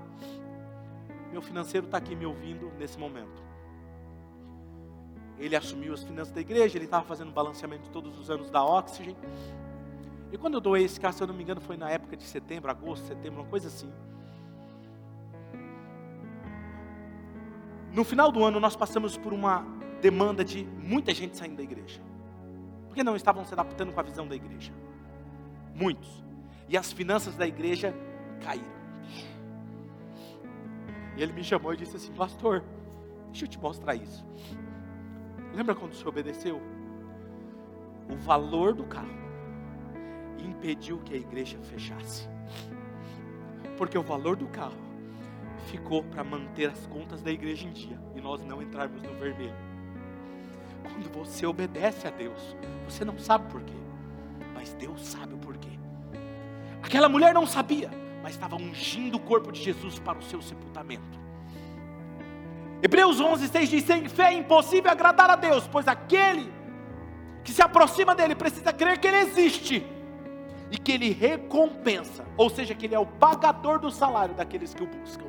Meu 1.32 1.41
financeiro 1.41 1.86
está 1.86 1.97
aqui 1.97 2.15
me 2.15 2.26
ouvindo 2.26 2.72
nesse 2.78 2.97
momento. 2.97 3.41
Ele 5.38 5.55
assumiu 5.55 5.93
as 5.93 6.03
finanças 6.03 6.34
da 6.34 6.41
igreja, 6.41 6.78
ele 6.78 6.86
estava 6.86 7.05
fazendo 7.05 7.32
balanceamento 7.32 7.89
todos 7.89 8.20
os 8.20 8.30
anos 8.30 8.49
da 8.49 8.63
Oxygen. 8.63 9.15
E 10.32 10.38
quando 10.38 10.55
eu 10.55 10.61
doei 10.61 10.84
esse 10.84 10.99
carro, 10.99 11.13
se 11.13 11.24
eu 11.24 11.28
não 11.28 11.34
me 11.34 11.43
engano, 11.43 11.61
foi 11.61 11.78
na 11.78 11.89
época 11.89 12.17
de 12.17 12.24
setembro, 12.24 12.70
agosto, 12.70 13.07
setembro, 13.07 13.41
uma 13.41 13.49
coisa 13.49 13.67
assim. 13.67 13.91
No 17.91 18.03
final 18.03 18.32
do 18.32 18.43
ano, 18.43 18.59
nós 18.59 18.76
passamos 18.76 19.17
por 19.17 19.34
uma 19.34 19.65
demanda 20.01 20.43
de 20.45 20.63
muita 20.65 21.13
gente 21.13 21.36
saindo 21.38 21.57
da 21.57 21.63
igreja. 21.63 22.01
Porque 22.88 23.03
não 23.03 23.15
estavam 23.15 23.43
se 23.45 23.53
adaptando 23.53 23.91
com 23.91 23.99
a 23.99 24.03
visão 24.03 24.28
da 24.28 24.36
igreja. 24.36 24.72
Muitos. 25.80 26.21
E 26.67 26.77
as 26.77 26.91
finanças 26.91 27.38
da 27.38 27.47
igreja 27.47 27.95
caíram. 28.43 28.80
E 31.15 31.23
ele 31.23 31.32
me 31.32 31.43
chamou 31.43 31.73
e 31.73 31.77
disse 31.77 31.95
assim: 31.95 32.11
Pastor, 32.11 32.63
deixa 33.27 33.45
eu 33.45 33.49
te 33.49 33.57
mostrar 33.57 33.95
isso. 33.95 34.25
Lembra 35.53 35.73
quando 35.73 35.93
o 35.93 35.95
senhor 35.95 36.09
obedeceu? 36.09 36.61
O 38.09 38.15
valor 38.17 38.73
do 38.73 38.84
carro 38.84 39.07
impediu 40.38 40.99
que 40.99 41.13
a 41.13 41.17
igreja 41.17 41.57
fechasse. 41.59 42.27
Porque 43.77 43.97
o 43.97 44.03
valor 44.03 44.36
do 44.36 44.47
carro 44.47 44.77
ficou 45.67 46.03
para 46.03 46.25
manter 46.25 46.69
as 46.69 46.88
contas 46.88 47.21
da 47.21 47.32
igreja 47.32 47.65
em 47.67 47.71
dia 47.71 47.97
e 48.15 48.19
nós 48.19 48.43
não 48.43 48.61
entrarmos 48.61 49.01
no 49.01 49.13
vermelho. 49.13 49.55
Quando 50.84 51.09
você 51.13 51.45
obedece 51.45 52.05
a 52.05 52.11
Deus, 52.11 52.55
você 52.86 53.05
não 53.05 53.17
sabe 53.17 53.49
por 53.49 53.61
quê, 53.61 53.73
mas 54.60 54.74
Deus 54.74 55.07
sabe 55.07 55.34
o 55.34 55.38
porquê. 55.38 55.70
Aquela 56.84 57.07
mulher 57.07 57.34
não 57.34 57.47
sabia, 57.47 57.89
mas 58.22 58.34
estava 58.34 58.57
ungindo 58.57 59.16
o 59.16 59.20
corpo 59.20 59.53
de 59.53 59.64
Jesus 59.64 59.97
para 59.99 60.18
o 60.18 60.22
seu 60.22 60.41
sepultamento. 60.41 61.18
Hebreus 62.84 63.22
11, 63.22 63.47
6 63.47 63.70
diz: 63.70 63.86
sem 63.86 64.10
fé 64.10 64.34
é 64.34 64.34
impossível 64.34 64.91
agradar 64.91 65.30
a 65.30 65.38
Deus, 65.38 65.66
pois 65.66 65.88
aquele 65.88 66.51
que 67.41 67.53
se 67.53 67.62
aproxima 67.62 68.14
dele 68.14 68.36
precisa 68.36 68.74
crer 68.74 68.99
que 68.99 69.07
ele 69.07 69.20
existe 69.20 69.88
e 70.70 70.78
que 70.78 70.91
Ele 70.91 71.12
recompensa, 71.12 72.26
ou 72.36 72.49
seja, 72.49 72.76
que 72.76 72.86
Ele 72.86 72.95
é 72.95 72.99
o 72.99 73.05
pagador 73.05 73.80
do 73.80 73.89
salário 73.89 74.36
daqueles 74.36 74.74
que 74.74 74.84
o 74.84 74.88
buscam. 74.88 75.26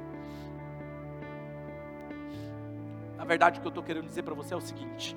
Na 3.17 3.25
verdade, 3.25 3.59
o 3.59 3.63
que 3.63 3.69
eu 3.69 3.71
estou 3.71 3.85
querendo 3.85 4.07
dizer 4.07 4.25
para 4.25 4.35
você 4.35 4.55
é 4.55 4.57
o 4.57 4.61
seguinte: 4.61 5.17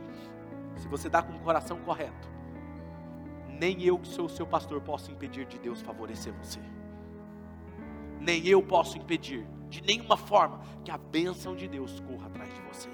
se 0.77 0.87
você 0.87 1.09
dá 1.09 1.23
com 1.23 1.33
o 1.33 1.39
coração 1.39 1.77
correto, 1.79 2.32
nem 3.63 3.81
eu, 3.81 3.97
que 3.97 4.09
sou 4.09 4.25
o 4.25 4.29
seu 4.29 4.45
pastor, 4.45 4.81
posso 4.81 5.09
impedir 5.09 5.45
de 5.45 5.57
Deus 5.57 5.81
favorecer 5.81 6.33
você. 6.33 6.59
Nem 8.19 8.45
eu 8.45 8.61
posso 8.61 8.97
impedir, 8.97 9.47
de 9.69 9.81
nenhuma 9.81 10.17
forma, 10.17 10.59
que 10.83 10.91
a 10.91 10.97
bênção 10.97 11.55
de 11.55 11.65
Deus 11.65 12.01
corra 12.01 12.27
atrás 12.27 12.53
de 12.53 12.61
você. 12.63 12.89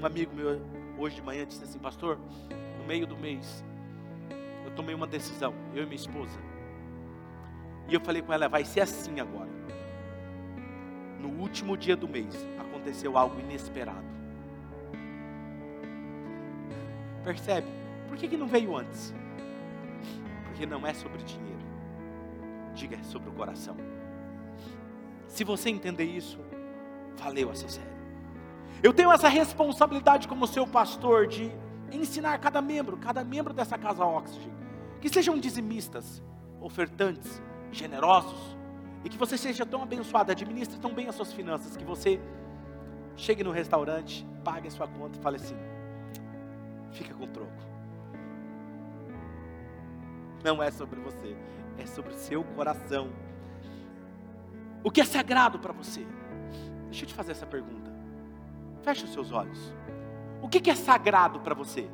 Um 0.00 0.06
amigo 0.06 0.32
meu, 0.32 0.60
hoje 0.96 1.16
de 1.16 1.22
manhã, 1.22 1.44
disse 1.44 1.64
assim: 1.64 1.80
Pastor, 1.80 2.20
no 2.78 2.86
meio 2.86 3.08
do 3.08 3.16
mês, 3.16 3.64
eu 4.64 4.70
tomei 4.76 4.94
uma 4.94 5.08
decisão, 5.08 5.52
eu 5.74 5.82
e 5.82 5.86
minha 5.86 5.96
esposa. 5.96 6.38
E 7.88 7.94
eu 7.94 8.00
falei 8.00 8.22
com 8.22 8.32
ela, 8.32 8.48
vai 8.48 8.64
ser 8.64 8.82
assim 8.82 9.18
agora. 9.18 9.50
No 11.18 11.40
último 11.40 11.76
dia 11.76 11.96
do 11.96 12.06
mês, 12.06 12.36
aconteceu 12.56 13.18
algo 13.18 13.40
inesperado. 13.40 14.17
Percebe? 17.28 17.66
Por 18.08 18.16
que, 18.16 18.26
que 18.26 18.38
não 18.38 18.48
veio 18.48 18.74
antes? 18.74 19.14
Porque 20.44 20.64
não 20.64 20.86
é 20.86 20.94
sobre 20.94 21.22
dinheiro. 21.24 21.60
Diga, 22.74 22.96
é 22.96 23.02
sobre 23.02 23.28
o 23.28 23.32
coração. 23.32 23.76
Se 25.26 25.44
você 25.44 25.68
entender 25.68 26.04
isso, 26.04 26.38
valeu 27.18 27.50
essa 27.50 27.68
série. 27.68 27.86
Eu 28.82 28.94
tenho 28.94 29.12
essa 29.12 29.28
responsabilidade 29.28 30.26
como 30.26 30.46
seu 30.46 30.66
pastor 30.66 31.26
de 31.26 31.52
ensinar 31.92 32.38
cada 32.38 32.62
membro, 32.62 32.96
cada 32.96 33.22
membro 33.22 33.52
dessa 33.52 33.76
casa 33.76 34.06
Oxygen, 34.06 34.50
que 34.98 35.10
sejam 35.10 35.38
dizimistas, 35.38 36.22
ofertantes, 36.62 37.42
generosos, 37.70 38.56
e 39.04 39.10
que 39.10 39.18
você 39.18 39.36
seja 39.36 39.66
tão 39.66 39.82
abençoado, 39.82 40.32
administre 40.32 40.78
tão 40.78 40.94
bem 40.94 41.08
as 41.08 41.14
suas 41.14 41.30
finanças, 41.30 41.76
que 41.76 41.84
você 41.84 42.18
chegue 43.16 43.44
no 43.44 43.50
restaurante, 43.50 44.26
pague 44.42 44.68
a 44.68 44.70
sua 44.70 44.88
conta 44.88 45.18
e 45.18 45.20
fale 45.20 45.36
assim: 45.36 45.56
fica 46.92 47.14
com 47.14 47.24
o 47.24 47.28
troco. 47.28 47.68
Não 50.44 50.62
é 50.62 50.70
sobre 50.70 51.00
você, 51.00 51.36
é 51.78 51.86
sobre 51.86 52.12
o 52.12 52.16
seu 52.16 52.44
coração. 52.44 53.10
O 54.84 54.90
que 54.90 55.00
é 55.00 55.04
sagrado 55.04 55.58
para 55.58 55.72
você? 55.72 56.06
Deixa 56.84 57.04
eu 57.04 57.08
te 57.08 57.14
fazer 57.14 57.32
essa 57.32 57.46
pergunta. 57.46 57.92
Feche 58.82 59.04
os 59.04 59.12
seus 59.12 59.32
olhos. 59.32 59.74
O 60.40 60.48
que 60.48 60.70
é 60.70 60.74
sagrado 60.74 61.40
para 61.40 61.54
você? 61.54 61.90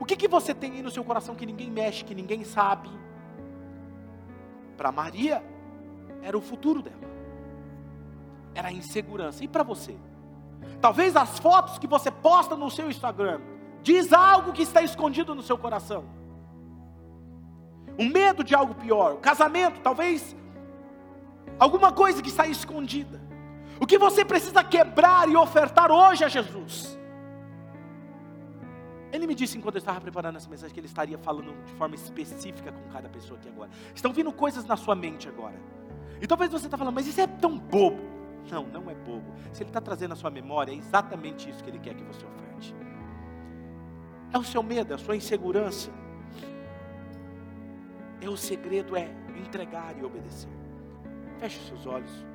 O 0.00 0.04
que, 0.04 0.16
que 0.16 0.26
você 0.26 0.54
tem 0.54 0.72
aí 0.72 0.82
no 0.82 0.90
seu 0.90 1.04
coração 1.04 1.34
que 1.34 1.46
ninguém 1.46 1.70
mexe, 1.70 2.04
que 2.04 2.14
ninguém 2.14 2.42
sabe? 2.42 2.90
Para 4.76 4.90
Maria, 4.90 5.44
era 6.22 6.36
o 6.36 6.40
futuro 6.40 6.82
dela, 6.82 6.96
era 8.54 8.68
a 8.68 8.72
insegurança. 8.72 9.44
E 9.44 9.48
para 9.48 9.62
você? 9.62 9.96
Talvez 10.80 11.16
as 11.16 11.38
fotos 11.38 11.78
que 11.78 11.86
você 11.86 12.10
posta 12.10 12.56
no 12.56 12.70
seu 12.70 12.90
Instagram 12.90 13.40
diz 13.82 14.12
algo 14.12 14.52
que 14.52 14.62
está 14.62 14.82
escondido 14.82 15.34
no 15.34 15.42
seu 15.42 15.58
coração. 15.58 16.04
O 17.98 18.04
medo 18.04 18.42
de 18.42 18.54
algo 18.54 18.74
pior, 18.74 19.14
o 19.14 19.18
casamento, 19.18 19.80
talvez 19.80 20.34
alguma 21.58 21.92
coisa 21.92 22.22
que 22.22 22.28
está 22.28 22.46
escondida. 22.46 23.20
O 23.78 23.86
que 23.86 23.98
você 23.98 24.24
precisa 24.24 24.62
quebrar 24.62 25.28
e 25.28 25.36
ofertar 25.36 25.90
hoje 25.90 26.24
a 26.24 26.28
Jesus? 26.28 26.98
Ele 29.12 29.26
me 29.26 29.34
disse 29.34 29.58
enquanto 29.58 29.74
eu 29.74 29.80
estava 29.80 30.00
preparando 30.00 30.36
essa 30.36 30.48
mensagem 30.48 30.72
que 30.72 30.80
ele 30.80 30.86
estaria 30.86 31.18
falando 31.18 31.52
de 31.64 31.72
forma 31.72 31.94
específica 31.94 32.70
com 32.70 32.88
cada 32.90 33.08
pessoa 33.08 33.38
aqui 33.38 33.48
agora. 33.48 33.70
Estão 33.94 34.12
vindo 34.12 34.32
coisas 34.32 34.64
na 34.64 34.76
sua 34.76 34.94
mente 34.94 35.28
agora. 35.28 35.60
E 36.20 36.26
talvez 36.26 36.52
você 36.52 36.66
está 36.66 36.76
falando, 36.76 36.94
mas 36.94 37.06
isso 37.06 37.20
é 37.20 37.26
tão 37.26 37.58
bobo. 37.58 38.19
Não, 38.50 38.64
não 38.66 38.90
é 38.90 38.94
bobo. 38.94 39.32
Se 39.52 39.62
ele 39.62 39.70
está 39.70 39.80
trazendo 39.80 40.12
a 40.12 40.16
sua 40.16 40.30
memória, 40.30 40.72
é 40.72 40.74
exatamente 40.74 41.48
isso 41.48 41.62
que 41.62 41.70
ele 41.70 41.78
quer 41.78 41.94
que 41.94 42.02
você 42.02 42.24
oferte. 42.26 42.74
É 44.32 44.38
o 44.38 44.44
seu 44.44 44.62
medo, 44.62 44.92
é 44.92 44.96
a 44.96 44.98
sua 44.98 45.16
insegurança. 45.16 45.90
É 48.20 48.28
o 48.28 48.36
segredo 48.36 48.96
é 48.96 49.08
entregar 49.36 49.96
e 49.96 50.04
obedecer. 50.04 50.50
Feche 51.38 51.58
os 51.58 51.66
seus 51.68 51.86
olhos. 51.86 52.29